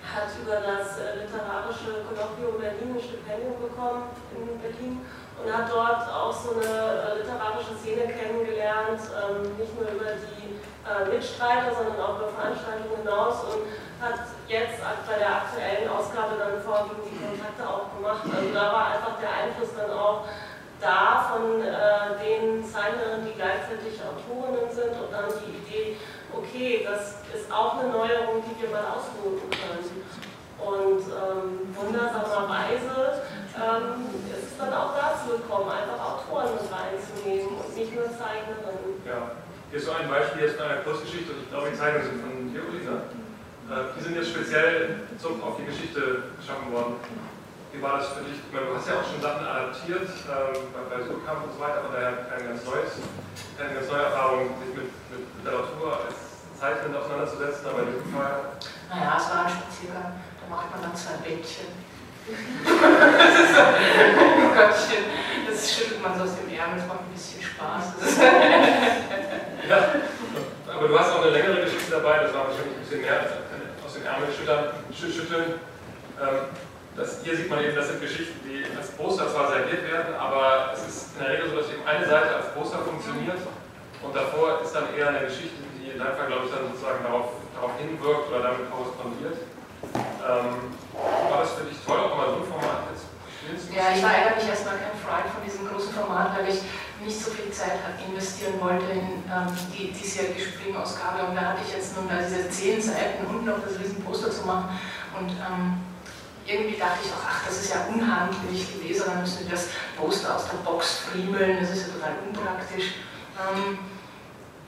hat 0.03 0.29
über 0.35 0.59
das 0.59 0.99
äh, 0.99 1.23
literarische 1.23 2.03
Kolloquium 2.03 2.59
Berlin 2.59 2.97
ein 2.97 2.99
Stipendium 2.99 3.55
bekommen 3.61 4.11
in 4.35 4.59
Berlin 4.59 4.99
und 5.39 5.47
hat 5.47 5.71
dort 5.71 6.03
auch 6.11 6.33
so 6.33 6.59
eine 6.59 6.67
äh, 6.67 7.23
literarische 7.23 7.77
Szene 7.79 8.11
kennengelernt, 8.11 8.99
ähm, 9.15 9.55
nicht 9.55 9.73
nur 9.79 9.87
über 9.87 10.11
die 10.19 10.59
äh, 10.87 11.05
Mitstreiter, 11.09 11.73
sondern 11.75 11.99
auch 12.01 12.17
über 12.17 12.29
Veranstaltungen 12.33 13.05
hinaus 13.05 13.45
und 13.45 13.69
hat 14.01 14.17
jetzt 14.47 14.81
bei 14.81 15.17
der 15.17 15.45
aktuellen 15.45 15.85
Ausgabe 15.87 16.41
dann 16.41 16.57
vorwiegend 16.61 17.05
die 17.05 17.21
Kontakte 17.21 17.61
auch 17.61 17.93
gemacht. 17.93 18.25
Also 18.25 18.49
da 18.49 18.65
war 18.73 18.85
einfach 18.97 19.15
der 19.21 19.29
Einfluss 19.29 19.77
dann 19.77 19.93
auch 19.93 20.25
da 20.81 21.29
von 21.29 21.61
äh, 21.61 22.17
den 22.17 22.65
Zeichnerinnen, 22.65 23.29
die 23.29 23.37
gleichzeitig 23.37 24.01
Autorinnen 24.01 24.73
sind 24.73 24.97
und 24.97 25.13
dann 25.13 25.29
die 25.29 25.61
Idee, 25.61 25.97
okay, 26.33 26.81
das 26.81 27.21
ist 27.29 27.51
auch 27.53 27.77
eine 27.77 27.93
Neuerung, 27.93 28.41
die 28.41 28.57
wir 28.57 28.73
mal 28.73 28.89
ausloten 28.89 29.45
können. 29.53 30.01
Und 30.61 31.05
ähm, 31.09 31.73
wundersamerweise 31.73 33.21
ähm, 33.57 34.05
ist 34.29 34.51
es 34.51 34.57
dann 34.57 34.73
auch 34.73 34.93
dazu 34.93 35.37
gekommen, 35.37 35.69
einfach 35.69 35.97
Autoren 36.01 36.53
mit 36.53 36.65
reinzunehmen 36.69 37.57
und 37.57 37.75
nicht 37.75 37.93
nur 37.95 38.05
Zeichnerinnen. 38.05 39.01
Ja, 39.05 39.40
hier 39.71 39.79
ist 39.79 39.87
so 39.87 39.95
ein 39.95 40.11
Beispiel 40.11 40.43
jetzt 40.43 40.59
von 40.59 40.67
einer 40.67 40.83
Kurzgeschichte 40.83 41.31
und 41.31 41.47
ich 41.47 41.49
glaube, 41.49 41.71
die 41.71 41.79
Zeichnungen 41.79 42.03
sind 42.03 42.19
von 42.19 42.31
dir. 42.51 42.59
Äh, 42.59 43.95
die 43.95 44.03
sind 44.03 44.19
jetzt 44.19 44.35
speziell 44.35 45.07
zum, 45.15 45.39
auf 45.39 45.55
die 45.55 45.63
Geschichte 45.63 46.35
geschaffen 46.35 46.67
worden. 46.75 46.99
Wie 47.71 47.79
war 47.79 48.03
das 48.03 48.11
für 48.11 48.27
dich? 48.27 48.35
Du 48.51 48.59
hast 48.75 48.83
ja 48.91 48.99
auch 48.99 49.07
schon 49.07 49.23
Sachen 49.23 49.47
adaptiert 49.47 50.11
ähm, 50.27 50.75
bei, 50.75 50.99
Surkamp 51.07 51.47
und 51.47 51.55
so 51.55 51.59
weiter, 51.63 51.87
aber 51.87 51.95
daher 51.95 52.27
keine 52.27 52.51
ganz, 52.51 52.67
neues, 52.67 52.99
keine 53.55 53.79
ganz 53.79 53.87
neue 53.87 54.11
Erfahrung, 54.11 54.59
sich 54.59 54.75
mit, 54.75 54.91
mit 55.07 55.23
Literatur 55.39 56.03
als 56.03 56.19
Zeichnen 56.59 56.91
auseinanderzusetzen, 56.91 57.63
aber 57.71 57.87
in 57.87 57.95
diesem 57.95 58.11
Fall. 58.11 58.59
Naja, 58.91 59.15
es 59.15 59.27
war 59.31 59.47
ein 59.47 59.55
Spaziergang, 59.55 60.19
da 60.19 60.45
macht 60.51 60.67
man 60.67 60.83
dann 60.83 60.95
zwei 60.99 61.15
Bändchen. 61.23 61.71
das 62.27 63.33
ist 63.39 63.55
so, 63.55 63.63
oh 63.63 64.51
Gottchen, 64.51 65.03
das 65.47 65.57
schüttelt 65.63 66.03
man 66.03 66.11
so 66.19 66.27
aus 66.27 66.35
dem 66.35 66.51
Ärmel, 66.51 66.75
das 66.75 66.91
macht 66.91 67.07
ein 67.07 67.15
bisschen 67.15 67.39
Spaß. 67.39 68.19
ja, 69.71 69.79
aber 70.67 70.87
du 70.87 70.99
hast 70.99 71.11
auch 71.11 71.23
eine 71.23 71.31
längere 71.31 71.63
Geschichte 71.63 71.91
dabei, 71.91 72.19
das 72.27 72.33
war 72.33 72.47
wahrscheinlich 72.47 72.75
ein 72.75 72.83
bisschen 72.83 73.01
mehr 73.01 73.19
als 73.23 73.31
den 73.95 74.05
Ärmel 74.05 74.27
schütteln. 74.91 75.59
Ähm, 76.19 76.51
das, 76.95 77.23
hier 77.23 77.37
sieht 77.37 77.49
man 77.49 77.63
eben, 77.63 77.75
das 77.75 77.87
sind 77.87 78.01
Geschichten, 78.01 78.35
die 78.43 78.67
als 78.75 78.91
Poster 78.99 79.31
zwar 79.31 79.47
serviert 79.47 79.87
werden, 79.87 80.11
aber 80.19 80.75
es 80.75 80.83
ist 80.83 81.15
in 81.15 81.23
der 81.23 81.39
Regel 81.39 81.49
so, 81.49 81.55
dass 81.63 81.71
eben 81.71 81.87
eine 81.87 82.03
Seite 82.03 82.35
als 82.35 82.51
Poster 82.51 82.83
funktioniert 82.83 83.39
und 84.03 84.11
davor 84.11 84.59
ist 84.59 84.75
dann 84.75 84.91
eher 84.91 85.07
eine 85.07 85.23
Geschichte, 85.23 85.55
die 85.79 85.95
in 85.95 85.99
deinem 85.99 86.19
Fall, 86.19 86.27
glaube 86.27 86.45
ich, 86.45 86.51
dann 86.51 86.67
sozusagen 86.67 86.99
darauf, 87.07 87.39
darauf 87.55 87.71
hinwirkt 87.79 88.27
oder 88.27 88.43
damit 88.43 88.67
korrespondiert. 88.67 89.39
Ähm, 89.87 90.75
war 91.31 91.39
das 91.41 91.55
für 91.55 91.63
dich 91.63 91.79
toll, 91.87 91.97
auch 91.97 92.13
mal 92.19 92.35
so 92.35 92.43
ein 92.43 92.49
Format 92.51 92.91
jetzt 92.91 93.71
Ja, 93.71 93.95
ich 93.95 94.03
war 94.03 94.11
eigentlich 94.11 94.51
erstmal 94.51 94.77
kein 94.77 94.93
Freund 94.99 95.27
von 95.31 95.41
diesem 95.41 95.65
großen 95.71 95.95
Format, 95.95 96.37
weil 96.37 96.51
ich 96.51 96.61
nicht 97.03 97.19
so 97.19 97.31
viel 97.31 97.51
Zeit 97.51 97.79
investieren 98.07 98.59
wollte 98.59 98.85
in 98.91 99.23
ähm, 99.25 99.47
die 99.73 99.91
diesjährige 99.91 100.39
Spring-Ausgabe. 100.39 101.25
Und 101.27 101.35
da 101.35 101.41
hatte 101.41 101.61
ich 101.65 101.73
jetzt 101.73 101.95
nun 101.95 102.07
da 102.07 102.21
diese 102.21 102.49
zehn 102.49 102.81
Seiten 102.81 103.25
und 103.25 103.45
noch 103.45 103.59
das 103.63 103.79
Riesenposter 103.79 104.31
zu 104.31 104.45
machen. 104.45 104.79
Und 105.17 105.29
ähm, 105.31 105.81
irgendwie 106.45 106.77
dachte 106.77 106.99
ich 107.03 107.11
auch, 107.11 107.25
ach, 107.27 107.45
das 107.45 107.61
ist 107.61 107.73
ja 107.73 107.87
unhandlich, 107.93 108.67
die 108.73 108.87
Leser, 108.87 109.05
dann 109.05 109.21
müssen 109.21 109.49
das 109.49 109.69
Poster 109.97 110.35
aus 110.35 110.45
der 110.49 110.57
Box 110.57 110.99
friemeln, 111.11 111.57
das 111.59 111.71
ist 111.71 111.87
ja 111.87 111.93
total 111.93 112.13
unpraktisch. 112.27 112.95
Ähm, 113.37 113.79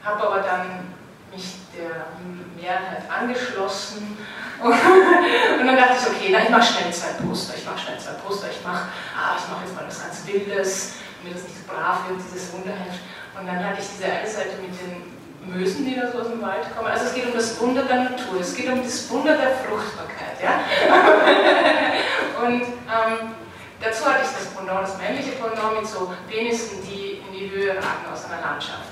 Habe 0.03 0.27
aber 0.27 0.39
dann 0.41 0.93
mich 1.31 1.55
der 1.75 2.07
Mehrheit 2.55 3.03
angeschlossen 3.09 4.17
und, 4.63 4.71
dann 4.71 5.75
dachte 5.75 5.97
ich, 5.99 6.07
okay, 6.07 6.29
na, 6.31 6.43
ich 6.43 6.49
mache 6.49 6.73
schnell 6.73 6.93
zwei 6.93 7.13
Poster, 7.25 7.55
ich 7.57 7.65
mache 7.65 7.79
schnell 7.79 7.99
zwei 7.99 8.13
Poster, 8.13 8.47
ich 8.51 8.63
mache 8.63 8.87
ah, 9.17 9.35
ich 9.35 9.43
mach 9.51 9.61
jetzt 9.61 9.75
mal 9.75 9.85
was 9.87 10.01
ganz 10.01 10.25
Wildes, 10.27 10.93
damit 11.23 11.39
das 11.39 11.47
nicht 11.47 11.57
so 11.57 11.71
brav 11.71 12.09
wird, 12.09 12.19
dieses 12.19 12.51
Wunderheft. 12.53 12.99
Und 13.39 13.47
dann 13.47 13.63
hatte 13.63 13.79
ich 13.79 13.87
diese 13.87 14.05
eine 14.11 14.27
Seite 14.27 14.59
mit 14.59 14.75
den 14.75 15.07
Mösen, 15.47 15.85
die 15.85 15.95
da 15.95 16.11
so 16.11 16.19
aus 16.19 16.27
dem 16.27 16.41
Wald 16.41 16.63
kommen. 16.75 16.87
Also 16.87 17.05
es 17.05 17.13
geht 17.13 17.25
um 17.25 17.33
das 17.33 17.59
Wunder 17.59 17.83
der 17.83 18.11
Natur, 18.11 18.39
es 18.39 18.55
geht 18.55 18.69
um 18.69 18.83
das 18.83 19.09
Wunder 19.09 19.35
der 19.35 19.51
Fruchtbarkeit. 19.63 20.39
Ja? 20.43 20.59
Und 22.43 22.61
ähm, 22.61 23.35
dazu 23.81 24.05
hatte 24.05 24.23
ich 24.23 24.31
das 24.31 24.53
Pendant, 24.55 24.87
das 24.87 24.97
männliche 24.97 25.31
Pendant 25.31 25.79
mit 25.79 25.87
so 25.87 26.11
Penissen, 26.29 26.83
die 26.83 27.23
in 27.23 27.31
die 27.33 27.49
Höhe 27.49 27.71
ragen 27.75 28.05
aus 28.11 28.25
einer 28.25 28.41
Landschaft. 28.41 28.91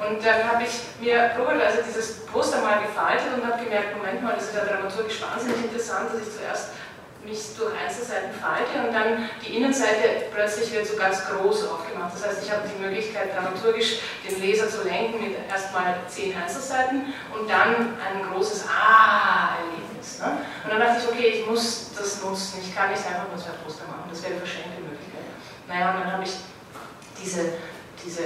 Und 0.00 0.24
dann 0.24 0.40
habe 0.48 0.64
ich 0.64 0.80
mir 0.98 1.30
probeweise 1.36 1.84
dieses 1.86 2.24
Poster 2.24 2.62
mal 2.62 2.80
gefaltet 2.80 3.36
und 3.36 3.44
habe 3.44 3.62
gemerkt, 3.62 3.96
Moment 3.98 4.22
mal, 4.22 4.32
das 4.32 4.48
ist 4.48 4.56
ja 4.56 4.64
dramaturgisch 4.64 5.20
wahnsinnig 5.20 5.64
interessant, 5.64 6.08
dass 6.12 6.26
ich 6.26 6.32
zuerst 6.32 6.70
mich 7.24 7.56
durch 7.56 7.72
Einzelseiten 7.76 8.32
falte 8.32 8.86
und 8.86 8.94
dann 8.94 9.28
die 9.44 9.56
Innenseite 9.56 10.28
plötzlich 10.32 10.72
wird 10.72 10.86
so 10.86 10.96
ganz 10.96 11.24
groß 11.26 11.68
aufgemacht. 11.68 12.14
Das 12.14 12.26
heißt, 12.26 12.44
ich 12.44 12.50
habe 12.50 12.62
die 12.66 12.82
Möglichkeit, 12.82 13.36
dramaturgisch 13.36 14.00
den 14.26 14.40
Leser 14.40 14.68
zu 14.68 14.82
lenken 14.84 15.22
mit 15.22 15.36
erstmal 15.48 16.00
zehn 16.08 16.34
Einzelseiten 16.36 17.12
und 17.36 17.48
dann 17.48 17.98
ein 18.00 18.22
großes 18.32 18.64
Ah-Erlebnis. 18.66 20.18
Ne? 20.20 20.38
Und 20.64 20.70
dann 20.70 20.80
dachte 20.80 21.02
ich, 21.02 21.08
okay, 21.08 21.40
ich 21.40 21.46
muss 21.46 21.90
das 21.96 22.22
nutzen, 22.22 22.60
ich 22.62 22.74
kann 22.74 22.90
nicht 22.90 23.04
einfach 23.06 23.28
nur 23.28 23.36
zwei 23.36 23.52
Poster 23.64 23.84
machen, 23.86 24.08
das 24.08 24.22
wäre 24.22 24.32
eine 24.32 24.40
verschenkte 24.40 24.80
Möglichkeit. 24.80 25.24
Naja, 25.68 25.94
und 25.94 26.00
dann 26.00 26.12
habe 26.12 26.24
ich 26.24 26.32
diese, 27.22 27.52
diese 28.02 28.22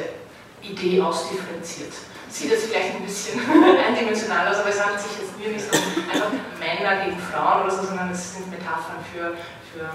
Idee 0.63 1.03
ausdifferenziert 1.03 1.93
sieht 2.35 2.53
das 2.53 2.65
vielleicht 2.65 2.97
ein 2.97 3.05
bisschen 3.05 3.39
eindimensional 3.87 4.49
aus, 4.49 4.59
aber 4.59 4.71
es 4.71 4.85
handelt 4.85 5.01
sich 5.01 5.23
jetzt 5.23 5.39
mir 5.39 5.51
nicht 5.55 5.67
um 5.71 6.11
einfach 6.11 6.33
Männer 6.59 7.05
gegen 7.05 7.19
Frauen 7.19 7.63
oder 7.63 7.71
so, 7.71 7.87
sondern 7.87 8.11
es 8.11 8.35
sind 8.35 8.51
Metaphern 8.51 8.99
für, 9.13 9.39
für 9.71 9.87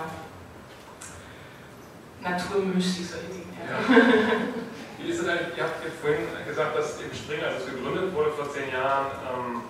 Naturmystik, 2.24 3.06
solche 3.12 3.28
Dinge. 3.28 3.52
Ja. 3.60 3.76
Wie 4.98 5.10
ist 5.12 5.20
es 5.20 5.28
eigentlich, 5.28 5.58
ihr 5.58 5.64
habt 5.64 5.84
vorhin 6.02 6.28
gesagt, 6.48 6.78
dass 6.78 7.00
eben 7.02 7.12
Springer, 7.16 7.48
als 7.48 7.64
es 7.64 7.76
gegründet 7.76 8.14
wurde 8.16 8.32
vor 8.32 8.48
zehn 8.52 8.72
Jahren, 8.72 9.08
ähm, 9.28 9.64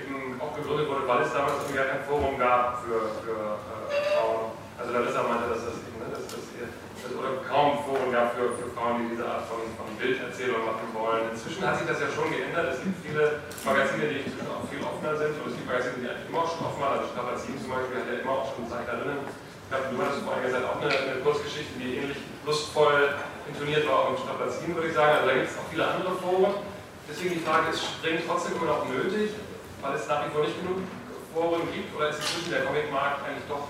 eben 0.00 0.40
auch 0.40 0.56
gegründet 0.56 0.88
wurde, 0.88 1.06
weil 1.06 1.22
es 1.22 1.32
damals 1.32 1.60
irgendwie 1.60 1.76
gar 1.76 1.92
kein 1.92 2.04
Forum 2.08 2.38
gab 2.38 2.84
für, 2.84 3.20
für 3.20 3.36
äh, 3.36 4.16
Frauen. 4.16 4.56
Also 4.80 4.92
Larissa 4.92 5.22
meinte, 5.24 5.48
dass 5.52 5.64
das 5.68 5.76
eben, 5.84 6.00
ne, 6.00 6.08
dass, 6.08 6.24
dass 6.24 6.44
ihr 6.56 6.68
oder 7.16 7.42
kaum 7.44 7.82
Foren 7.84 8.10
gab 8.12 8.34
für, 8.34 8.52
Frauen, 8.72 9.04
die 9.04 9.14
diese 9.14 9.26
Art 9.26 9.44
von, 9.46 9.62
von 9.78 9.88
Bilderzählung 10.00 10.64
machen 10.64 10.88
wollen. 10.92 11.30
Inzwischen 11.30 11.62
hat 11.62 11.78
sich 11.78 11.86
das 11.86 12.00
ja 12.00 12.08
schon 12.10 12.32
geändert. 12.32 12.74
Es 12.74 12.80
gibt 12.82 12.98
viele 13.04 13.42
Magazine, 13.62 14.08
die 14.10 14.18
inzwischen 14.24 14.48
auch 14.48 14.64
viel 14.66 14.82
offener 14.82 15.14
sind. 15.14 15.36
Und 15.38 15.52
es 15.52 15.54
gibt 15.60 15.66
Magazine, 15.68 15.96
die 16.00 16.08
eigentlich 16.08 16.28
immer 16.28 16.42
auch 16.42 16.50
schon 16.50 16.64
offen 16.66 16.80
waren. 16.80 16.94
Also 16.98 17.12
Strapazin 17.12 17.54
zum 17.60 17.70
Beispiel 17.70 17.96
hat 18.00 18.06
ja 18.10 18.16
immer 18.22 18.34
auch 18.42 18.48
schon 18.50 18.64
Zeichnerinnen. 18.66 19.22
Ich 19.22 19.68
glaube, 19.70 19.86
du 19.88 19.96
hattest 20.02 20.20
vor 20.24 20.32
einiger 20.36 20.52
Zeit 20.52 20.64
auch 20.68 20.78
eine, 20.82 20.90
eine 20.92 21.16
Kurzgeschichte, 21.22 21.74
die 21.80 21.90
ähnlich 22.02 22.20
lustvoll 22.44 23.16
intoniert 23.48 23.84
war, 23.88 23.96
auch 24.04 24.10
im 24.12 24.18
Strapazin, 24.20 24.70
würde 24.74 24.88
ich 24.88 24.96
sagen. 24.96 25.12
Also 25.20 25.26
da 25.28 25.34
gibt 25.34 25.48
es 25.48 25.56
auch 25.56 25.68
viele 25.72 25.84
andere 25.86 26.12
Foren. 26.18 26.54
Deswegen 27.08 27.34
die 27.36 27.44
Frage, 27.44 27.72
ist 27.72 27.82
Springen 27.82 28.22
trotzdem 28.26 28.56
immer 28.56 28.78
noch 28.78 28.84
nötig, 28.88 29.36
weil 29.80 29.96
es 29.96 30.06
nach 30.06 30.24
wie 30.24 30.30
vor 30.30 30.44
nicht 30.44 30.56
genug 30.60 30.86
Foren 31.34 31.62
gibt? 31.72 31.94
Oder 31.96 32.10
ist 32.10 32.20
inzwischen 32.20 32.50
der 32.50 32.64
Comicmarkt 32.64 33.24
eigentlich 33.24 33.48
doch 33.48 33.68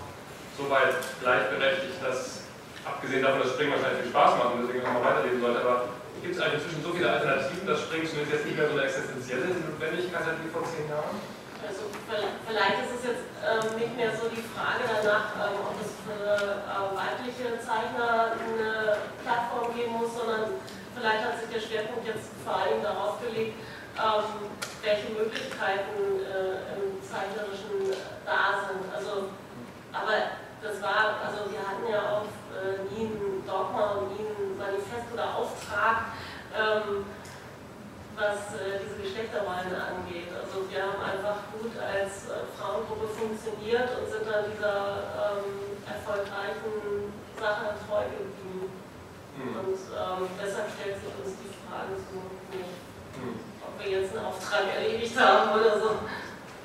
so 0.58 0.68
weit 0.68 0.94
gleichberechtigt, 1.22 2.02
dass 2.02 2.41
abgesehen 2.84 3.22
davon, 3.22 3.40
dass 3.40 3.50
Springen 3.54 3.72
wahrscheinlich 3.72 4.02
viel 4.02 4.12
Spaß 4.12 4.30
macht 4.38 4.50
und 4.54 4.66
deswegen 4.66 4.86
auch 4.86 4.94
mal 4.94 5.04
weiterleben 5.04 5.40
sollte, 5.40 5.60
aber 5.60 5.76
gibt 6.22 6.34
es 6.34 6.40
eigentlich 6.40 6.62
inzwischen 6.62 6.82
so 6.86 6.90
viele 6.94 7.10
Alternativen, 7.10 7.66
dass 7.66 7.82
Springen 7.82 8.06
zumindest 8.06 8.32
jetzt 8.34 8.46
nicht 8.46 8.56
mehr 8.58 8.68
so 8.70 8.74
eine 8.78 8.86
existenzielle 8.86 9.46
Notwendigkeit 9.58 10.24
hat 10.26 10.38
wie 10.38 10.50
vor 10.50 10.62
zehn 10.62 10.86
Jahren? 10.86 11.18
Also 11.62 11.86
vielleicht 12.10 12.78
ist 12.82 12.94
es 12.98 13.02
jetzt 13.14 13.26
ähm, 13.38 13.78
nicht 13.78 13.94
mehr 13.94 14.10
so 14.14 14.26
die 14.26 14.42
Frage 14.50 14.82
danach, 14.82 15.30
ähm, 15.38 15.62
ob 15.62 15.78
es 15.78 15.94
für 16.02 16.26
äh, 16.26 16.90
weibliche 16.94 17.54
Zeichner 17.62 18.34
eine 18.34 18.98
Plattform 19.22 19.70
geben 19.74 19.94
muss, 19.98 20.10
sondern 20.14 20.58
vielleicht 20.94 21.22
hat 21.22 21.38
sich 21.38 21.50
der 21.54 21.62
Schwerpunkt 21.62 22.02
jetzt 22.06 22.34
vor 22.42 22.66
allem 22.66 22.82
darauf 22.82 23.22
gelegt, 23.22 23.54
ähm, 23.94 24.50
welche 24.82 25.14
Möglichkeiten 25.14 26.22
äh, 26.26 26.66
im 26.74 26.98
Zeichnerischen 26.98 27.94
da 28.26 28.66
sind. 28.66 28.82
Also, 28.90 29.30
aber 29.94 30.34
das 30.62 30.82
war, 30.82 31.22
also 31.22 31.46
wir 31.46 31.62
hatten 31.62 31.86
ja 31.86 32.02
auch 32.10 32.26
äh, 32.62 32.86
nie 32.94 33.10
ein 33.10 33.42
Dogma 33.46 33.98
und 33.98 34.14
nie 34.14 34.22
ein 34.22 34.56
Manifest 34.56 35.10
oder 35.12 35.34
Auftrag, 35.34 36.14
ähm, 36.54 37.04
was 38.14 38.54
äh, 38.54 38.78
diese 38.78 39.02
Geschlechterrollen 39.02 39.74
angeht. 39.74 40.30
Also 40.30 40.62
wir 40.70 40.78
haben 40.78 41.02
einfach 41.02 41.42
gut 41.50 41.74
als 41.74 42.30
äh, 42.30 42.46
Frauengruppe 42.54 43.08
funktioniert 43.10 43.90
und 43.98 44.06
sind 44.06 44.22
dann 44.30 44.46
dieser 44.46 45.42
ähm, 45.42 45.74
erfolgreichen 45.82 47.10
Sache 47.34 47.74
treu 47.82 48.06
geblieben. 48.06 48.70
Mhm. 49.34 49.54
Und 49.58 49.80
ähm, 49.90 50.22
deshalb 50.38 50.70
stellt 50.70 51.02
sich 51.02 51.10
uns 51.18 51.34
die 51.42 51.50
Frage 51.66 51.98
so 51.98 52.22
nicht, 52.54 52.78
mhm. 53.18 53.42
ob 53.64 53.74
wir 53.80 53.90
jetzt 53.90 54.14
einen 54.14 54.26
Auftrag 54.26 54.70
erledigt 54.70 55.18
haben 55.18 55.58
oder 55.58 55.80
so. 55.80 55.90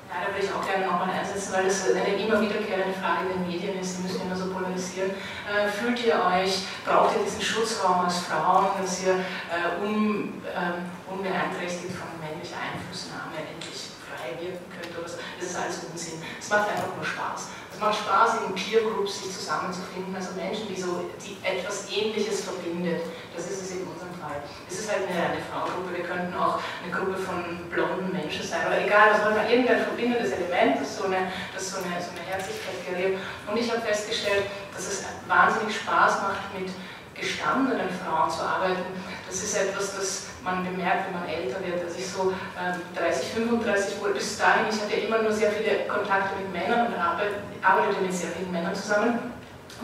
Ja, 0.08 0.24
da 0.24 0.32
würde 0.32 0.46
ich 0.46 0.52
auch 0.52 0.64
gerne 0.64 0.86
nochmal 0.86 1.10
einsetzen, 1.10 1.52
weil 1.52 1.64
das 1.64 1.84
eine 1.90 2.16
immer 2.16 2.40
wiederkehrende 2.40 2.96
Frage 2.96 3.28
in 3.28 3.44
den 3.44 3.46
Medien 3.46 3.78
ist, 3.78 3.98
die 3.98 4.02
müssen 4.02 4.22
immer 4.22 4.34
so 4.34 4.48
polarisieren. 4.50 5.10
Äh, 5.44 5.68
fühlt 5.68 6.02
ihr 6.02 6.16
euch, 6.16 6.64
braucht 6.84 7.14
ihr 7.16 7.24
diesen 7.24 7.42
Schutzraum 7.42 8.00
als 8.00 8.24
Frauen, 8.24 8.68
dass 8.80 9.04
ihr 9.04 9.20
äh, 9.52 9.84
un, 9.84 10.40
äh, 10.48 11.12
unbeeinträchtigt 11.12 11.92
von 11.92 12.08
männlicher 12.24 12.56
Einflussnahme 12.56 13.36
endlich 13.36 13.92
frei 14.08 14.32
wirken 14.40 14.64
könnt? 14.72 14.96
Oder 14.96 15.08
so. 15.08 15.18
Das 15.38 15.50
ist 15.50 15.56
alles 15.60 15.84
Unsinn. 15.92 16.22
Es 16.40 16.48
macht 16.48 16.70
einfach 16.70 16.96
nur 16.96 17.04
Spaß. 17.04 17.52
Es 17.78 17.84
macht 17.84 17.94
Spaß, 17.94 18.30
in 18.42 18.54
Peer 18.56 18.82
Groups 18.82 19.22
sich 19.22 19.32
zusammenzufinden, 19.32 20.10
also 20.12 20.34
Menschen, 20.34 20.66
die 20.66 20.82
so 20.82 21.08
die 21.22 21.38
etwas 21.46 21.86
Ähnliches 21.86 22.42
verbindet. 22.42 23.02
Das 23.30 23.46
ist 23.46 23.62
es 23.62 23.70
in 23.70 23.86
unserem 23.86 24.10
Fall. 24.18 24.42
Es 24.66 24.80
ist 24.80 24.90
halt 24.90 25.06
eine 25.06 25.14
reine 25.14 25.38
Frauengruppe. 25.46 25.94
Wir 25.94 26.02
könnten 26.02 26.34
auch 26.34 26.58
eine 26.82 26.90
Gruppe 26.90 27.14
von 27.14 27.70
blonden 27.70 28.10
Menschen 28.10 28.42
sein, 28.42 28.66
aber 28.66 28.82
egal, 28.82 29.14
wollen 29.22 29.36
wir, 29.38 29.46
irgendein 29.48 29.86
verbindendes 29.86 30.32
Element, 30.32 30.82
das 30.82 30.98
so 30.98 31.04
eine, 31.04 31.30
das 31.54 31.70
so 31.70 31.78
eine, 31.78 32.02
so 32.02 32.10
eine 32.18 32.26
Herzlichkeit 32.26 32.82
gerät. 32.82 33.18
Und 33.46 33.54
ich 33.56 33.70
habe 33.70 33.80
festgestellt, 33.86 34.50
dass 34.74 34.82
es 34.82 35.04
wahnsinnig 35.28 35.78
Spaß 35.78 36.22
macht, 36.22 36.50
mit 36.58 36.74
gestandenen 37.18 37.88
Frauen 37.90 38.30
zu 38.30 38.42
arbeiten. 38.42 38.82
Das 39.26 39.42
ist 39.42 39.56
etwas, 39.56 39.96
das 39.96 40.22
man 40.42 40.64
bemerkt, 40.64 41.06
wenn 41.06 41.20
man 41.20 41.28
älter 41.28 41.60
wird. 41.64 41.84
Als 41.84 41.98
ich 41.98 42.06
so 42.06 42.32
äh, 42.56 42.98
30, 42.98 43.28
35 43.28 44.00
wurde, 44.00 44.14
bis 44.14 44.38
dahin, 44.38 44.66
ich 44.70 44.80
hatte 44.80 44.94
immer 44.94 45.22
nur 45.22 45.32
sehr 45.32 45.50
viele 45.50 45.86
Kontakte 45.86 46.36
mit 46.36 46.52
Männern 46.52 46.86
und 46.86 46.94
arbeitete 46.96 48.00
mit 48.00 48.12
sehr 48.12 48.30
vielen 48.30 48.52
Männern 48.52 48.74
zusammen. 48.74 49.32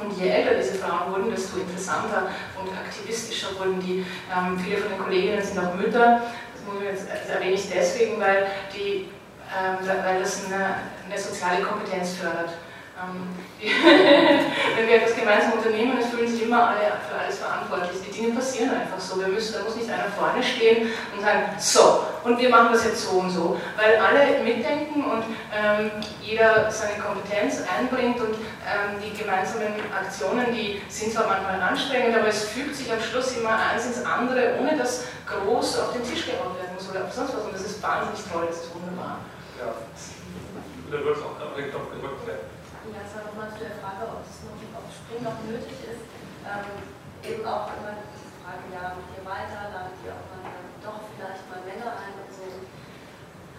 Und 0.00 0.18
je 0.18 0.28
älter 0.28 0.54
diese 0.54 0.74
Frauen 0.74 1.12
wurden, 1.12 1.30
desto 1.30 1.58
interessanter 1.58 2.28
und 2.60 2.68
aktivistischer 2.72 3.56
wurden 3.58 3.78
die. 3.80 4.04
Ähm, 4.34 4.58
viele 4.58 4.78
von 4.78 4.90
den 4.90 4.98
Kolleginnen 4.98 5.42
sind 5.42 5.58
auch 5.58 5.74
Mütter. 5.74 6.22
Das, 6.82 7.06
das 7.06 7.28
erwähne 7.28 7.52
ich 7.52 7.68
deswegen, 7.70 8.18
weil, 8.20 8.46
die, 8.74 9.08
ähm, 9.54 9.86
weil 9.86 10.20
das 10.20 10.46
eine, 10.46 10.76
eine 11.06 11.18
soziale 11.18 11.62
Kompetenz 11.62 12.14
fördert. 12.14 12.54
Ähm, 12.94 13.26
wenn 14.76 14.86
wir 14.86 14.96
etwas 15.02 15.16
gemeinsam 15.16 15.54
unternehmen, 15.54 15.98
es 15.98 16.06
fühlen 16.10 16.30
sich 16.30 16.42
immer 16.42 16.68
alle 16.68 16.94
für 17.08 17.18
alles 17.18 17.38
verantwortlich. 17.38 17.98
Die 18.06 18.12
Dinge 18.12 18.34
passieren 18.34 18.70
einfach 18.70 19.00
so. 19.00 19.18
Wir 19.18 19.28
müssen, 19.28 19.54
da 19.54 19.64
muss 19.64 19.74
nicht 19.74 19.90
einer 19.90 20.12
vorne 20.14 20.40
stehen 20.42 20.88
und 21.14 21.20
sagen, 21.20 21.42
so, 21.58 22.06
und 22.22 22.38
wir 22.38 22.50
machen 22.50 22.68
das 22.72 22.84
jetzt 22.84 23.02
so 23.02 23.18
und 23.18 23.30
so. 23.30 23.58
Weil 23.76 23.98
alle 23.98 24.38
mitdenken 24.44 25.02
und 25.02 25.24
ähm, 25.50 25.90
jeder 26.22 26.70
seine 26.70 27.02
Kompetenz 27.02 27.62
einbringt 27.66 28.20
und 28.20 28.34
ähm, 28.62 29.02
die 29.02 29.10
gemeinsamen 29.18 29.74
Aktionen, 29.90 30.54
die 30.54 30.80
sind 30.88 31.12
zwar 31.12 31.26
manchmal 31.26 31.60
anstrengend, 31.60 32.16
aber 32.16 32.28
es 32.28 32.44
fügt 32.44 32.76
sich 32.76 32.92
am 32.92 33.00
Schluss 33.00 33.36
immer 33.36 33.58
eins 33.58 33.86
ins 33.86 34.04
andere, 34.04 34.54
ohne 34.60 34.78
dass 34.78 35.04
groß 35.26 35.80
auf 35.80 35.92
den 35.94 36.04
Tisch 36.04 36.26
gehauen 36.26 36.54
werden 36.54 36.74
muss 36.74 36.88
oder 36.90 37.10
sonst 37.10 37.34
was. 37.34 37.44
Und 37.44 37.54
das 37.54 37.62
ist 37.62 37.82
wahnsinnig 37.82 38.20
toll, 38.30 38.44
das 38.46 38.62
ist 38.62 38.74
wunderbar. 38.74 39.18
Ja. 39.58 39.74
Da 40.92 41.04
wird 41.04 41.16
es 41.16 41.22
auch 41.22 41.42
auf 41.42 41.56
den 41.56 41.70
Knopf 41.70 41.90
gedrückt 41.90 42.28
Ja, 42.92 43.00
es 43.00 43.16
war 43.16 43.24
nochmal 43.24 43.48
zu 43.48 43.64
der 43.64 43.80
Frage, 43.80 44.04
ob 44.12 44.20
es 44.28 44.44
noch, 44.44 44.60
ob 44.76 44.84
Springen 44.92 45.24
noch 45.24 45.40
nötig 45.48 45.72
ist. 45.88 46.04
Ähm, 46.44 46.68
eben 47.24 47.40
auch 47.48 47.72
immer 47.80 47.96
diese 48.12 48.28
Frage, 48.44 48.68
ja, 48.68 48.92
macht 48.92 49.08
ihr 49.16 49.24
weiter, 49.24 49.72
ladet 49.72 49.96
ihr 50.04 50.12
auch 50.12 50.28
mal 50.28 50.44
doch 50.84 51.00
vielleicht 51.16 51.48
mal 51.48 51.64
Männer 51.64 51.96
ein 51.96 52.12
und 52.20 52.28
so. 52.28 52.44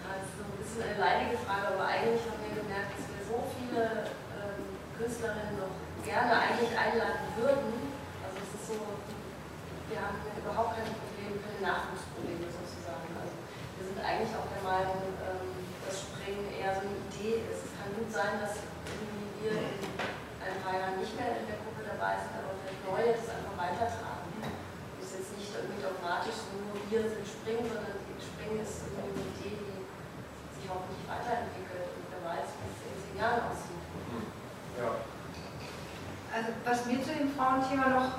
Das 0.05 0.29
ist 0.29 0.37
so 0.37 0.45
ein 0.45 0.55
bisschen 0.61 0.85
eine 0.85 1.01
leidige 1.01 1.41
Frage, 1.41 1.73
aber 1.73 1.89
eigentlich 1.89 2.21
haben 2.29 2.37
wir 2.45 2.53
gemerkt, 2.53 2.93
dass 2.93 3.09
wir 3.09 3.21
so 3.25 3.49
viele 3.57 4.13
ähm, 4.37 4.77
Künstlerinnen 4.93 5.57
noch 5.57 5.73
gerne 6.05 6.29
eigentlich 6.37 6.69
einladen 6.77 7.25
würden. 7.41 7.97
Also 8.21 8.37
es 8.45 8.51
ist 8.53 8.65
so, 8.69 8.77
wir 8.77 9.99
haben 10.05 10.21
überhaupt 10.37 10.77
keine 10.77 10.93
Probleme, 10.93 11.41
keine 11.41 11.61
Nachwuchsprobleme 11.65 12.45
sozusagen. 12.45 13.09
Also 13.17 13.33
wir 13.33 13.85
sind 13.89 13.97
eigentlich 14.05 14.37
auch 14.37 14.45
der 14.53 14.61
Meinung, 14.61 15.01
ähm, 15.25 15.49
dass 15.81 16.13
Springen 16.13 16.45
eher 16.53 16.77
so 16.77 16.85
eine 16.85 16.93
Idee 17.09 17.41
ist. 17.49 17.65
Es 17.65 17.73
kann 17.73 17.89
gut 17.97 18.13
sein, 18.13 18.37
dass 18.37 18.61
wir 19.45 19.61
in 19.61 20.41
ein 20.41 20.61
paar 20.65 20.73
Jahren 20.73 20.97
nicht 20.97 21.13
mehr 21.13 21.37
in 21.37 21.45
der 21.45 21.61
Gruppe 21.61 21.85
dabei 21.85 22.17
sind, 22.17 22.33
aber 22.33 22.57
vielleicht 22.57 22.81
neue 22.81 23.13
das 23.13 23.29
einfach 23.29 23.53
weitertragen. 23.53 24.33
Das 24.41 25.05
ist 25.05 25.13
jetzt 25.21 25.33
nicht 25.37 25.53
irgendwie 25.53 25.85
dogmatisch 25.85 26.49
nur 26.49 26.73
wir 26.89 27.01
sind 27.05 27.25
Springen, 27.25 27.65
sondern 27.65 27.97
Springen 28.17 28.61
ist 28.61 28.89
eine 28.89 29.09
Idee, 29.13 29.57
die 29.57 29.81
sich 30.53 30.65
hoffentlich 30.65 31.05
weiterentwickelt 31.05 31.93
und 31.93 32.05
wer 32.09 32.21
weiß, 32.25 32.47
wie 32.57 32.69
es 32.73 32.79
in 32.89 32.97
zehn 33.05 33.15
Jahren 33.21 33.41
aussieht. 33.49 33.83
Ja. 34.81 34.89
Also 36.33 36.49
was 36.65 36.85
mir 36.89 36.99
zu 37.01 37.13
dem 37.13 37.29
Frauenthema 37.33 37.89
noch 37.89 38.09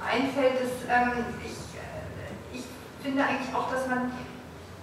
einfällt, 0.00 0.64
ist, 0.64 0.88
ähm, 0.88 1.28
ich, 1.44 1.60
äh, 1.76 2.56
ich 2.56 2.64
finde 3.04 3.24
eigentlich 3.24 3.52
auch, 3.54 3.70
dass 3.70 3.86
man 3.86 4.12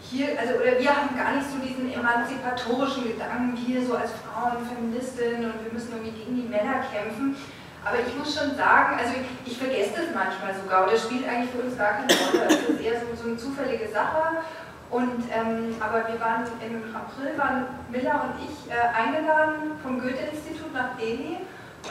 hier, 0.09 0.39
also 0.39 0.55
oder 0.55 0.79
wir 0.79 0.89
haben 0.89 1.15
gar 1.15 1.35
nicht 1.35 1.47
so 1.49 1.57
diesen 1.59 1.91
emanzipatorischen 1.91 3.03
Gedanken, 3.03 3.57
wir 3.59 3.85
so 3.85 3.95
als 3.95 4.11
Frauen, 4.23 4.63
Feministinnen 4.63 5.51
und 5.51 5.59
wir 5.63 5.71
müssen 5.73 5.91
irgendwie 5.91 6.15
gegen 6.15 6.35
die 6.35 6.47
Männer 6.47 6.83
kämpfen. 6.91 7.35
Aber 7.83 7.99
ich 7.99 8.11
muss 8.15 8.35
schon 8.35 8.55
sagen, 8.55 8.99
also 8.99 9.13
ich, 9.15 9.51
ich 9.51 9.57
vergesse 9.57 9.95
das 9.95 10.11
manchmal 10.11 10.51
sogar, 10.55 10.87
oder 10.87 10.97
spielt 10.97 11.27
eigentlich 11.27 11.51
für 11.51 11.63
uns 11.63 11.77
gar 11.77 12.03
keine 12.03 12.11
Rolle. 12.11 12.47
Das 12.47 12.75
ist 12.75 12.81
eher 12.81 12.99
so, 12.99 13.07
so 13.15 13.29
eine 13.29 13.37
zufällige 13.37 13.87
Sache. 13.87 14.43
Und, 14.89 15.27
ähm, 15.31 15.75
aber 15.79 16.07
wir 16.07 16.19
waren 16.19 16.47
im 16.63 16.83
April, 16.95 17.37
waren 17.37 17.67
Miller 17.91 18.23
und 18.23 18.39
ich 18.43 18.71
äh, 18.71 18.87
eingeladen 18.95 19.75
vom 19.83 19.99
Goethe-Institut 19.99 20.73
nach 20.73 20.95
Delhi 20.95 21.37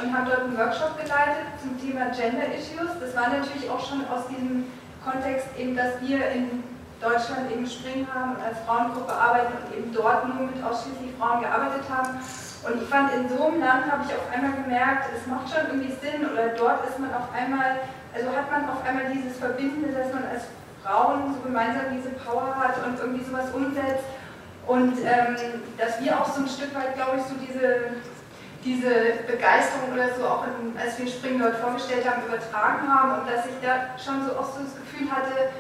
und 0.01 0.13
haben 0.13 0.27
dort 0.27 0.45
einen 0.45 0.57
Workshop 0.57 0.97
geleitet 0.97 1.45
zum 1.61 1.77
Thema 1.81 2.09
Gender 2.13 2.49
Issues. 2.57 2.97
Das 3.01 3.15
war 3.17 3.29
natürlich 3.29 3.69
auch 3.69 3.81
schon 3.81 4.01
aus 4.09 4.29
diesem 4.29 4.65
Kontext 5.05 5.49
eben, 5.59 5.77
dass 5.77 6.01
wir 6.01 6.29
in 6.31 6.65
Deutschland 7.01 7.51
eben 7.53 7.67
Springen 7.67 8.09
haben 8.13 8.37
und 8.37 8.43
als 8.43 8.59
Frauengruppe 8.65 9.13
arbeiten 9.13 9.53
und 9.53 9.77
eben 9.77 9.93
dort 9.93 10.29
nur 10.29 10.49
mit 10.49 10.63
ausschließlich 10.65 11.13
Frauen 11.19 11.41
gearbeitet 11.41 11.85
haben. 11.93 12.17
Und 12.65 12.83
ich 12.83 12.89
fand, 12.89 13.13
in 13.13 13.29
so 13.29 13.47
einem 13.47 13.61
Land 13.61 13.91
habe 13.91 14.03
ich 14.03 14.11
auf 14.11 14.27
einmal 14.33 14.57
gemerkt, 14.63 15.13
es 15.15 15.27
macht 15.29 15.47
schon 15.53 15.71
irgendwie 15.71 15.93
Sinn 16.03 16.25
oder 16.27 16.57
dort 16.57 16.89
ist 16.89 16.99
man 16.99 17.13
auf 17.15 17.29
einmal, 17.31 17.85
also 18.15 18.27
hat 18.33 18.51
man 18.51 18.69
auf 18.69 18.83
einmal 18.83 19.13
dieses 19.13 19.39
Verbindende, 19.39 19.93
dass 19.93 20.13
man 20.13 20.25
als 20.25 20.49
Frauen 20.83 21.35
so 21.35 21.41
gemeinsam 21.47 21.93
diese 21.93 22.11
Power 22.17 22.57
hat 22.57 22.81
und 22.87 22.99
irgendwie 22.99 23.25
sowas 23.25 23.53
umsetzt. 23.53 24.07
Und 24.67 24.99
ähm, 25.05 25.63
dass 25.79 26.01
wir 26.03 26.19
auch 26.19 26.27
so 26.27 26.43
ein 26.43 26.49
Stück 26.49 26.75
weit, 26.75 26.97
glaube 26.97 27.19
ich, 27.19 27.23
so 27.23 27.39
diese, 27.39 28.03
diese 28.65 29.23
Begeisterung 29.31 29.95
oder 29.95 30.11
so 30.19 30.27
auch, 30.27 30.43
in, 30.43 30.75
als 30.75 30.99
wir 30.99 31.07
Springen 31.07 31.39
dort 31.39 31.57
vorgestellt 31.63 32.03
haben, 32.03 32.27
übertragen 32.27 32.83
haben 32.83 33.21
und 33.21 33.31
dass 33.31 33.47
ich 33.47 33.55
da 33.63 33.95
schon 33.95 34.27
so 34.27 34.35
auch 34.35 34.51
so 34.51 34.67
das 34.67 34.75
Gefühl 34.75 35.07
hatte, 35.07 35.55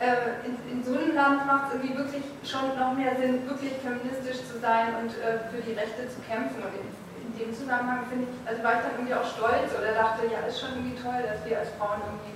äh, 0.00 0.48
in, 0.48 0.56
in, 0.72 0.80
so 0.80 0.96
einem 0.96 1.14
Land 1.14 1.46
macht 1.46 1.68
es 1.68 1.74
irgendwie 1.76 1.96
wirklich 1.96 2.24
schon 2.40 2.72
noch 2.72 2.96
mehr 2.96 3.14
Sinn, 3.20 3.44
wirklich 3.44 3.76
feministisch 3.84 4.40
zu 4.48 4.56
sein 4.56 4.96
und 4.96 5.12
äh, 5.20 5.44
für 5.52 5.60
die 5.60 5.76
Rechte 5.76 6.08
zu 6.08 6.24
kämpfen. 6.24 6.64
Und 6.64 6.72
in, 6.72 6.88
in 6.88 7.30
dem 7.36 7.52
Zusammenhang 7.52 8.08
finde 8.08 8.24
ich, 8.24 8.32
also 8.48 8.64
war 8.64 8.80
ich 8.80 8.82
dann 8.88 8.96
irgendwie 8.96 9.12
auch 9.12 9.28
stolz 9.28 9.76
oder 9.76 9.92
dachte, 9.92 10.24
ja, 10.32 10.40
ist 10.48 10.56
schon 10.56 10.72
irgendwie 10.80 10.96
toll, 10.96 11.20
dass 11.20 11.44
wir 11.44 11.60
als 11.60 11.76
Frauen 11.76 12.00
irgendwie 12.00 12.32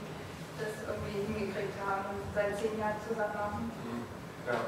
das 0.60 0.76
irgendwie 0.84 1.24
hingekriegt 1.24 1.74
haben 1.80 2.04
und 2.12 2.20
seit 2.36 2.52
zehn 2.52 2.76
Jahren 2.76 3.00
zusammen 3.00 3.32
machen. 3.32 3.60
Mhm. 3.80 4.04
Ja. 4.44 4.60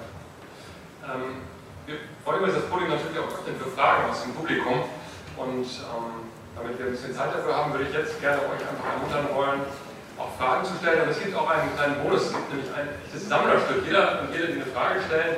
Ähm, 1.04 1.44
wir 1.84 2.00
wollen 2.24 2.42
jetzt 2.48 2.64
das 2.64 2.68
Podium 2.72 2.90
natürlich 2.96 3.20
auch 3.20 3.30
öffnen 3.30 3.60
für 3.60 3.70
Fragen 3.76 4.10
aus 4.10 4.24
dem 4.24 4.34
Publikum. 4.34 4.88
Und 5.36 5.68
ähm, 5.68 6.32
damit 6.56 6.80
wir 6.80 6.88
ein 6.88 6.96
bisschen 6.96 7.12
Zeit 7.12 7.28
dafür 7.28 7.52
haben, 7.52 7.76
würde 7.76 7.84
ich 7.84 7.92
jetzt 7.92 8.18
gerne 8.24 8.40
euch 8.40 8.64
einfach 8.64 8.88
ermuntern 8.88 9.28
wollen, 9.36 9.60
auch 10.18 10.32
Fragen 10.38 10.64
zu 10.64 10.74
stellen. 10.80 11.02
Und 11.02 11.10
es 11.10 11.18
gibt 11.20 11.36
auch 11.36 11.48
einen 11.48 11.74
kleinen 11.76 12.02
Bonus, 12.02 12.26
es 12.26 12.32
gibt 12.32 12.48
nämlich 12.50 12.70
ein 12.74 12.88
echtes 13.04 13.28
Sammlerstück. 13.28 13.84
Jeder 13.84 14.20
und 14.22 14.32
jede, 14.32 14.48
die 14.48 14.62
eine 14.62 14.70
Frage 14.72 15.00
stellen, 15.06 15.36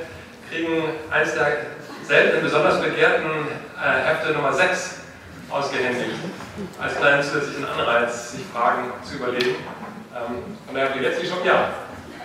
kriegen 0.49 0.83
eines 1.11 1.33
der 1.33 1.77
seltenen, 2.03 2.43
besonders 2.43 2.81
begehrten 2.81 3.29
äh, 3.77 4.09
Hefte 4.09 4.33
Nummer 4.33 4.53
6 4.53 4.95
ausgehändigt. 5.49 6.17
Als 6.81 6.95
kleinen 6.97 7.23
zusätzlichen 7.23 7.65
Anreiz, 7.65 8.31
sich 8.31 8.41
Fragen 8.53 8.91
zu 9.03 9.15
überlegen. 9.15 9.55
Ähm, 10.11 10.57
von 10.65 10.73
daher 10.73 10.89
habt 10.89 10.97
ihr 10.97 11.03
jetzt 11.03 11.21
die 11.21 11.27
schon, 11.27 11.43
ja. 11.45 11.69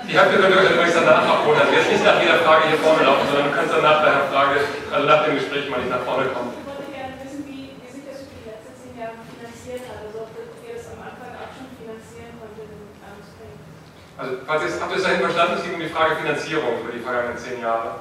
Die 0.09 0.19
Hefte 0.19 0.37
könnt 0.37 0.55
ihr 0.55 0.61
euch 0.61 0.71
übrigens 0.71 0.95
danach 0.95 1.25
abholen. 1.25 1.61
Also 1.61 1.73
jetzt 1.73 1.91
nicht 1.91 2.05
nach 2.05 2.21
jeder 2.21 2.39
Frage 2.45 2.69
hier 2.69 2.79
vorne 2.79 3.05
laufen, 3.05 3.27
sondern 3.29 3.51
du 3.51 3.57
kannst 3.57 3.73
dann 3.73 3.83
nach 3.83 4.03
der 4.05 4.29
Frage, 4.33 4.61
also 4.93 5.07
nach 5.07 5.25
dem 5.25 5.35
Gespräch 5.37 5.69
mal 5.71 5.81
nicht 5.81 5.91
nach 5.91 6.05
vorne 6.05 6.29
kommen. 6.29 6.64
Also, 14.17 14.39
es, 14.39 14.81
habt 14.81 14.93
ihr 14.93 14.99
es 14.99 15.03
dahin 15.03 15.21
verstanden, 15.21 15.55
es 15.59 15.65
ging 15.65 15.75
um 15.75 15.81
die 15.81 15.91
Frage 15.91 16.17
Finanzierung 16.17 16.87
über 16.87 16.93
die 16.93 17.03
vergangenen 17.03 17.37
zehn 17.37 17.61
Jahre. 17.61 17.99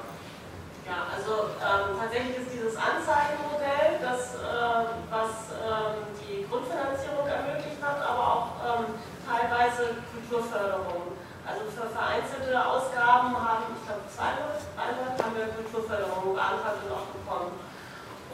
Ja, 0.86 1.10
also 1.10 1.58
ähm, 1.58 1.98
tatsächlich 1.98 2.38
ist 2.38 2.54
dieses 2.54 2.76
Anzeigenmodell, 2.78 3.98
das, 3.98 4.38
äh, 4.38 4.94
was 5.10 5.58
ähm, 5.58 6.06
die 6.22 6.46
Grundfinanzierung 6.46 7.26
ermöglicht 7.26 7.82
hat, 7.82 7.98
aber 8.06 8.22
auch 8.22 8.48
ähm, 8.62 8.94
teilweise 9.26 10.06
Kulturförderung. 10.14 11.18
Also 11.50 11.66
für 11.74 11.90
vereinzelte 11.90 12.56
Ausgaben 12.62 13.34
haben, 13.34 13.74
ich 13.74 13.84
glaube, 13.84 14.06
zweimal, 14.06 14.54
einmal 14.78 15.18
haben 15.18 15.34
wir 15.34 15.50
Kulturförderung 15.50 16.38
beantragt 16.38 16.78
und 16.86 16.94
auch 16.94 17.10
bekommen. 17.10 17.58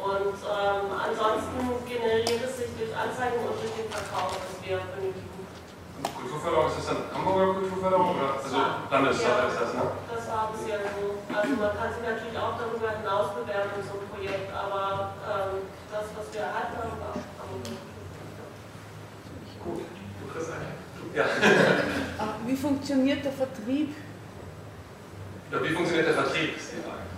Und 0.03 0.35
ähm, 0.35 0.85
ansonsten 0.99 1.63
generiert 1.87 2.43
es 2.43 2.59
sich 2.59 2.71
durch 2.75 2.91
Anzeigen 2.91 3.39
und 3.39 3.55
durch 3.55 3.71
den 3.71 3.87
Verkauf, 3.87 4.35
das 4.35 4.57
wir 4.67 4.83
benötigen. 4.99 5.28
Kulturförderung, 6.39 6.67
ist 6.67 6.77
das 6.79 6.87
dann 6.87 7.03
Hamburger 7.13 7.53
Kulturförderung 7.59 8.15
oder 8.15 8.33
also 8.39 8.57
Landessache 8.89 9.27
ja, 9.27 9.47
ist 9.47 9.59
das, 9.59 9.73
ne? 9.73 9.83
Das 10.07 10.23
war 10.31 10.43
bisher 10.55 10.79
so. 10.79 11.19
Also 11.35 11.51
man 11.59 11.71
kann 11.75 11.91
sich 11.91 12.03
natürlich 12.03 12.37
auch 12.39 12.55
darüber 12.55 12.89
hinaus 12.95 13.27
bewerben 13.35 13.71
in 13.75 13.83
so 13.83 13.99
einem 13.99 14.07
Projekt, 14.07 14.47
aber 14.55 15.19
ähm, 15.27 15.67
das, 15.91 16.05
was 16.15 16.25
wir 16.31 16.41
erhalten 16.41 16.75
haben, 16.79 16.95
war 16.99 17.13
Hamburger 17.43 17.75
Gut, 19.59 19.83
du 19.83 20.25
kriegst 20.31 20.51
eine. 20.55 20.71
Ja. 21.11 21.25
Wie 22.47 22.55
funktioniert 22.55 23.25
der 23.25 23.33
Vertrieb? 23.33 23.95
Ja, 25.51 25.63
wie 25.63 25.73
funktioniert 25.73 26.07
der 26.07 26.13
Vertrieb, 26.13 26.55
ist 26.55 26.71
die 26.71 26.81
Frage. 26.85 27.09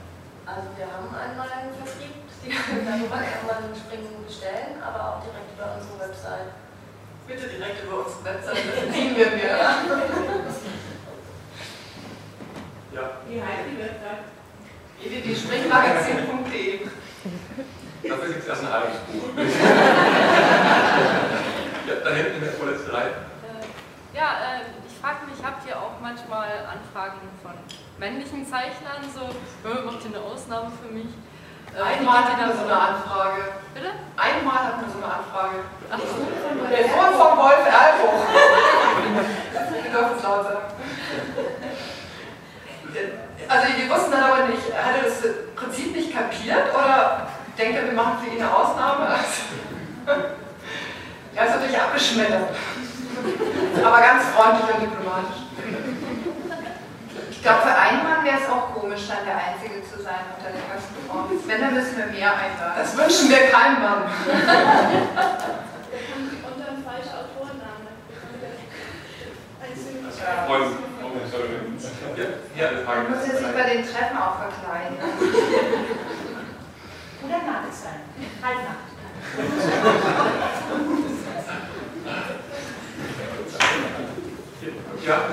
Also 0.47 0.71
wir 0.79 0.87
haben 0.87 1.11
einmal 1.11 1.51
einen 1.51 1.75
Vertrieb, 1.75 2.15
darüber 2.47 3.19
kann 3.19 3.43
man 3.43 3.75
Springen 3.75 4.23
bestellen, 4.25 4.79
aber 4.79 4.99
auch 5.03 5.19
direkt 5.19 5.51
über 5.51 5.75
unsere 5.75 5.99
Website. 5.99 6.55
Bitte 7.27 7.47
direkt 7.47 7.83
über 7.83 8.05
unsere 8.05 8.23
Webseite, 8.25 8.57
das 8.67 8.79
verdienen 8.79 9.15
wir 9.15 9.29
mehr. 9.31 9.57
Ja. 12.93 13.11
Wie 13.27 13.41
heißt 13.41 13.65
die 13.71 13.77
Webseite? 13.79 14.23
www.springmagazin.de 15.01 16.79
Dafür 18.03 18.27
gibt 18.27 18.41
es 18.41 18.47
erst 18.47 18.63
ein 18.63 18.73
halbes 18.73 18.97
Buch. 19.07 19.29
ja, 21.87 21.95
da 22.03 22.09
hinten 22.15 22.35
in 22.35 22.41
der 22.41 22.53
vorletzten 22.53 22.91
Reihe. 22.91 23.09
Äh, 23.09 24.17
ja, 24.17 24.57
äh, 24.57 24.61
ich 24.87 24.93
frage 24.99 25.25
mich, 25.27 25.37
habt 25.43 25.67
ihr 25.67 25.77
auch 25.77 25.99
manchmal 26.01 26.49
Anfragen 26.65 27.19
von 27.43 27.53
männlichen 27.99 28.45
Zeichnern? 28.45 29.03
So, 29.13 29.29
macht 29.85 30.03
ihr 30.03 30.17
eine 30.17 30.25
Ausnahme 30.25 30.71
für 30.81 30.91
mich? 30.91 31.07
Äh, 31.75 31.81
Einmal 31.81 32.17
hatten 32.25 32.39
wir 32.39 32.53
so 32.55 32.63
eine 32.65 32.79
Anfrage. 32.79 33.41
Bitte? 33.73 33.91
Einmal 34.17 34.59
hatten 34.59 34.81
wir 34.81 34.91
so 34.91 34.97
eine 34.99 35.13
Anfrage. 35.13 35.57
Ach 35.89 35.99
so. 35.99 36.27
Der 36.67 36.83
Sohn 36.83 37.13
von 37.15 37.37
Wolf 37.37 37.63
Erlbruch. 37.65 38.23
ich 39.85 39.91
darf 39.93 40.11
es 40.17 40.23
laut 40.23 40.43
sagen. 40.43 40.67
Also 43.47 43.67
wir 43.77 43.89
wussten 43.89 44.11
dann 44.11 44.23
aber 44.23 44.47
nicht, 44.47 44.63
hat 44.73 44.95
er 44.97 45.03
das 45.03 45.19
Prinzip 45.55 45.95
nicht 45.95 46.13
kapiert 46.13 46.73
oder 46.73 47.27
denkt 47.57 47.77
er, 47.77 47.85
wir 47.85 47.93
machen 47.93 48.17
für 48.23 48.29
ihn 48.33 48.41
eine 48.41 48.53
Ausnahme? 48.53 49.07
er 51.35 51.45
ist 51.45 51.55
natürlich 51.55 51.79
abgeschmettert. 51.79 52.49
aber 53.83 54.01
ganz 54.01 54.25
freundlich 54.35 54.75
und 54.75 54.81
diplomatisch. 54.81 55.41
Ich 57.41 57.47
glaube, 57.47 57.63
für 57.63 57.73
einen 57.73 58.03
Mann 58.03 58.23
wäre 58.23 58.37
es 58.37 58.47
auch 58.47 58.69
komisch, 58.69 59.09
dann 59.09 59.25
der 59.25 59.33
Einzige 59.33 59.81
zu 59.81 59.97
sein 59.97 60.29
unter 60.37 60.53
den 60.53 60.61
ganzen 60.61 60.93
Frauen. 61.09 61.25
Wenn, 61.47 61.59
dann 61.59 61.73
müssen 61.73 61.97
wir 61.97 62.05
mehr 62.05 62.37
einladen. 62.37 62.77
Das 62.77 62.95
wünschen 62.95 63.31
wir 63.33 63.49
keinem 63.49 63.81
Mann. 63.81 64.03
Und 64.03 64.11
ein 66.69 66.85
falscher 66.85 67.25
Autorenname. 67.25 67.97
Ja, 72.55 72.69
eine 72.69 72.85
Frage. 72.85 73.09
Man 73.09 73.17
muss 73.17 73.25
ja 73.27 73.33
sich 73.33 73.51
bei 73.57 73.73
den 73.73 73.81
Treffen 73.89 74.21
auch 74.21 74.37
verkleiden. 74.37 75.01
Oder 77.25 77.41
Nacht 77.41 77.73
sein. 77.73 78.05
Halbnacht. 78.45 78.85
Ja, 85.03 85.25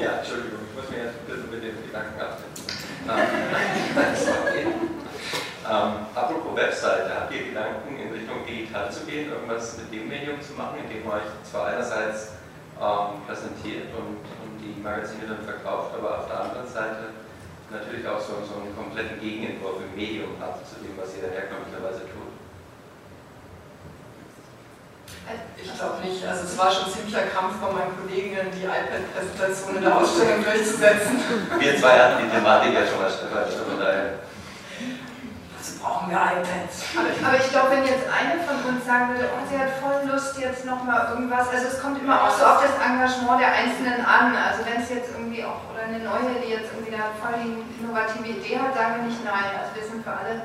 Ja, 0.00 0.16
Entschuldigung 0.16 0.64
muss 0.72 0.88
mir 0.88 1.12
jetzt 1.12 1.20
ein 1.20 1.28
bisschen 1.28 1.50
mit 1.52 1.60
den 1.60 1.76
Gedanken 1.76 2.16
absetzen. 2.16 2.64
ähm, 5.68 5.92
apropos 6.16 6.56
Webseite, 6.56 7.12
habt 7.12 7.28
ihr 7.36 7.52
Gedanken 7.52 8.00
in 8.00 8.08
Richtung 8.08 8.40
digital 8.48 8.90
zu 8.90 9.04
gehen, 9.04 9.28
irgendwas 9.28 9.76
mit 9.76 9.92
dem 9.92 10.08
Medium 10.08 10.40
zu 10.40 10.54
machen, 10.56 10.80
indem 10.80 11.04
ihr 11.04 11.12
euch 11.12 11.28
zwar 11.44 11.76
einerseits 11.76 12.32
ähm, 12.80 13.20
präsentiert 13.28 13.92
und, 13.92 14.24
und, 14.24 14.56
die 14.64 14.80
Magazine 14.80 15.28
dann 15.28 15.44
verkauft, 15.44 15.92
aber 15.92 16.20
auf 16.20 16.26
der 16.28 16.48
anderen 16.48 16.68
Seite 16.68 17.12
natürlich 17.68 18.08
auch 18.08 18.20
so, 18.20 18.40
so 18.40 18.56
einen 18.56 18.72
kompletten 18.72 19.20
Gegenentwurf 19.20 19.84
im 19.84 19.92
Medium 19.92 20.32
habt 20.40 20.64
zu 20.64 20.80
dem, 20.80 20.96
was 20.96 21.12
ihr 21.12 21.28
herkömmlicherweise 21.28 22.08
tut? 22.08 22.29
Ich 25.56 25.78
glaube 25.78 26.00
nicht. 26.04 26.24
Also 26.26 26.44
es 26.44 26.58
war 26.58 26.70
schon 26.72 26.92
ziemlicher 26.92 27.28
Kampf 27.32 27.56
bei 27.60 27.70
meinen 27.72 27.94
Kolleginnen, 27.96 28.50
die 28.52 28.64
iPad-Präsentation 28.64 29.76
in 29.76 29.82
der 29.82 29.96
Ausstellung 29.96 30.44
durchzusetzen. 30.44 31.20
Wir 31.58 31.76
zwei 31.76 31.98
hatten 31.98 32.24
die 32.24 32.30
Thematik 32.30 32.74
ja 32.74 32.84
schon 32.86 33.00
mal, 33.00 33.10
von 33.10 33.78
daher. 33.78 34.20
also 35.56 35.70
brauchen 35.80 36.10
wir 36.10 36.16
iPads. 36.16 36.96
Aber, 36.96 37.36
ich 37.36 37.48
glaube, 37.52 37.68
wenn 37.76 37.84
jetzt 37.84 38.08
eine 38.08 38.40
von 38.44 38.56
uns 38.68 38.84
sagen 38.84 39.12
würde, 39.12 39.28
oh, 39.32 39.44
sie 39.48 39.56
hat 39.56 39.72
voll 39.80 40.04
Lust 40.08 40.36
jetzt 40.40 40.64
nochmal 40.64 41.12
irgendwas, 41.12 41.48
also 41.48 41.66
es 41.68 41.80
kommt 41.80 42.00
immer 42.00 42.16
auch 42.24 42.32
so 42.32 42.44
auf 42.44 42.60
das 42.64 42.76
Engagement 42.80 43.40
der 43.40 43.52
Einzelnen 43.52 44.00
an. 44.04 44.36
Also 44.36 44.64
wenn 44.64 44.80
es 44.80 44.88
jetzt 44.88 45.12
irgendwie 45.12 45.44
auch, 45.44 45.68
oder 45.72 45.84
eine 45.84 46.00
neue, 46.00 46.40
die 46.40 46.56
jetzt 46.56 46.72
irgendwie 46.72 46.92
da 46.96 47.12
voll 47.20 47.36
die 47.40 47.60
innovative 47.80 48.28
Idee 48.28 48.60
hat, 48.60 48.72
sagen 48.72 49.00
wir 49.00 49.04
nicht 49.08 49.24
nein. 49.24 49.52
Also 49.56 49.72
wir 49.76 49.84
sind 49.84 50.00
für 50.04 50.12
alle, 50.12 50.44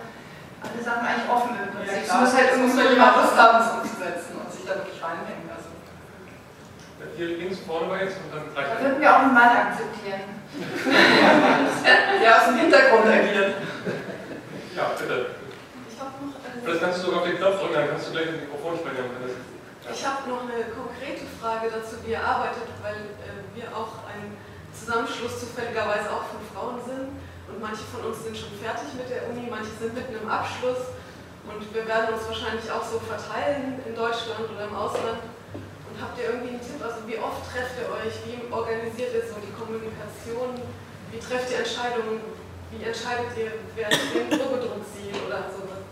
alle 0.64 0.80
Sachen 0.84 1.04
eigentlich 1.04 1.28
offen 1.32 1.56
im 1.60 1.68
Prinzip. 1.72 2.04
Ja, 2.04 2.04
es 2.04 2.14
muss 2.20 2.32
halt 2.36 2.50
irgendwie 2.56 2.96
jemand 2.96 3.16
Lust 3.20 3.36
haben, 3.36 3.60
es 3.60 3.72
umzusetzen 3.72 4.35
da 4.68 4.76
wirklich 4.76 5.02
reinhängen. 5.02 5.50
Also. 5.50 5.70
Hier 7.18 7.38
links 7.38 7.60
vorne 7.60 7.90
war 7.90 8.02
jetzt 8.02 8.18
und 8.18 8.34
dann 8.34 8.50
gleich. 8.54 8.68
Da 8.68 8.82
würden 8.82 9.02
wir 9.02 9.10
auch 9.12 9.20
einen 9.20 9.34
Mann 9.34 9.52
akzeptieren. 9.68 10.26
der 12.22 12.38
aus 12.38 12.46
dem 12.48 12.58
Hintergrund 12.58 13.06
agiert. 13.06 13.56
Ja, 14.76 14.92
bitte. 14.98 15.36
Ich 15.92 16.00
habe 16.00 16.12
noch. 16.24 16.36
Äh, 16.40 16.64
Vielleicht 16.64 16.82
kannst 16.82 16.98
du 17.00 17.06
sogar 17.06 17.22
auf 17.22 17.28
den 17.28 17.38
Knopf 17.38 17.60
drücken, 17.60 17.74
dann 17.76 17.90
kannst 17.90 18.08
du 18.08 18.12
gleich 18.12 18.28
ins 18.28 18.42
Mikrofon 18.42 18.80
sprechen. 18.80 19.06
Ja. 19.06 19.92
Ich 19.92 20.02
habe 20.02 20.30
noch 20.30 20.42
eine 20.50 20.66
konkrete 20.74 21.26
Frage 21.40 21.70
dazu, 21.70 22.02
wie 22.04 22.12
ihr 22.18 22.24
arbeitet, 22.24 22.68
weil 22.82 22.98
äh, 23.22 23.44
wir 23.54 23.70
auch 23.76 24.02
ein 24.10 24.34
Zusammenschluss 24.74 25.40
zufälligerweise 25.40 26.10
auch 26.10 26.26
von 26.32 26.42
Frauen 26.52 26.80
sind 26.84 27.14
und 27.48 27.58
manche 27.62 27.86
von 27.94 28.02
uns 28.10 28.24
sind 28.24 28.36
schon 28.36 28.52
fertig 28.60 28.92
mit 28.98 29.08
der 29.08 29.30
Uni, 29.30 29.48
manche 29.48 29.72
sind 29.80 29.94
mitten 29.94 30.16
im 30.18 30.28
Abschluss 30.28 30.92
und 31.48 31.62
wir 31.74 31.88
werden 31.88 32.14
uns 32.16 32.28
wahrscheinlich 32.28 32.66
auch 32.72 32.84
so 32.84 33.00
verteilen 33.00 33.80
in 33.86 33.96
Deutschland 33.96 34.50
oder 34.50 34.66
im 34.66 34.76
Ausland. 34.76 35.22
Und 35.54 35.96
habt 36.02 36.18
ihr 36.20 36.34
irgendwie 36.34 36.60
einen 36.60 36.64
Tipp, 36.66 36.82
also 36.84 37.06
wie 37.08 37.18
oft 37.18 37.46
trefft 37.48 37.80
ihr 37.80 37.88
euch, 37.88 38.14
wie 38.28 38.52
organisiert 38.52 39.14
ihr 39.16 39.24
so 39.24 39.40
die 39.40 39.54
Kommunikation, 39.56 40.60
wie 41.12 41.20
trefft 41.22 41.52
ihr 41.52 41.64
Entscheidungen, 41.64 42.20
wie 42.72 42.84
entscheidet 42.84 43.32
ihr, 43.38 43.64
wer 43.76 43.88
den 43.88 44.28
Druckdruck 44.28 44.84
sieht 44.92 45.16
oder 45.24 45.48
sowas? 45.48 45.86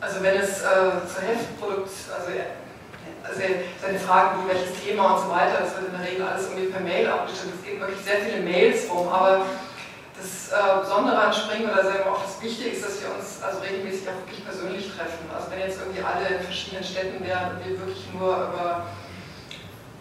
Also 0.00 0.22
wenn 0.22 0.40
es 0.40 0.62
äh, 0.62 1.06
zur 1.06 1.22
Heftprodukt, 1.22 1.90
also, 2.10 2.30
also 3.22 3.40
seine 3.82 3.98
Fragen 3.98 4.42
wie 4.42 4.54
welches 4.54 4.74
Thema 4.82 5.14
und 5.14 5.22
so 5.22 5.30
weiter, 5.30 5.62
das 5.62 5.74
wird 5.76 5.92
in 5.92 5.98
der 5.98 6.06
Regel 6.08 6.22
alles 6.26 6.50
irgendwie 6.50 6.70
per 6.72 6.80
Mail 6.80 7.06
abgestimmt. 7.06 7.54
Es 7.58 7.64
gehen 7.66 7.80
wirklich 7.80 8.02
sehr 8.02 8.18
viele 8.18 8.42
Mails 8.42 8.90
rum, 8.90 9.08
aber 9.08 9.46
das 10.20 10.50
äh, 10.50 10.80
Besondere 10.80 11.18
an 11.18 11.32
Springen 11.32 11.70
oder 11.70 11.82
sagen 11.84 12.04
wir 12.04 12.12
auch 12.12 12.22
das 12.22 12.42
Wichtige 12.42 12.70
ist, 12.70 12.84
dass 12.84 13.00
wir 13.00 13.14
uns 13.14 13.42
also 13.42 13.60
regelmäßig 13.60 14.08
auch 14.08 14.18
wirklich 14.26 14.44
persönlich 14.44 14.90
treffen. 14.90 15.30
Also 15.30 15.50
wenn 15.50 15.60
jetzt 15.60 15.78
irgendwie 15.78 16.02
alle 16.02 16.26
in 16.26 16.42
verschiedenen 16.42 16.84
Städten 16.84 17.24
wären 17.24 17.56
und 17.56 17.64
wir 17.64 17.78
wirklich 17.78 18.04
nur 18.12 18.34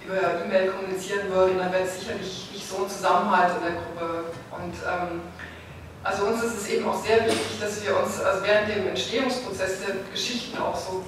über 0.07 0.43
E-Mail 0.45 0.71
kommunizieren 0.71 1.29
würden, 1.29 1.57
dann 1.57 1.71
wäre 1.71 1.83
es 1.83 1.99
sicherlich 1.99 2.49
nicht 2.53 2.67
so 2.67 2.83
ein 2.83 2.89
Zusammenhalt 2.89 3.51
in 3.57 3.63
der 3.63 3.75
Gruppe. 3.75 4.31
Und 4.55 4.73
ähm, 4.87 5.21
also 6.03 6.25
uns 6.25 6.43
ist 6.43 6.61
es 6.61 6.69
eben 6.69 6.87
auch 6.87 7.03
sehr 7.03 7.25
wichtig, 7.25 7.59
dass 7.59 7.83
wir 7.83 7.99
uns 7.99 8.19
also 8.21 8.43
während 8.43 8.69
dem 8.69 8.87
Entstehungsprozess 8.87 9.85
der 9.85 9.95
Geschichten 10.09 10.57
auch 10.57 10.75
so 10.75 11.03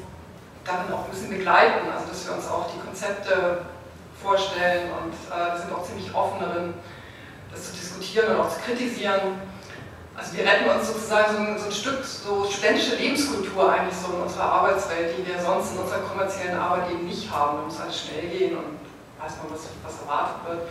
darin 0.66 0.92
auch 0.94 1.06
ein 1.06 1.12
bisschen 1.12 1.30
begleiten, 1.30 1.88
also 1.90 2.10
dass 2.10 2.28
wir 2.28 2.36
uns 2.36 2.48
auch 2.48 2.70
die 2.70 2.80
Konzepte 2.86 3.66
vorstellen 4.22 4.92
und 5.02 5.14
äh, 5.14 5.58
sind 5.58 5.72
auch 5.74 5.84
ziemlich 5.84 6.14
offen 6.14 6.40
darin, 6.42 6.74
zu 7.62 7.74
diskutieren 7.74 8.36
und 8.36 8.42
auch 8.42 8.50
zu 8.50 8.60
kritisieren. 8.62 9.42
Also 10.16 10.36
wir 10.36 10.44
retten 10.44 10.70
uns 10.70 10.88
sozusagen 10.88 11.32
so 11.32 11.40
ein, 11.40 11.58
so 11.58 11.66
ein, 11.66 11.72
Stück 11.72 12.04
so 12.04 12.44
studentische 12.44 12.96
Lebenskultur 12.96 13.72
eigentlich 13.72 13.96
so 13.96 14.12
in 14.12 14.22
unserer 14.24 14.52
Arbeitswelt, 14.52 15.16
die 15.18 15.26
wir 15.26 15.40
sonst 15.40 15.72
in 15.72 15.80
unserer 15.80 16.00
kommerziellen 16.00 16.58
Arbeit 16.58 16.92
eben 16.92 17.06
nicht 17.06 17.32
haben. 17.32 17.58
Da 17.58 17.64
muss 17.64 17.80
alles 17.80 18.02
schnell 18.04 18.28
gehen 18.28 18.58
und 18.58 18.84
weiß 19.16 19.40
man, 19.40 19.56
was, 19.56 19.72
was 19.84 20.02
erwartet 20.04 20.36
wird. 20.48 20.62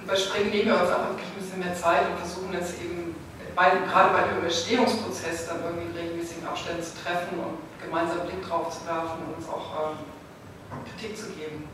Und 0.00 0.06
bei 0.06 0.16
Springen 0.16 0.50
nehmen 0.50 0.68
wir 0.68 0.80
uns 0.80 0.90
einfach 0.90 1.16
wirklich 1.16 1.32
ein 1.32 1.40
bisschen 1.40 1.60
mehr 1.60 1.74
Zeit 1.74 2.04
und 2.12 2.18
versuchen 2.20 2.52
jetzt 2.52 2.76
eben, 2.80 3.16
bei, 3.56 3.70
gerade 3.88 4.12
bei 4.12 4.28
dem 4.28 4.44
Entstehungsprozess, 4.44 5.46
dann 5.48 5.64
irgendwie 5.64 5.96
regelmäßigen 5.96 6.46
Abständen 6.46 6.82
zu 6.82 6.92
treffen 7.00 7.38
und 7.38 7.56
gemeinsam 7.80 8.20
einen 8.20 8.28
Blick 8.28 8.44
drauf 8.44 8.68
zu 8.68 8.84
werfen 8.84 9.24
und 9.24 9.40
uns 9.40 9.48
auch 9.48 9.96
ähm, 9.96 10.84
Kritik 10.84 11.16
zu 11.16 11.32
geben. 11.32 11.68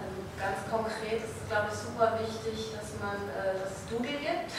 Also 0.00 0.18
ganz 0.36 0.60
konkret 0.68 1.20
ist 1.24 1.36
es, 1.40 1.44
glaube 1.48 1.68
ich, 1.72 1.76
super 1.76 2.08
wichtig, 2.20 2.76
dass 2.76 2.96
man 3.00 3.16
äh, 3.32 3.56
das 3.56 3.84
Doodle 3.88 4.20
gibt, 4.20 4.52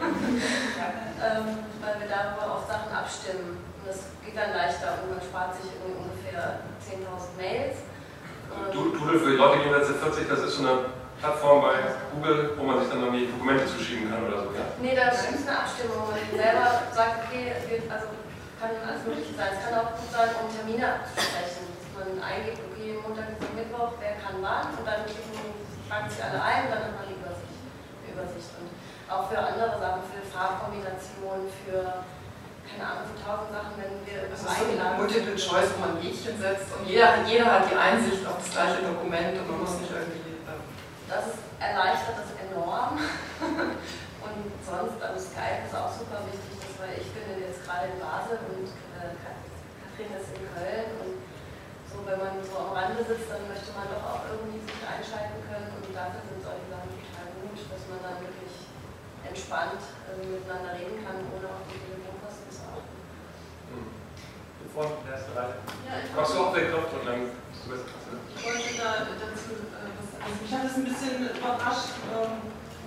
ähm, 0.00 1.46
weil 1.80 1.94
wir 2.00 2.08
darüber 2.08 2.56
auch 2.56 2.64
Sachen 2.64 2.90
abstimmen. 2.92 3.60
Und 3.60 3.84
das 3.84 4.12
geht 4.24 4.36
dann 4.36 4.56
leichter 4.56 5.04
und 5.04 5.16
man 5.16 5.20
spart 5.20 5.56
sich 5.56 5.70
ungefähr 5.80 6.64
10.000 6.80 7.36
Mails. 7.36 7.84
Doodle 8.72 9.18
für 9.18 9.30
die 9.30 9.36
Leute 9.36 9.62
jenseits 9.62 9.88
der 9.88 10.00
40, 10.10 10.28
das 10.28 10.40
ist 10.40 10.56
so 10.58 10.66
eine 10.66 10.90
Plattform 11.20 11.60
bei 11.60 11.76
Google, 12.16 12.56
wo 12.56 12.64
man 12.64 12.80
sich 12.80 12.88
dann 12.88 13.04
irgendwie 13.04 13.28
Dokumente 13.28 13.66
zuschieben 13.68 14.10
kann 14.10 14.24
oder 14.26 14.42
so, 14.42 14.48
ja? 14.56 14.72
Nee, 14.80 14.96
das 14.96 15.28
ist 15.28 15.46
eine 15.46 15.60
Abstimmung, 15.60 15.96
wo 16.00 16.16
man 16.16 16.24
selber 16.32 16.88
sagt, 16.96 17.28
okay, 17.28 17.52
also 17.92 18.08
kann 18.60 18.72
alles 18.80 19.04
Mögliche 19.04 19.36
sein. 19.36 19.52
Es 19.52 19.64
kann 19.64 19.80
auch 19.80 19.92
gut 19.96 20.08
sein, 20.12 20.28
um 20.40 20.48
Termine 20.48 21.00
abzusprechen, 21.00 21.64
dass 21.76 21.88
man 21.96 22.08
eingibt, 22.20 22.60
Montag 23.02 23.38
bis 23.38 23.50
Mittwoch, 23.56 23.96
wer 24.00 24.14
kann 24.20 24.40
wann 24.40 24.76
und 24.76 24.84
dann 24.86 25.02
fragen 25.88 26.08
sich 26.10 26.22
alle 26.22 26.40
ein 26.42 26.66
und 26.66 26.70
dann 26.70 26.82
hat 26.86 26.94
man 26.96 27.04
eine 27.08 27.16
Übersicht. 27.16 27.60
Eine 27.60 28.08
Übersicht. 28.14 28.50
Und 28.60 28.68
auch 29.10 29.26
für 29.26 29.38
andere 29.38 29.74
Sachen, 29.80 30.02
für 30.06 30.22
Farbkombinationen, 30.22 31.50
für 31.64 32.06
keine 32.70 32.86
Ahnung, 32.86 33.10
so 33.10 33.18
tausend 33.18 33.50
Sachen, 33.50 33.74
wenn 33.82 33.98
wir 34.06 34.30
das 34.30 34.46
ist 34.46 34.46
eingeladen 34.46 34.94
so 34.94 35.02
Multiple 35.02 35.34
Choice, 35.34 35.70
wo 35.74 35.78
man 35.82 35.98
Häkchen 35.98 36.38
setzt 36.38 36.70
und 36.70 36.86
jeder, 36.86 37.26
jeder 37.26 37.46
hat 37.50 37.66
die 37.66 37.74
Einsicht 37.74 38.22
auf 38.22 38.38
das 38.38 38.50
gleiche 38.54 38.86
Dokument 38.86 39.34
und 39.42 39.46
man 39.50 39.58
muss 39.66 39.74
nicht 39.82 39.90
irgendwie. 39.90 40.38
Äh 40.46 40.54
das 41.10 41.42
erleichtert 41.58 42.14
das 42.14 42.30
enorm. 42.38 42.94
und 44.24 44.38
sonst, 44.62 44.96
also 45.02 45.18
Skype 45.18 45.66
ist 45.66 45.74
auch 45.74 45.90
super 45.90 46.22
wichtig, 46.30 46.54
dass, 46.62 46.78
weil 46.78 46.94
ich 46.94 47.10
bin 47.10 47.26
jetzt 47.42 47.66
gerade 47.66 47.90
in 47.90 47.98
Basel 47.98 48.38
und 48.54 48.70
äh, 48.70 49.18
Katrin 49.18 50.14
ist 50.14 50.30
in 50.30 50.46
Köln 50.54 50.88
und 51.02 51.19
wenn 52.10 52.18
man 52.18 52.42
so 52.42 52.58
am 52.58 52.74
Rande 52.74 53.06
sitzt, 53.06 53.30
dann 53.30 53.46
möchte 53.46 53.70
man 53.72 53.86
doch 53.86 54.02
auch 54.02 54.22
irgendwie 54.26 54.58
sich 54.66 54.82
einschalten 54.82 55.38
können 55.46 55.70
und 55.70 55.86
dafür 55.94 56.22
sind 56.26 56.42
solche 56.42 56.66
Sachen 56.66 56.90
total 56.90 57.28
gut, 57.38 57.56
dass 57.70 57.82
man 57.86 58.00
dann 58.02 58.18
wirklich 58.18 58.54
entspannt 59.22 59.82
äh, 60.10 60.18
miteinander 60.18 60.74
reden 60.74 60.98
kann, 61.06 61.22
ohne 61.30 61.46
auf 61.46 61.62
die 61.70 61.90
vorne 64.74 65.02
in 65.02 65.06
der 65.06 65.14
ersten 65.18 65.32
Reihe. 65.34 65.54
Ja, 65.84 65.94
Machst 66.14 66.34
du 66.34 66.38
auch 66.38 66.54
den 66.54 66.70
Knopf 66.70 66.90
und 66.94 67.04
dann 67.06 67.20
bist 67.26 67.60
du 67.62 67.68
besser. 67.74 67.90
Ich 68.38 68.44
wollte 68.46 68.70
da 68.78 68.90
dazu 69.18 69.50
äh, 69.58 69.90
was 69.98 70.06
sagen. 70.14 70.34
Mich 70.40 70.52
hat 70.54 70.64
es 70.66 70.74
ein 70.78 70.86
bisschen 70.86 71.14
überrascht. 71.26 71.90
Ähm, 72.14 72.34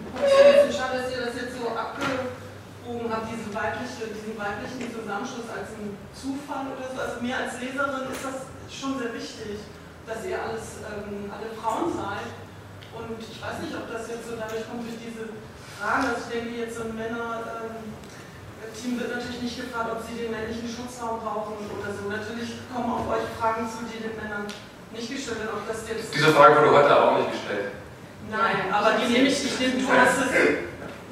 ein 0.03 0.23
bisschen 0.23 0.73
schade, 0.73 1.03
dass 1.03 1.11
ihr 1.11 1.21
das 1.27 1.35
jetzt 1.35 1.55
so 1.59 1.71
abgebogen 1.75 3.07
habt, 3.11 3.27
diese 3.31 3.51
weibliche, 3.51 4.11
diesen 4.11 4.35
weiblichen 4.35 4.87
Zusammenschluss 4.91 5.47
als 5.51 5.75
ein 5.79 5.95
Zufall 6.15 6.71
oder 6.71 6.87
so. 6.87 6.97
Also 6.99 7.15
mir 7.21 7.35
als 7.35 7.59
Leserin 7.59 8.07
ist 8.11 8.23
das 8.23 8.52
schon 8.69 8.99
sehr 8.99 9.13
wichtig, 9.13 9.59
dass 10.05 10.23
ihr 10.25 10.37
alles, 10.37 10.83
ähm, 10.85 11.31
alle 11.31 11.49
Frauen 11.55 11.91
seid. 11.91 12.29
Und 12.93 13.17
ich 13.17 13.41
weiß 13.41 13.65
nicht, 13.65 13.73
ob 13.73 13.89
das 13.89 14.07
jetzt 14.07 14.29
so 14.29 14.37
dadurch 14.37 14.67
kommt 14.69 14.85
durch 14.85 14.99
diese 15.01 15.33
Fragen. 15.79 16.05
Also 16.07 16.21
ich 16.23 16.29
denke 16.29 16.53
jetzt 16.61 16.77
so 16.77 16.85
Männer. 16.93 17.63
Ähm, 17.63 17.93
Team 18.73 18.99
wird 18.99 19.15
natürlich 19.15 19.41
nicht 19.41 19.57
gefragt, 19.57 19.89
ob 19.93 20.01
sie 20.01 20.17
den 20.17 20.33
männlichen 20.33 20.65
Schutzraum 20.65 21.21
brauchen 21.21 21.55
oder 21.69 21.93
so. 21.93 22.09
Natürlich 22.09 22.57
kommen 22.73 22.89
auf 22.89 23.05
euch 23.05 23.29
Fragen 23.37 23.69
zu, 23.69 23.85
die 23.85 24.01
den 24.01 24.17
Männern 24.17 24.49
nicht 24.91 25.07
gestellt 25.07 25.39
werden. 25.39 25.61
Ob 25.61 25.63
das 25.69 25.87
jetzt 25.87 26.09
Diese 26.09 26.33
Frage 26.33 26.57
wurde 26.57 26.83
heute 26.83 26.89
aber 26.89 27.05
auch 27.13 27.17
nicht 27.21 27.31
gestellt. 27.31 27.77
Nein, 28.27 28.73
aber 28.73 28.97
die 28.97 29.13
nehme 29.13 29.29
ich, 29.29 29.45
ich 29.45 29.59
nehme, 29.59 29.77
du 29.77 29.87
hast 29.87 30.17
es 30.25 30.31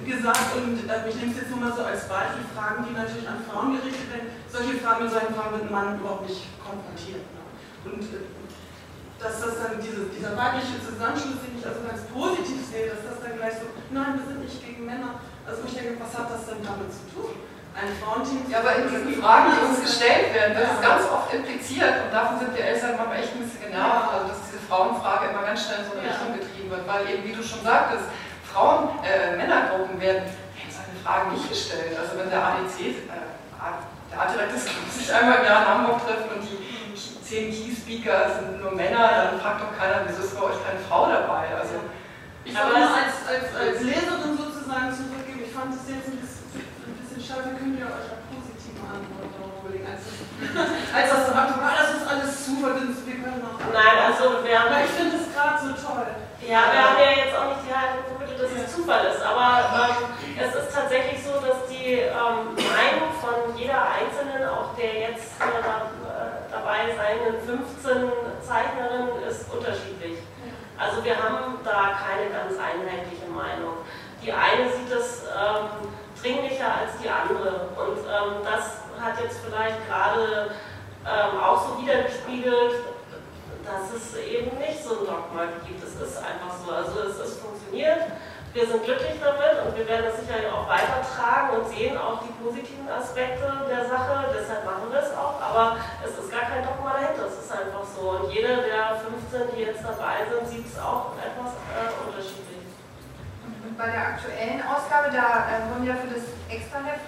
gesagt 0.01 0.57
und 0.57 0.89
äh, 0.89 1.09
ich 1.09 1.15
nehme 1.15 1.31
es 1.31 1.37
jetzt 1.37 1.51
nur 1.51 1.59
mal 1.59 1.73
so 1.75 1.83
als 1.83 2.07
Beispiel, 2.09 2.43
Fragen, 2.55 2.85
die 2.87 2.93
natürlich 2.97 3.27
an 3.27 3.45
Frauen 3.45 3.77
gerichtet 3.77 4.09
werden. 4.09 4.33
Solche 4.49 4.81
Fragen, 4.81 5.05
mit 5.05 5.13
solchen 5.13 5.35
Fragen 5.35 5.51
wird 5.53 5.69
ein 5.69 5.71
Mann 5.71 5.99
überhaupt 5.99 6.27
nicht 6.27 6.49
konfrontiert. 6.57 7.21
Ne? 7.35 7.40
Und 7.85 8.03
äh, 8.03 8.29
dass 9.21 9.41
das 9.41 9.53
dann 9.61 9.77
diese, 9.77 10.09
dieser 10.09 10.33
weibliche 10.33 10.81
Zusammenschluss, 10.81 11.45
den 11.45 11.57
ich 11.57 11.65
also 11.65 11.85
ganz 11.85 12.01
positiv 12.09 12.61
sehe, 12.65 12.89
dass 12.89 13.05
das 13.05 13.21
dann 13.21 13.37
gleich 13.37 13.57
so, 13.61 13.69
nein, 13.93 14.17
wir 14.17 14.25
sind 14.25 14.41
nicht 14.41 14.57
gegen 14.65 14.85
Männer. 14.85 15.21
Also 15.45 15.61
ich 15.65 15.73
denke, 15.73 16.01
was 16.01 16.13
hat 16.17 16.29
das 16.29 16.49
denn 16.49 16.61
damit 16.65 16.89
zu 16.89 17.05
tun? 17.13 17.33
ein 17.71 17.91
Frauenteam. 18.03 18.43
Ja, 18.51 18.59
aber 18.59 18.75
in 18.75 18.89
diesen 18.89 19.21
Fragen, 19.21 19.55
die 19.55 19.63
uns 19.63 19.79
gestellt 19.81 20.33
werden, 20.35 20.53
das 20.59 20.75
ist 20.75 20.81
ganz 20.81 21.03
oft 21.07 21.33
impliziert 21.33 22.03
und 22.03 22.11
davon 22.11 22.39
sind 22.39 22.51
wir 22.55 22.63
Eltern 22.63 22.97
manchmal 22.97 23.19
echt 23.23 23.31
ein 23.31 23.43
bisschen 23.47 23.63
genervt, 23.63 24.11
also 24.11 24.27
dass 24.27 24.39
diese 24.47 24.59
Frauenfrage 24.67 25.31
immer 25.31 25.43
ganz 25.47 25.65
schnell 25.65 25.79
in 25.79 25.87
so 25.87 25.93
eine 25.95 26.03
Richtung 26.03 26.35
getrieben 26.35 26.69
wird, 26.69 26.83
weil 26.87 27.01
eben, 27.07 27.23
wie 27.23 27.35
du 27.35 27.43
schon 27.43 27.63
sagtest, 27.63 28.11
Frauen, 28.51 28.99
äh, 29.07 29.37
Männergruppen 29.39 29.95
werden 30.01 30.27
solche 30.67 30.95
Fragen 31.03 31.31
nicht 31.31 31.47
gestellt. 31.47 31.95
Also 31.95 32.19
wenn 32.19 32.29
der 32.29 32.43
ADC, 32.43 32.75
äh, 32.79 33.07
der 33.07 34.19
Artdirekt 34.19 34.51
des 34.51 34.65
Clubs 34.71 34.91
sich 34.91 35.07
einmal 35.07 35.39
im 35.39 35.45
Jahr 35.45 35.63
in 35.63 35.67
Hamburg 35.71 36.03
trifft 36.03 36.27
und 36.27 36.43
die 36.43 36.59
zehn 37.31 37.47
Key-Speaker 37.47 38.27
sind 38.35 38.59
nur 38.59 38.75
Männer, 38.75 39.31
dann 39.31 39.39
fragt 39.39 39.63
doch 39.63 39.71
keiner, 39.79 40.03
wieso 40.03 40.19
ist 40.19 40.35
bei 40.35 40.51
euch 40.51 40.59
keine 40.67 40.83
Frau 40.83 41.07
dabei? 41.07 41.47
Also, 41.55 41.79
ich 42.43 42.51
aber 42.51 42.75
als, 42.75 43.23
als, 43.23 43.47
als 43.55 43.79
Leserin 43.79 44.35
sozusagen 44.35 44.91
zurückgeben, 44.91 45.39
ich 45.39 45.55
fand 45.55 45.71
es 45.71 45.87
jetzt 45.87 46.11
ein 46.11 46.19
bisschen 46.19 47.23
schade, 47.23 47.55
könnt 47.55 47.79
ihr 47.79 47.87
euch 47.87 48.11
auch 48.11 48.27
positive 48.27 48.83
Antworten 48.83 49.47
überlegen, 49.63 49.87
als 49.87 50.03
als 50.91 51.07
das 51.07 51.21
so 51.23 51.31
ah, 51.31 51.71
das 51.71 51.89
ist 51.95 52.03
alles 52.03 52.31
Zufall, 52.43 52.75
wir 52.83 53.15
können 53.15 53.39
noch. 53.39 53.63
Nein, 53.71 53.95
also 54.11 54.43
wir 54.43 54.51
haben. 54.51 54.73
Aber 54.75 54.83
ich 54.83 54.91
finde 54.91 55.15
es 55.15 55.31
gerade 55.31 55.55
so 55.63 55.71
toll. 55.71 56.11
Ja, 56.43 56.67
wir 56.67 56.81
haben 56.83 56.99
ja 56.99 57.15
jetzt 57.15 57.37
auch 57.37 57.47
nicht 57.53 57.63
die 57.63 57.71
Haltung 57.71 58.03
vermittelt, 58.11 58.41
dass 58.41 58.51
es 58.51 58.75
Zufall 58.75 59.07
ist, 59.07 59.21
aber 59.23 59.71
ähm, 59.71 60.11
es 60.35 60.51
ist 60.51 60.73
tatsächlich 60.73 61.21
so, 61.23 61.37
dass 61.39 61.69
die 61.69 62.01
ähm, 62.11 62.57
Meinung 62.57 63.13
von 63.21 63.31
eigenen 67.11 67.41
15 67.41 68.11
Zeichnerinnen 68.41 69.23
ist 69.27 69.51
unterschiedlich. 69.51 70.19
Also 70.77 71.03
wir 71.03 71.15
haben 71.15 71.59
da 71.63 71.99
keine 71.99 72.31
ganz 72.31 72.55
einheitliche 72.57 73.27
Meinung. 73.27 73.83
Die 74.23 74.31
eine 74.31 74.71
sieht 74.71 74.91
es 74.91 75.23
ähm, 75.27 75.91
dringlicher 76.21 76.71
als 76.71 76.97
die 77.01 77.09
andere. 77.09 77.67
Und 77.75 77.99
ähm, 78.07 78.41
das 78.43 78.87
hat 78.99 79.19
jetzt 79.21 79.39
vielleicht 79.43 79.77
gerade 79.87 80.51
ähm, 81.05 81.39
auch 81.39 81.67
so 81.67 81.81
wiedergespiegelt, 81.81 82.75
dass 83.65 83.93
es 83.93 84.17
eben 84.17 84.57
nicht 84.57 84.83
so 84.83 84.99
ein 85.01 85.05
Dogma 85.05 85.45
gibt. 85.67 85.83
Es 85.83 85.95
ist 85.95 86.17
einfach 86.17 86.55
so. 86.65 86.71
Also 86.71 87.01
es, 87.09 87.19
es 87.19 87.37
funktioniert 87.39 88.01
wir 88.53 88.67
sind 88.67 88.83
glücklich 88.83 89.15
damit 89.23 89.63
und 89.63 89.71
wir 89.79 89.87
werden 89.87 90.11
das 90.11 90.19
sicherlich 90.19 90.51
auch 90.51 90.67
weitertragen 90.67 91.55
und 91.55 91.71
sehen 91.71 91.95
auch 91.95 92.19
die 92.19 92.35
positiven 92.35 92.83
Aspekte 92.91 93.47
der 93.63 93.87
Sache. 93.87 94.27
Deshalb 94.27 94.67
machen 94.67 94.91
wir 94.91 94.99
es 94.99 95.15
auch. 95.15 95.39
Aber 95.39 95.79
es 96.03 96.19
ist 96.19 96.27
gar 96.27 96.51
kein 96.51 96.59
Dogma 96.59 96.99
dahinter. 96.99 97.31
Es 97.31 97.47
ist 97.47 97.51
einfach 97.51 97.87
so. 97.87 98.11
Und 98.11 98.27
jeder 98.27 98.59
der 98.59 98.99
15, 99.07 99.55
die 99.55 99.71
jetzt 99.71 99.79
dabei 99.79 100.27
sind, 100.27 100.43
sieht 100.51 100.67
es 100.67 100.75
auch 100.75 101.15
etwas 101.15 101.55
äh, 101.71 101.95
unterschiedlich. 102.03 102.67
Und 103.63 103.77
bei 103.79 103.87
der 103.87 104.19
aktuellen 104.19 104.59
Ausgabe, 104.67 105.15
da 105.15 105.47
äh, 105.47 105.71
wurden 105.71 105.87
ja 105.87 105.95
für 105.95 106.11
das 106.11 106.27
Extraheft 106.51 107.07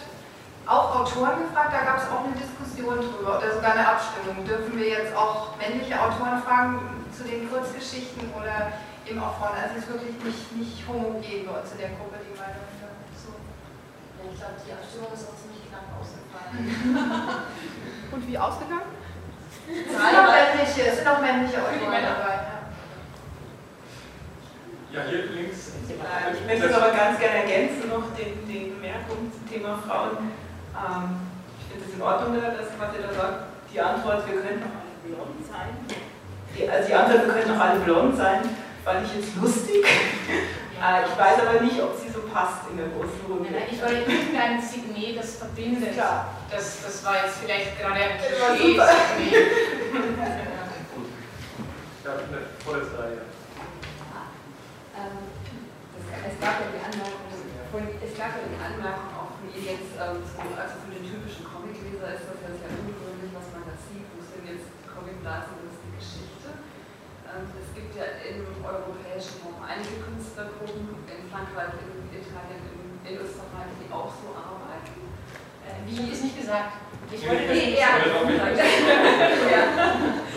auch 0.63 0.95
Autoren 1.03 1.43
gefragt, 1.43 1.75
da 1.75 1.83
gab 1.83 1.99
es 1.99 2.07
auch 2.07 2.23
eine 2.23 2.39
Diskussion 2.39 3.03
drüber 3.03 3.43
oder 3.43 3.51
sogar 3.51 3.75
eine 3.75 3.83
Abstimmung. 3.83 4.47
Dürfen 4.47 4.79
wir 4.79 4.87
jetzt 4.95 5.11
auch 5.11 5.59
männliche 5.59 5.99
Autoren 5.99 6.39
fragen 6.39 7.03
zu 7.11 7.27
den 7.27 7.51
Kurzgeschichten 7.51 8.31
oder 8.31 8.71
eben 9.07 9.19
auch 9.19 9.37
Frauen. 9.37 9.57
Also 9.59 9.75
es 9.77 9.83
ist 9.83 9.89
wirklich 9.91 10.15
nicht, 10.23 10.45
nicht 10.55 10.87
homogen 10.87 11.21
bei 11.21 11.53
uns 11.59 11.71
in 11.71 11.79
der 11.79 11.91
Gruppe, 11.99 12.23
die 12.23 12.35
Meinung 12.35 12.67
so. 13.19 13.35
Ja, 13.35 14.23
ich 14.31 14.37
glaube, 14.39 14.57
die 14.63 14.71
Abstimmung 14.71 15.11
ist 15.11 15.27
auch 15.27 15.37
ziemlich 15.39 15.63
knapp 15.67 15.87
ausgefallen. 15.99 16.63
Und 18.11 18.21
wie 18.27 18.37
ausgegangen? 18.37 18.91
Es 19.63 19.95
sind 19.95 20.19
auch 20.19 20.27
männliche, 20.27 20.81
es 20.91 20.95
sind 20.99 21.07
auch 21.07 21.21
männliche 21.21 21.57
Autoren 21.59 22.03
dabei. 22.03 22.35
Ja, 24.91 25.01
hier 25.09 25.25
links. 25.33 25.71
Ich 25.89 26.45
möchte 26.45 26.67
es 26.67 26.75
aber 26.75 26.91
ganz 26.91 27.17
gerne 27.17 27.49
ergänzen 27.49 27.89
noch 27.89 28.13
den, 28.13 28.45
den 28.45 28.75
Bemerkungen 28.75 29.31
zum 29.33 29.49
Thema 29.49 29.79
Frauen. 29.81 30.29
Ähm, 30.75 31.31
ich 31.57 31.65
finde 31.73 31.85
es 31.89 31.95
in 31.95 32.01
Ordnung, 32.01 32.37
dass, 32.37 32.69
was 32.77 32.93
ihr 32.93 33.07
da 33.07 33.13
sagt. 33.13 33.43
Die 33.73 33.81
Antwort, 33.81 34.27
wir 34.27 34.37
können 34.37 34.61
auch 34.61 34.77
alle 34.77 35.01
blond 35.01 35.41
sein. 35.49 35.73
Die, 36.53 36.69
also 36.69 36.87
die 36.87 36.93
Antwort, 36.93 37.25
wir 37.25 37.33
können 37.33 37.57
auch 37.57 37.63
alle 37.63 37.79
blond 37.79 38.17
sein 38.17 38.41
fand 38.83 39.07
ich 39.07 39.15
jetzt 39.15 39.35
lustig. 39.41 39.85
Äh, 40.83 41.05
ich 41.07 41.17
weiß 41.17 41.39
aber 41.47 41.61
nicht, 41.61 41.79
ob 41.79 41.95
sie 41.95 42.09
so 42.11 42.27
passt 42.27 42.67
in 42.69 42.75
der 42.75 42.87
großen 42.87 43.23
Runde. 43.29 43.47
Nein, 43.53 43.71
ich 43.71 43.79
wollte 43.79 44.03
irgendein 44.03 44.59
Signet, 44.59 45.17
das 45.17 45.37
verbindet. 45.37 45.93
Klar. 45.93 46.35
Das, 46.51 46.83
das 46.83 47.05
war 47.05 47.23
jetzt 47.23 47.37
vielleicht 47.39 47.79
gerade 47.79 48.03
ein 48.03 48.19
Klischee. 48.19 48.75
Ja, 52.03 52.11
vorletzte 52.65 52.99
Reihe. 52.99 53.21
Es 56.03 56.35
gab 56.43 56.59
ja 56.59 56.67
die 56.67 56.83
Anmerkung, 56.83 57.31
es 58.03 58.13
gab 58.19 58.35
ja 58.35 58.43
die 58.43 58.59
Anmerkung 58.59 59.07
auch 59.15 59.39
von 59.39 59.47
ihr 59.55 59.63
jetzt, 59.63 59.95
ähm, 59.95 60.19
also 60.19 60.73
für 60.83 60.91
den 60.91 61.07
typischen 61.07 61.47
Comicleser 61.47 62.11
ist 62.11 62.27
das 62.27 62.43
ja 62.43 62.51
sehr 62.51 62.75
ungewöhnlich, 62.75 63.31
was 63.31 63.47
man 63.55 63.63
da 63.63 63.75
sieht, 63.87 64.03
wo 64.11 64.19
sind 64.19 64.43
jetzt 64.43 64.67
Comicblasen 64.83 65.62
ähm, 65.62 65.62
es 67.41 67.73
gibt 67.73 67.97
ja 67.97 68.21
im 68.21 68.45
europäischen 68.61 69.41
Raum 69.41 69.57
einige 69.65 70.05
Künstlergruppen, 70.05 71.01
in 71.09 71.25
Frankreich, 71.33 71.81
in 71.81 72.05
Italien, 72.13 72.61
in, 73.01 73.17
Österreich, 73.17 73.73
die 73.81 73.89
auch 73.89 74.13
so 74.13 74.37
arbeiten. 74.37 75.09
Äh, 75.65 75.81
wie 75.89 75.97
ich 75.97 76.13
es 76.13 76.29
nicht 76.29 76.37
gesagt? 76.37 76.77
Ich 77.09 77.25
wollte 77.25 77.49
nee, 77.49 77.73
ja. 77.81 77.97
Das 77.97 78.13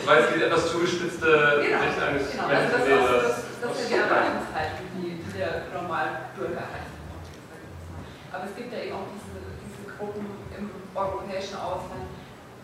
war 0.07 0.21
jetzt 0.21 0.35
die 0.35 0.43
etwas 0.43 0.71
zugespitzte 0.73 1.61
genau, 1.61 1.81
Sicht 1.85 2.01
eines 2.01 2.33
genau. 2.33 2.49
Also 2.49 2.73
das, 2.73 2.81
das, 2.81 2.81
das, 2.81 3.61
das 3.61 3.77
sind 3.77 3.93
die 3.93 4.01
Erwartungshaltung, 4.01 4.89
die, 4.97 5.21
der 5.37 5.69
Normalbürger 5.73 6.65
hat. 6.65 6.89
Aber 8.33 8.45
es 8.45 8.53
gibt 8.57 8.73
ja 8.73 8.79
eben 8.81 8.97
auch 8.97 9.05
diese, 9.13 9.37
diese 9.61 9.85
Gruppen 9.97 10.25
im 10.57 10.71
europäischen 10.97 11.61
Ausland. 11.61 12.09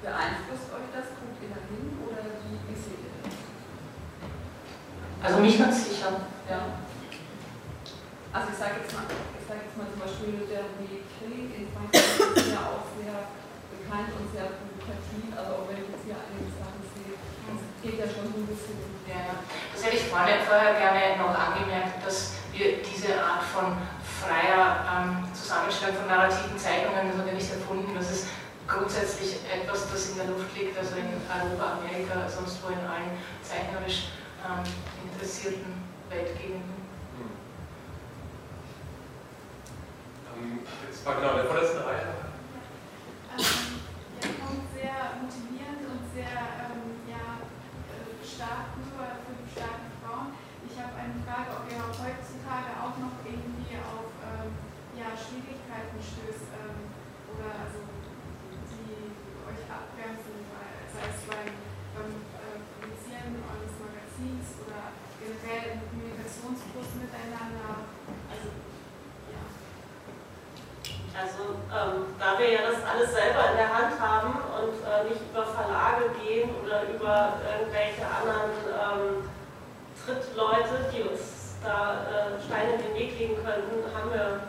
Beeinflusst 0.01 0.73
euch 0.73 0.89
das? 0.93 1.09
Guckt 1.21 1.37
ihr 1.41 1.49
da 1.53 1.61
hin 1.69 1.97
oder 2.01 2.25
wie, 2.43 2.59
wie 2.69 2.77
seht 2.77 2.97
ihr 2.97 3.13
also 5.23 5.39
mich 5.39 5.59
ganz 5.59 5.89
sicher. 5.89 6.27
Ja. 6.51 6.83
Also 8.33 8.49
ich 8.49 8.59
sage 8.59 8.81
jetzt, 8.83 8.93
mal, 8.97 9.05
sag 9.47 9.59
jetzt 9.63 9.77
mal 9.77 9.87
zum 9.93 10.01
Beispiel 10.01 10.49
der 10.49 10.65
Krieg 10.73 11.53
in 11.53 11.69
Frankreich 11.69 12.33
ist 12.33 12.57
ja 12.57 12.65
auch 12.65 12.89
sehr 12.97 13.29
bekannt 13.71 14.11
und 14.17 14.27
sehr 14.33 14.57
provokativ, 14.57 15.29
also 15.37 15.51
auch 15.61 15.65
wenn 15.69 15.85
ich 15.85 15.93
jetzt 15.93 16.05
hier 16.09 16.17
einige 16.17 16.49
Sachen 16.49 16.81
sehe, 16.97 17.13
das 17.13 17.61
geht 17.85 17.97
ja 18.01 18.07
schon 18.09 18.33
so 18.33 18.41
ein 18.41 18.49
bisschen. 18.49 18.81
Ja, 19.05 19.37
das 19.45 19.81
hätte 19.85 20.01
ich 20.01 20.09
vorne, 20.09 20.41
vorher 20.49 20.81
gerne 20.81 21.21
noch 21.21 21.37
angemerkt, 21.37 22.01
dass 22.01 22.41
wir 22.57 22.81
diese 22.81 23.21
Art 23.21 23.45
von 23.45 23.77
freier 24.01 24.81
ähm, 24.89 25.29
Zusammenstellung 25.37 26.01
von 26.01 26.09
narrativen 26.09 26.57
Zeichnungen, 26.57 27.13
das 27.13 27.21
haben 27.21 27.29
wir 27.29 27.37
nicht 27.37 27.53
erfunden, 27.53 27.93
das 27.93 28.09
ist 28.11 28.33
grundsätzlich 28.65 29.45
etwas, 29.45 29.93
das 29.93 30.11
in 30.11 30.25
der 30.25 30.33
Luft 30.33 30.49
liegt, 30.57 30.73
also 30.79 30.97
in 30.97 31.21
Europa, 31.29 31.77
Amerika, 31.77 32.25
sonst 32.25 32.65
wo 32.65 32.73
in 32.73 32.81
allen 32.89 33.13
zeichnerisch 33.45 34.09
ähm, 34.43 34.67
interessierten 35.07 35.73
Weltgegenden. 36.11 36.83
Hm. 37.17 37.33
Ähm, 40.29 40.59
jetzt 40.87 41.07
war 41.07 41.15
genau 41.17 41.35
der 41.35 41.45
vorletzte 41.47 41.87
Reihe. 41.87 42.07
Ähm, 43.33 43.81
ja, 44.21 44.29
kommt 44.43 44.67
sehr 44.75 44.99
motivierend 45.23 45.83
und 45.89 46.03
sehr 46.13 46.37
ähm, 46.69 47.07
ja, 47.07 47.39
äh, 47.41 48.19
stark 48.21 48.77
rüber 48.77 49.23
für 49.25 49.35
die 49.39 49.49
starken 49.49 49.89
Frauen. 50.03 50.35
Ich 50.67 50.75
habe 50.79 50.95
eine 50.99 51.17
Frage, 51.23 51.63
ob 51.63 51.65
ihr 51.71 51.79
auch 51.79 51.97
heutzutage 51.97 52.71
auch 52.83 52.97
noch 52.99 53.17
irgendwie 53.25 53.79
auf 53.79 54.11
ähm, 54.27 54.53
ja, 54.99 55.15
Schwierigkeiten 55.17 55.97
stößt 55.97 56.51
ähm, 56.61 56.93
oder 57.33 57.51
also 57.57 57.81
die 58.69 59.13
euch 59.49 59.65
abbremsen, 59.69 60.45
sei 60.93 61.05
es 61.09 61.21
beim, 61.25 61.51
beim 61.97 62.13
äh, 62.37 62.61
Publizieren 62.79 63.41
eures 63.41 63.75
Magazins 63.81 64.61
oder 64.65 64.93
generell 65.53 65.77
im 65.77 65.81
Kommunikationsfluss 65.89 66.97
miteinander. 66.97 67.85
Also, 68.33 68.49
ja. 69.29 69.43
Also, 71.13 71.43
ähm, 71.69 72.17
da 72.19 72.39
wir 72.39 72.49
ja 72.53 72.63
das 72.73 72.81
alles 72.81 73.13
selber 73.13 73.53
in 73.53 73.57
der 73.57 73.73
Hand 73.73 74.01
haben 74.01 74.41
und 74.57 74.81
äh, 74.81 75.05
nicht 75.13 75.21
über 75.21 75.45
Verlage 75.45 76.09
gehen 76.21 76.51
oder 76.65 76.89
über 76.89 77.37
irgendwelche 77.45 78.05
anderen 78.09 78.53
ähm, 78.73 79.29
Trittleute, 80.01 80.89
die 80.93 81.03
uns 81.03 81.61
da 81.63 82.03
äh, 82.09 82.43
Steine 82.43 82.75
in 82.75 82.83
den 82.83 82.95
Weg 82.95 83.19
legen 83.19 83.37
könnten, 83.37 83.85
haben 83.95 84.11
wir 84.11 84.41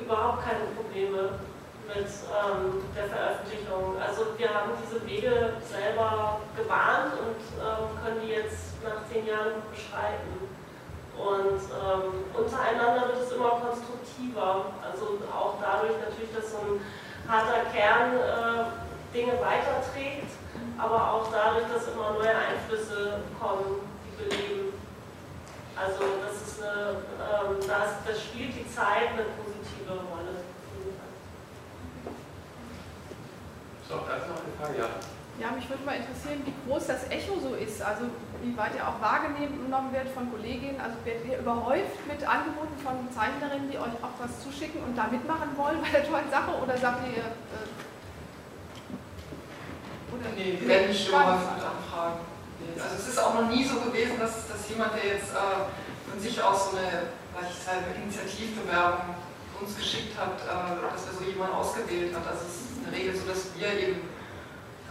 überhaupt 0.00 0.44
keine 0.44 0.64
Probleme 0.74 1.38
mit 1.88 2.06
ähm, 2.06 2.84
der 2.96 3.06
Veröffentlichung. 3.08 3.96
Also 4.00 4.38
wir 4.38 4.48
haben 4.52 4.72
diese 4.82 5.04
Wege 5.06 5.54
selber 5.66 6.40
gebahnt 6.56 7.14
und 7.18 7.42
ähm, 7.58 7.98
können 8.02 8.20
die 8.22 8.32
jetzt 8.32 8.82
nach 8.82 9.06
zehn 9.10 9.26
Jahren 9.26 9.62
beschreiten. 9.70 10.48
Und 11.16 11.60
ähm, 11.60 12.24
untereinander 12.32 13.08
wird 13.08 13.22
es 13.22 13.32
immer 13.32 13.60
konstruktiver. 13.60 14.72
Also 14.80 15.20
auch 15.28 15.54
dadurch 15.60 15.98
natürlich, 16.00 16.32
dass 16.34 16.52
so 16.52 16.58
ein 16.58 16.80
harter 17.28 17.68
Kern 17.70 18.16
äh, 18.16 19.14
Dinge 19.14 19.34
weiterträgt, 19.40 20.32
aber 20.78 21.12
auch 21.12 21.28
dadurch, 21.30 21.66
dass 21.72 21.92
immer 21.92 22.12
neue 22.12 22.34
Einflüsse 22.34 23.20
kommen, 23.38 23.84
die 24.04 24.24
beleben. 24.24 24.72
Also 25.76 26.04
das 26.24 26.36
ist 26.48 26.62
eine, 26.62 27.04
ähm, 27.20 27.56
das, 27.60 28.04
das 28.06 28.22
spielt 28.22 28.54
die 28.56 28.68
Zeit 28.68 29.12
eine 29.12 29.26
positive 29.36 29.92
Rolle. 30.10 30.21
Noch 33.92 34.08
eine 34.08 34.52
Frage, 34.56 34.78
ja. 34.78 34.88
Ja, 35.40 35.50
mich 35.56 35.68
würde 35.68 35.82
mal 35.84 35.96
interessieren, 35.96 36.44
wie 36.44 36.52
groß 36.68 36.86
das 36.86 37.08
Echo 37.08 37.40
so 37.40 37.56
ist, 37.56 37.80
also 37.80 38.04
wie 38.44 38.56
weit 38.56 38.76
ihr 38.76 38.86
auch 38.86 39.00
wahrgenommen 39.00 39.92
wird 39.92 40.08
von 40.12 40.30
Kolleginnen, 40.30 40.78
also 40.80 40.96
werdet 41.04 41.24
ihr 41.24 41.38
überhäuft 41.40 42.04
mit 42.06 42.20
Angeboten 42.20 42.76
von 42.84 43.08
Zeichnerinnen, 43.08 43.70
die 43.72 43.78
euch 43.78 43.96
auch 44.04 44.12
was 44.20 44.44
zuschicken 44.44 44.84
und 44.84 44.92
da 44.96 45.08
mitmachen 45.08 45.56
wollen 45.56 45.80
bei 45.80 45.88
der 45.88 46.04
tollen 46.04 46.28
Sache 46.30 46.52
oder 46.52 46.76
sagt 46.76 47.08
ihr... 47.08 47.24
Äh, 47.24 47.72
oder 50.12 50.28
nee, 50.36 50.60
wir 50.60 50.68
werden 50.68 50.88
nicht 50.92 51.08
überhäuft 51.08 51.48
mit 51.56 51.64
Anfragen. 51.64 52.20
Also 52.76 52.94
es 52.96 53.08
ist 53.08 53.18
auch 53.18 53.34
noch 53.34 53.48
nie 53.48 53.64
so 53.64 53.80
gewesen, 53.80 54.20
dass, 54.20 54.46
dass 54.48 54.68
jemand, 54.68 54.92
der 54.94 55.16
jetzt 55.16 55.32
äh, 55.32 55.64
von 56.08 56.20
sich 56.20 56.36
aus 56.42 56.70
so 56.70 56.76
eine, 56.76 57.08
ich 57.40 57.56
sage, 57.56 57.88
Initiativbewerbung 57.96 59.16
uns 59.60 59.76
geschickt 59.76 60.12
hat, 60.18 60.36
äh, 60.44 60.76
dass 60.76 61.06
er 61.08 61.14
so 61.18 61.24
jemanden 61.24 61.56
ausgewählt 61.56 62.14
hat. 62.14 62.26
Also 62.28 62.44
es 62.44 62.68
ist 62.68 62.71
in 62.82 62.90
der 62.90 62.98
Regel 62.98 63.14
so, 63.14 63.26
dass 63.28 63.54
wir 63.56 63.68
eben 63.78 64.00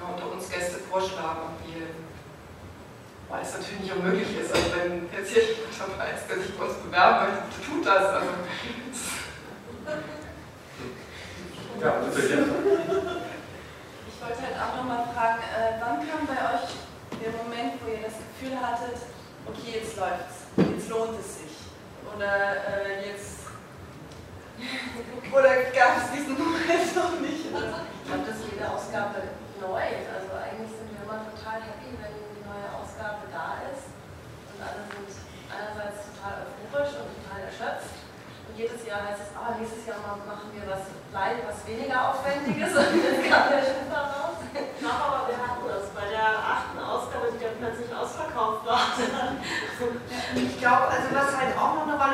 unter 0.02 0.32
uns 0.32 0.50
Gäste 0.50 0.80
vorschlagen, 0.89 1.54
die, 1.66 1.86
weil 3.30 3.42
es 3.42 3.54
natürlich 3.54 3.82
nicht 3.82 3.94
unmöglich 3.94 4.38
ist. 4.39 4.54
Also 4.54 4.72
wenn 4.76 5.10
jetzt 5.12 5.32
hier 5.32 5.44
jemand 5.44 5.78
dabei 5.78 6.12
ist, 6.12 6.28
der 6.30 6.38
sich 6.42 6.58
bei 6.58 6.66
uns 6.66 6.78
bewerben 6.80 7.28
möchte, 7.28 7.62
tut 7.66 7.86
das. 7.86 8.06
Also, 8.06 8.28
ja, 11.82 11.92
bitte. 12.14 12.46
Ich 14.08 14.18
wollte 14.22 14.42
halt 14.42 14.58
auch 14.58 14.76
nochmal 14.78 15.06
fragen, 15.14 15.42
äh, 15.42 15.82
wann 15.82 15.98
kam 16.08 16.26
bei 16.26 16.39
euch 16.54 16.70
der 17.22 17.32
Moment, 17.44 17.82
wo 17.84 17.92
ihr 17.92 18.02
das 18.02 18.18
Gefühl 18.18 18.58
hattet, 18.58 18.98
okay, 19.46 19.82
jetzt 19.82 19.98
läuft's? 19.98 20.42
lohnt 20.92 21.20
es 21.20 21.39
sich. 21.39 21.58
Oder 22.14 22.86
äh, 22.86 23.08
jetzt. 23.08 23.41
Oder 25.32 25.72
gab 25.72 25.97
es 25.97 26.12
diesen 26.12 26.36
Moment 26.38 26.89
noch 26.95 27.16
nicht? 27.20 27.47
Also, 27.53 27.88
ich 27.88 28.03
glaube, 28.05 28.24
das 28.28 28.38
ist 28.38 28.51
jede 28.51 28.68
Ausgabe 28.68 29.32
neu. 29.62 29.86
Also 30.09 30.32
eigentlich 30.36 30.74
sind 30.74 30.89
wir 30.91 31.05
immer 31.05 31.22
total 31.32 31.62
happy, 31.62 31.93
wenn 32.01 32.14
die 32.18 32.43
neue 32.43 32.68
Ausgabe 32.74 33.30
da 33.32 33.62
ist. 33.70 33.93
Und 34.51 34.59
alle 34.59 34.84
sind 34.89 35.07
einerseits 35.47 36.12
total 36.12 36.49
euphorisch 36.57 36.97
und 36.97 37.09
total 37.22 37.47
erschöpft. 37.47 38.01
Und 38.51 38.57
jedes 38.57 38.84
Jahr 38.84 39.07
heißt 39.07 39.22
es, 39.24 39.32
ah, 39.38 39.55
nächstes 39.55 39.88
Jahr 39.88 40.01
machen 40.03 40.51
wir 40.51 40.66
was, 40.68 40.91
was 41.14 41.59
weniger 41.64 42.12
Aufwendiges 42.12 42.76
und 42.80 42.99
jetzt 42.99 43.24
kam 43.30 43.47
der 43.47 43.64
Schufa 43.64 44.01
raus. 44.01 44.38
Doch, 44.51 44.99
aber 44.99 45.30
wir 45.30 45.38
hatten 45.38 45.64
das 45.70 45.88
bei 45.93 46.09
der 46.09 46.36
achten 46.36 46.80
Ausgabe, 46.82 47.32
die 47.32 47.39
dann 47.39 47.55
plötzlich 47.62 47.93
ausverkauft 47.93 48.66
war. 48.66 48.97
ich 50.36 50.59
glaube, 50.59 50.88
also 50.89 51.07
was 51.14 51.38
halt 51.38 51.55
auch 51.55 51.61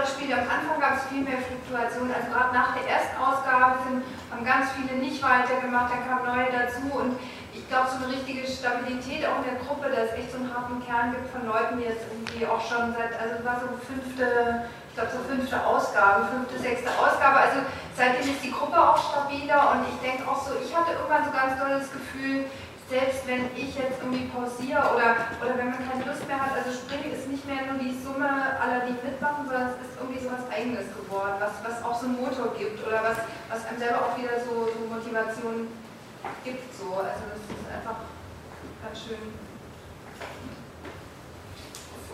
spielt, 0.07 0.31
am 0.33 0.47
Anfang 0.47 0.79
gab 0.79 0.97
es 0.97 1.05
viel 1.11 1.21
mehr 1.21 1.37
Fluktuation. 1.37 2.07
Also 2.07 2.31
gerade 2.31 2.55
nach 2.55 2.71
der 2.73 2.87
ersten 2.87 3.17
Ausgabe 3.19 3.83
sind, 3.83 4.03
haben 4.31 4.43
ganz 4.45 4.71
viele 4.73 4.97
nicht 4.97 5.19
weitergemacht, 5.21 5.91
dann 5.91 6.07
kamen 6.07 6.25
neue 6.25 6.51
dazu 6.51 6.87
und 6.95 7.19
ich 7.53 7.67
glaube, 7.67 7.89
so 7.89 7.99
eine 7.99 8.13
richtige 8.13 8.47
Stabilität 8.47 9.27
auch 9.27 9.43
in 9.43 9.49
der 9.51 9.59
Gruppe, 9.59 9.89
dass 9.89 10.13
es 10.13 10.23
echt 10.23 10.31
so 10.31 10.37
einen 10.39 10.53
harten 10.53 10.79
Kern 10.85 11.11
gibt 11.11 11.27
von 11.33 11.43
Leuten, 11.43 11.81
die 11.81 11.89
jetzt 11.89 12.05
irgendwie 12.07 12.45
auch 12.47 12.61
schon 12.61 12.95
seit, 12.95 13.11
also 13.19 13.43
war 13.43 13.59
so 13.59 13.67
fünfte 13.83 14.69
ich 14.97 15.05
glaube, 15.05 15.13
so 15.13 15.29
fünfte 15.29 15.61
Ausgabe, 15.61 16.25
fünfte, 16.25 16.57
sechste 16.57 16.89
Ausgabe. 16.89 17.37
Also 17.37 17.61
seitdem 17.95 18.33
ist 18.33 18.41
die 18.41 18.49
Gruppe 18.49 18.81
auch 18.81 18.97
stabiler 18.97 19.77
und 19.77 19.85
ich 19.85 19.97
denke 20.01 20.25
auch 20.25 20.41
so, 20.41 20.57
ich 20.57 20.73
hatte 20.75 20.97
irgendwann 20.97 21.21
so 21.23 21.29
ganz 21.29 21.53
doll 21.53 21.69
das 21.69 21.93
Gefühl, 21.93 22.49
selbst 22.89 23.27
wenn 23.27 23.51
ich 23.51 23.75
jetzt 23.75 23.99
irgendwie 23.99 24.31
pausiere 24.31 24.79
oder, 24.95 25.27
oder 25.43 25.57
wenn 25.59 25.75
man 25.75 25.83
keine 25.83 26.07
Lust 26.07 26.23
mehr 26.23 26.39
hat, 26.39 26.55
also 26.55 26.71
Springen 26.71 27.11
ist 27.11 27.27
nicht 27.27 27.43
mehr 27.43 27.67
nur 27.67 27.75
die 27.75 27.91
Summe 27.91 28.55
aller, 28.55 28.88
die 28.88 28.95
mitmachen, 28.95 29.43
sondern 29.43 29.75
es 29.75 29.83
ist 29.83 29.99
irgendwie 29.99 30.23
so 30.23 30.31
was 30.31 30.47
Eigenes 30.47 30.88
geworden, 30.95 31.35
was, 31.39 31.59
was 31.67 31.83
auch 31.83 31.99
so 31.99 32.07
einen 32.07 32.15
Motor 32.15 32.55
gibt 32.55 32.79
oder 32.88 33.03
was, 33.03 33.19
was 33.51 33.67
einem 33.67 33.79
selber 33.79 34.07
auch 34.07 34.15
wieder 34.15 34.39
so, 34.39 34.71
so 34.71 34.79
Motivation 34.88 35.67
gibt. 36.47 36.67
So. 36.71 36.95
Also 37.03 37.27
das 37.27 37.43
ist 37.43 37.67
einfach 37.67 38.07
ganz 38.79 38.95
schön 38.95 39.35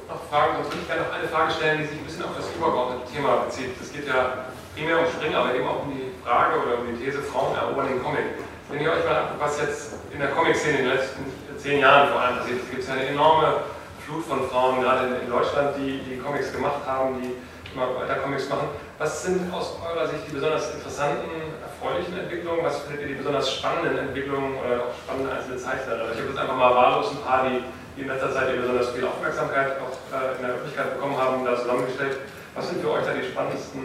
noch 0.09 0.19
Fragen, 0.29 0.59
sonst 0.59 0.67
würde 0.67 0.81
ich 0.81 0.87
gerne 0.87 1.03
noch 1.03 1.13
eine 1.15 1.27
Frage 1.27 1.51
stellen, 1.53 1.79
die 1.79 1.87
sich 1.87 1.97
ein 1.97 2.05
bisschen 2.05 2.25
auf 2.25 2.35
das 2.35 2.51
übergeordnete 2.53 3.07
Thema 3.11 3.47
bezieht. 3.47 3.71
Es 3.81 3.91
geht 3.91 4.07
ja 4.07 4.51
primär 4.75 4.99
um 4.99 5.07
Springen, 5.07 5.35
aber 5.35 5.55
eben 5.55 5.67
auch 5.67 5.83
um 5.83 5.95
die 5.95 6.11
Frage 6.23 6.59
oder 6.59 6.79
um 6.79 6.87
die 6.91 6.99
These, 6.99 7.21
Frauen 7.23 7.55
erobern 7.55 7.87
den 7.87 8.03
Comic. 8.03 8.43
Wenn 8.69 8.81
ihr 8.81 8.91
euch 8.91 9.05
mal 9.05 9.17
anguckt, 9.21 9.39
was 9.39 9.61
jetzt 9.61 9.93
in 10.11 10.19
der 10.19 10.29
Comic-Szene 10.29 10.79
in 10.79 10.85
den 10.85 10.95
letzten 10.95 11.25
zehn 11.57 11.79
Jahren 11.79 12.09
vor 12.09 12.21
allem 12.21 12.37
passiert 12.37 12.59
ist, 12.59 12.71
gibt 12.71 12.83
es 12.83 12.89
eine 12.89 13.07
enorme 13.07 13.63
Flut 14.05 14.25
von 14.25 14.49
Frauen, 14.49 14.81
gerade 14.81 15.15
in, 15.15 15.29
Deutschland, 15.29 15.75
die, 15.77 15.99
die 15.99 16.17
Comics 16.17 16.51
gemacht 16.51 16.81
haben, 16.85 17.21
die 17.21 17.35
immer 17.73 17.95
weiter 17.95 18.15
Comics 18.15 18.49
machen. 18.49 18.69
Was 18.97 19.23
sind 19.23 19.53
aus 19.53 19.77
eurer 19.83 20.07
Sicht 20.07 20.27
die 20.27 20.33
besonders 20.33 20.73
interessanten, 20.75 21.29
erfreulichen 21.61 22.17
Entwicklungen? 22.19 22.63
Was 22.63 22.81
findet 22.81 23.01
ihr 23.01 23.07
die 23.07 23.13
besonders 23.15 23.51
spannenden 23.51 23.97
Entwicklungen 23.97 24.55
oder 24.59 24.87
auch 24.87 24.93
spannende 25.03 25.31
einzelne 25.31 25.57
Zeichner? 25.57 25.95
Ich 26.13 26.19
habe 26.19 26.29
jetzt 26.29 26.39
einfach 26.39 26.55
mal 26.57 26.75
wahllos 26.75 27.11
ein 27.11 27.21
paar, 27.23 27.49
die 27.49 27.63
die 27.95 28.01
in 28.01 28.07
letzter 28.07 28.33
Zeit 28.33 28.59
besonders 28.59 28.89
viel 28.89 29.05
Aufmerksamkeit 29.05 29.77
auch 29.79 29.93
äh, 30.13 30.35
in 30.35 30.41
der 30.41 30.55
Öffentlichkeit 30.55 30.95
bekommen 30.95 31.17
haben, 31.17 31.45
da 31.45 31.57
zusammengestellt. 31.57 32.17
Was 32.55 32.69
sind 32.69 32.81
für 32.81 32.91
euch 32.91 33.05
da 33.05 33.13
die 33.13 33.27
spannendsten, 33.27 33.81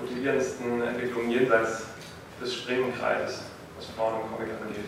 motivierendsten 0.00 0.82
Entwicklungen 0.82 1.30
jenseits 1.30 1.86
des 2.40 2.54
Springenkreises, 2.54 3.42
was 3.82 3.90
Frauen 3.98 4.22
im 4.22 4.30
Comic 4.30 4.54
angeht? 4.62 4.86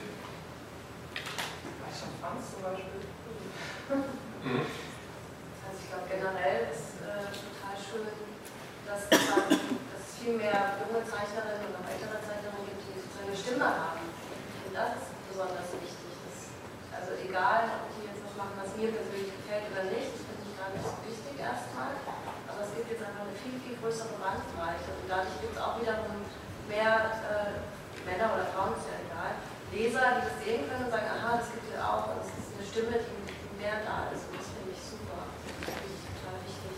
Franz 2.22 2.42
zum 2.54 2.62
Beispiel. 2.62 3.02
Mhm. 3.90 4.62
Also 5.66 5.76
ich 5.82 5.88
glaube 5.90 6.06
generell 6.06 6.70
ist 6.70 7.02
äh, 7.02 7.26
total 7.26 7.74
schön, 7.74 8.06
dass, 8.86 9.10
dass 9.10 9.98
es 9.98 10.08
viel 10.14 10.38
mehr 10.38 10.78
junge 10.78 11.02
Zeichnerinnen 11.02 11.74
und 11.74 11.74
auch 11.74 11.90
ältere 11.90 12.22
Zeichnerinnen 12.22 12.70
gibt, 12.70 12.86
die 12.86 13.02
sozusagen 13.02 13.28
eine 13.34 13.36
Stimme 13.36 13.66
haben. 13.66 14.04
Und 14.06 14.72
das 14.72 15.04
ist 15.04 15.10
besonders 15.26 15.68
wichtig. 15.74 16.14
Das, 16.22 16.54
also 16.94 17.18
egal, 17.18 17.82
ob 17.82 17.90
die 17.98 18.06
machen, 18.38 18.54
was 18.62 18.78
mir 18.78 18.94
persönlich 18.94 19.34
gefällt 19.34 19.74
oder 19.74 19.90
nicht. 19.90 20.10
Das 20.14 20.22
finde 20.22 20.42
ich 20.46 20.54
gar 20.54 20.70
nicht 20.70 20.86
so 20.86 20.94
wichtig 21.02 21.34
erstmal. 21.38 21.98
Aber 22.46 22.60
es 22.62 22.70
gibt 22.78 22.94
jetzt 22.94 23.02
einfach 23.02 23.26
eine 23.26 23.36
viel, 23.42 23.58
viel 23.58 23.76
größere 23.78 24.14
Bandbreite. 24.22 24.90
Und 25.02 25.06
dadurch 25.10 25.38
gibt 25.42 25.54
es 25.54 25.60
auch 25.60 25.78
wiederum 25.82 26.22
mehr 26.70 26.94
äh, 27.26 27.58
Männer 28.04 28.36
oder 28.36 28.46
Frauen, 28.52 28.76
ist 28.76 28.88
ja 28.88 29.00
egal, 29.00 29.32
Leser, 29.72 30.20
die 30.20 30.24
das 30.28 30.36
sehen 30.44 30.62
können 30.68 30.86
und 30.86 30.92
sagen, 30.92 31.08
aha, 31.08 31.40
das 31.40 31.50
gibt 31.50 31.66
es 31.72 31.80
auch. 31.80 32.14
Und 32.14 32.20
es 32.20 32.30
ist 32.36 32.52
eine 32.54 32.64
Stimme, 32.64 32.94
die, 33.00 33.24
mehr 33.58 33.80
da 33.80 34.12
ist. 34.12 34.28
Und 34.28 34.36
das 34.36 34.48
finde 34.52 34.76
ich 34.76 34.82
super. 34.82 35.24
Das 35.64 35.72
finde 35.72 35.96
ich 35.96 36.04
total 36.04 36.36
wichtig. 36.44 36.76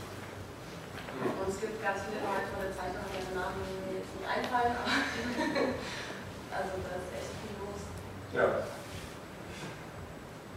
Und 1.18 1.48
es 1.50 1.58
gibt 1.58 1.82
ganz 1.82 1.98
viele 2.06 2.22
neue 2.22 2.46
tolle 2.46 2.70
Zeichnungen, 2.70 3.10
deren 3.10 3.34
Namen 3.34 3.58
mir 3.90 3.98
jetzt 3.98 4.12
nicht 4.14 4.28
einfallen. 4.28 4.74
also 6.56 6.72
da 6.78 6.92
ist 6.94 7.10
echt 7.10 7.32
viel 7.42 7.54
los. 7.58 7.80
Ja. 8.32 8.70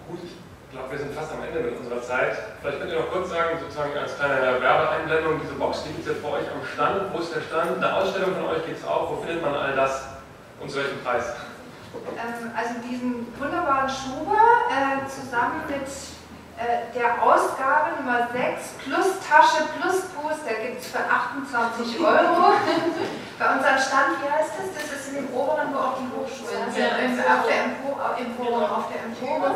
Gut, 0.05 0.22
ich 0.22 0.38
glaube, 0.70 0.89
wir 0.93 0.99
sind 1.01 1.13
fast 1.17 1.34
am 1.34 1.41
Ende 1.41 1.59
mit 1.65 1.82
unserer 1.82 2.01
Zeit. 2.01 2.38
Vielleicht 2.61 2.78
könnt 2.78 2.93
ihr 2.93 2.99
noch 3.01 3.09
kurz 3.09 3.34
sagen, 3.34 3.57
sozusagen 3.57 3.97
als 3.97 4.13
kleine 4.15 4.61
Werbeeinblendung, 4.61 5.41
diese 5.41 5.57
Box, 5.57 5.82
die 5.84 5.97
gibt 5.97 6.05
jetzt 6.05 6.22
bei 6.22 6.30
euch 6.30 6.45
am 6.45 6.61
Stand. 6.61 7.09
Wo 7.09 7.17
ist 7.20 7.34
der 7.34 7.41
Stand? 7.41 7.82
Eine 7.82 7.89
Ausstellung 7.89 8.38
von 8.38 8.53
euch 8.53 8.65
gibt 8.65 8.78
es 8.78 8.86
auch. 8.86 9.09
Wo 9.09 9.17
findet 9.17 9.41
man 9.41 9.55
all 9.55 9.74
das 9.76 10.09
und 10.62 10.70
zu 10.70 10.78
welchem 10.78 11.03
Preis? 11.03 11.26
Ähm, 12.16 12.51
also 12.55 12.76
diesen 12.88 13.28
wunderbaren 13.39 13.89
Schuber 13.89 14.38
äh, 14.70 15.07
zusammen 15.10 15.64
mit 15.68 15.88
äh, 16.60 16.91
der 16.93 17.18
Ausgabe 17.24 17.97
Nummer 17.97 18.28
6 18.32 18.84
plus 18.84 19.07
Tasche 19.26 19.64
plus 19.80 20.12
Poster 20.14 20.53
gibt 20.62 20.82
es 20.82 20.88
für 20.91 20.99
28 20.99 21.99
Euro. 21.99 22.53
Bei 23.39 23.47
unserem 23.55 23.80
Stand, 23.80 24.20
wie 24.22 24.30
heißt 24.30 24.53
das? 24.60 24.68
Das 24.76 24.88
ist 24.91 25.10
in 25.10 25.26
dem 25.26 25.34
oberen, 25.34 25.74
wo 25.74 25.80
auch 25.80 25.97
die 25.97 26.12
Hochschulen 26.12 26.68
sind, 26.70 26.91
im, 26.99 27.16
auf 27.24 27.47
der 27.47 27.72
Empore, 27.72 28.20
im 28.20 28.36
Forum, 28.36 28.64
auf 28.64 28.91
der 28.91 29.07
Empore. 29.07 29.55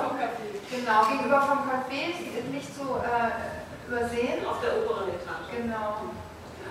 Genau, 0.71 1.05
gegenüber 1.05 1.41
vom 1.43 1.59
Café, 1.69 2.15
nicht 2.49 2.73
zu 2.73 2.97
äh, 2.97 3.91
übersehen. 3.91 4.47
Auf 4.47 4.63
der 4.63 4.81
oberen 4.81 5.09
Etage. 5.09 5.51
Genau. 5.51 6.07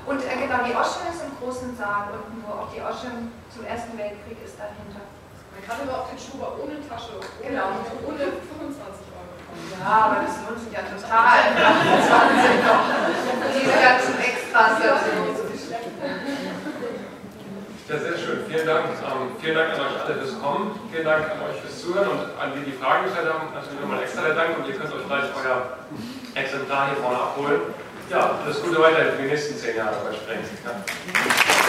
Und 0.06 0.18
äh, 0.24 0.34
genau, 0.34 0.64
die 0.66 0.74
Ausstellung 0.74 1.12
ist 1.14 1.22
im 1.22 1.36
großen 1.38 1.76
Saal 1.76 2.08
unten, 2.10 2.42
wo 2.42 2.64
auch 2.64 2.72
die 2.74 2.80
Ausstellung 2.80 3.30
zum 3.52 3.68
Ersten 3.68 3.92
Weltkrieg 4.00 4.40
ist 4.40 4.56
dahinter. 4.56 5.04
Man 5.52 5.60
kann 5.60 5.84
aber 5.84 6.00
auch 6.00 6.08
den 6.08 6.16
Schuber 6.16 6.56
ohne 6.56 6.80
Tasche, 6.88 7.20
ohne, 7.20 7.28
genau. 7.44 7.84
ohne 8.08 8.40
25 8.40 9.12
Euro 9.12 9.36
kommen. 9.36 9.68
Ja, 9.76 9.92
aber 10.08 10.24
das 10.24 10.40
lohnt 10.48 10.56
sich 10.64 10.72
ja 10.72 10.80
total. 10.88 11.52
20 11.52 12.64
noch. 12.64 12.84
Diese 13.52 13.76
ganzen 13.76 14.16
Extras 14.16 14.72
dazu. 14.80 15.12
Ja, 17.92 17.98
sehr 17.98 18.16
schön. 18.16 18.40
Vielen 18.48 18.66
Dank. 18.66 18.88
Ähm, 19.04 19.36
vielen 19.36 19.54
Dank 19.54 19.74
an 19.76 19.80
euch 19.84 20.00
alle 20.00 20.14
fürs 20.16 20.40
Kommen. 20.40 20.80
Vielen 20.90 21.04
Dank 21.04 21.28
an 21.28 21.38
euch 21.44 21.60
fürs 21.60 21.76
Zuhören 21.82 22.08
und 22.08 22.20
an 22.40 22.56
die, 22.56 22.64
die 22.64 22.72
Fragen 22.72 23.04
gestellt 23.04 23.28
haben. 23.28 23.52
Natürlich 23.52 23.80
nochmal 23.80 24.02
extra 24.02 24.22
der 24.22 24.34
Dank 24.34 24.56
und 24.56 24.64
ihr 24.64 24.76
könnt 24.80 24.94
euch 24.94 25.04
gleich 25.04 25.28
euer 25.36 25.76
Exemplar 26.32 26.88
hier 26.88 26.96
vorne 27.04 27.18
abholen. 27.20 27.60
Ja, 28.08 28.40
alles 28.44 28.62
Gute 28.62 28.80
weiter 28.80 29.12
für 29.12 29.22
die 29.22 29.28
nächsten 29.28 29.58
zehn 29.58 29.76
Jahre 29.76 29.96
bei 30.08 30.16
Sprengen. 30.16 30.48
Ja. 30.64 31.61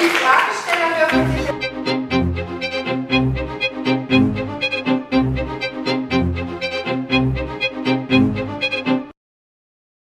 die 0.00 0.10
Fragesteller 0.10 1.08
dürfen 1.10 1.33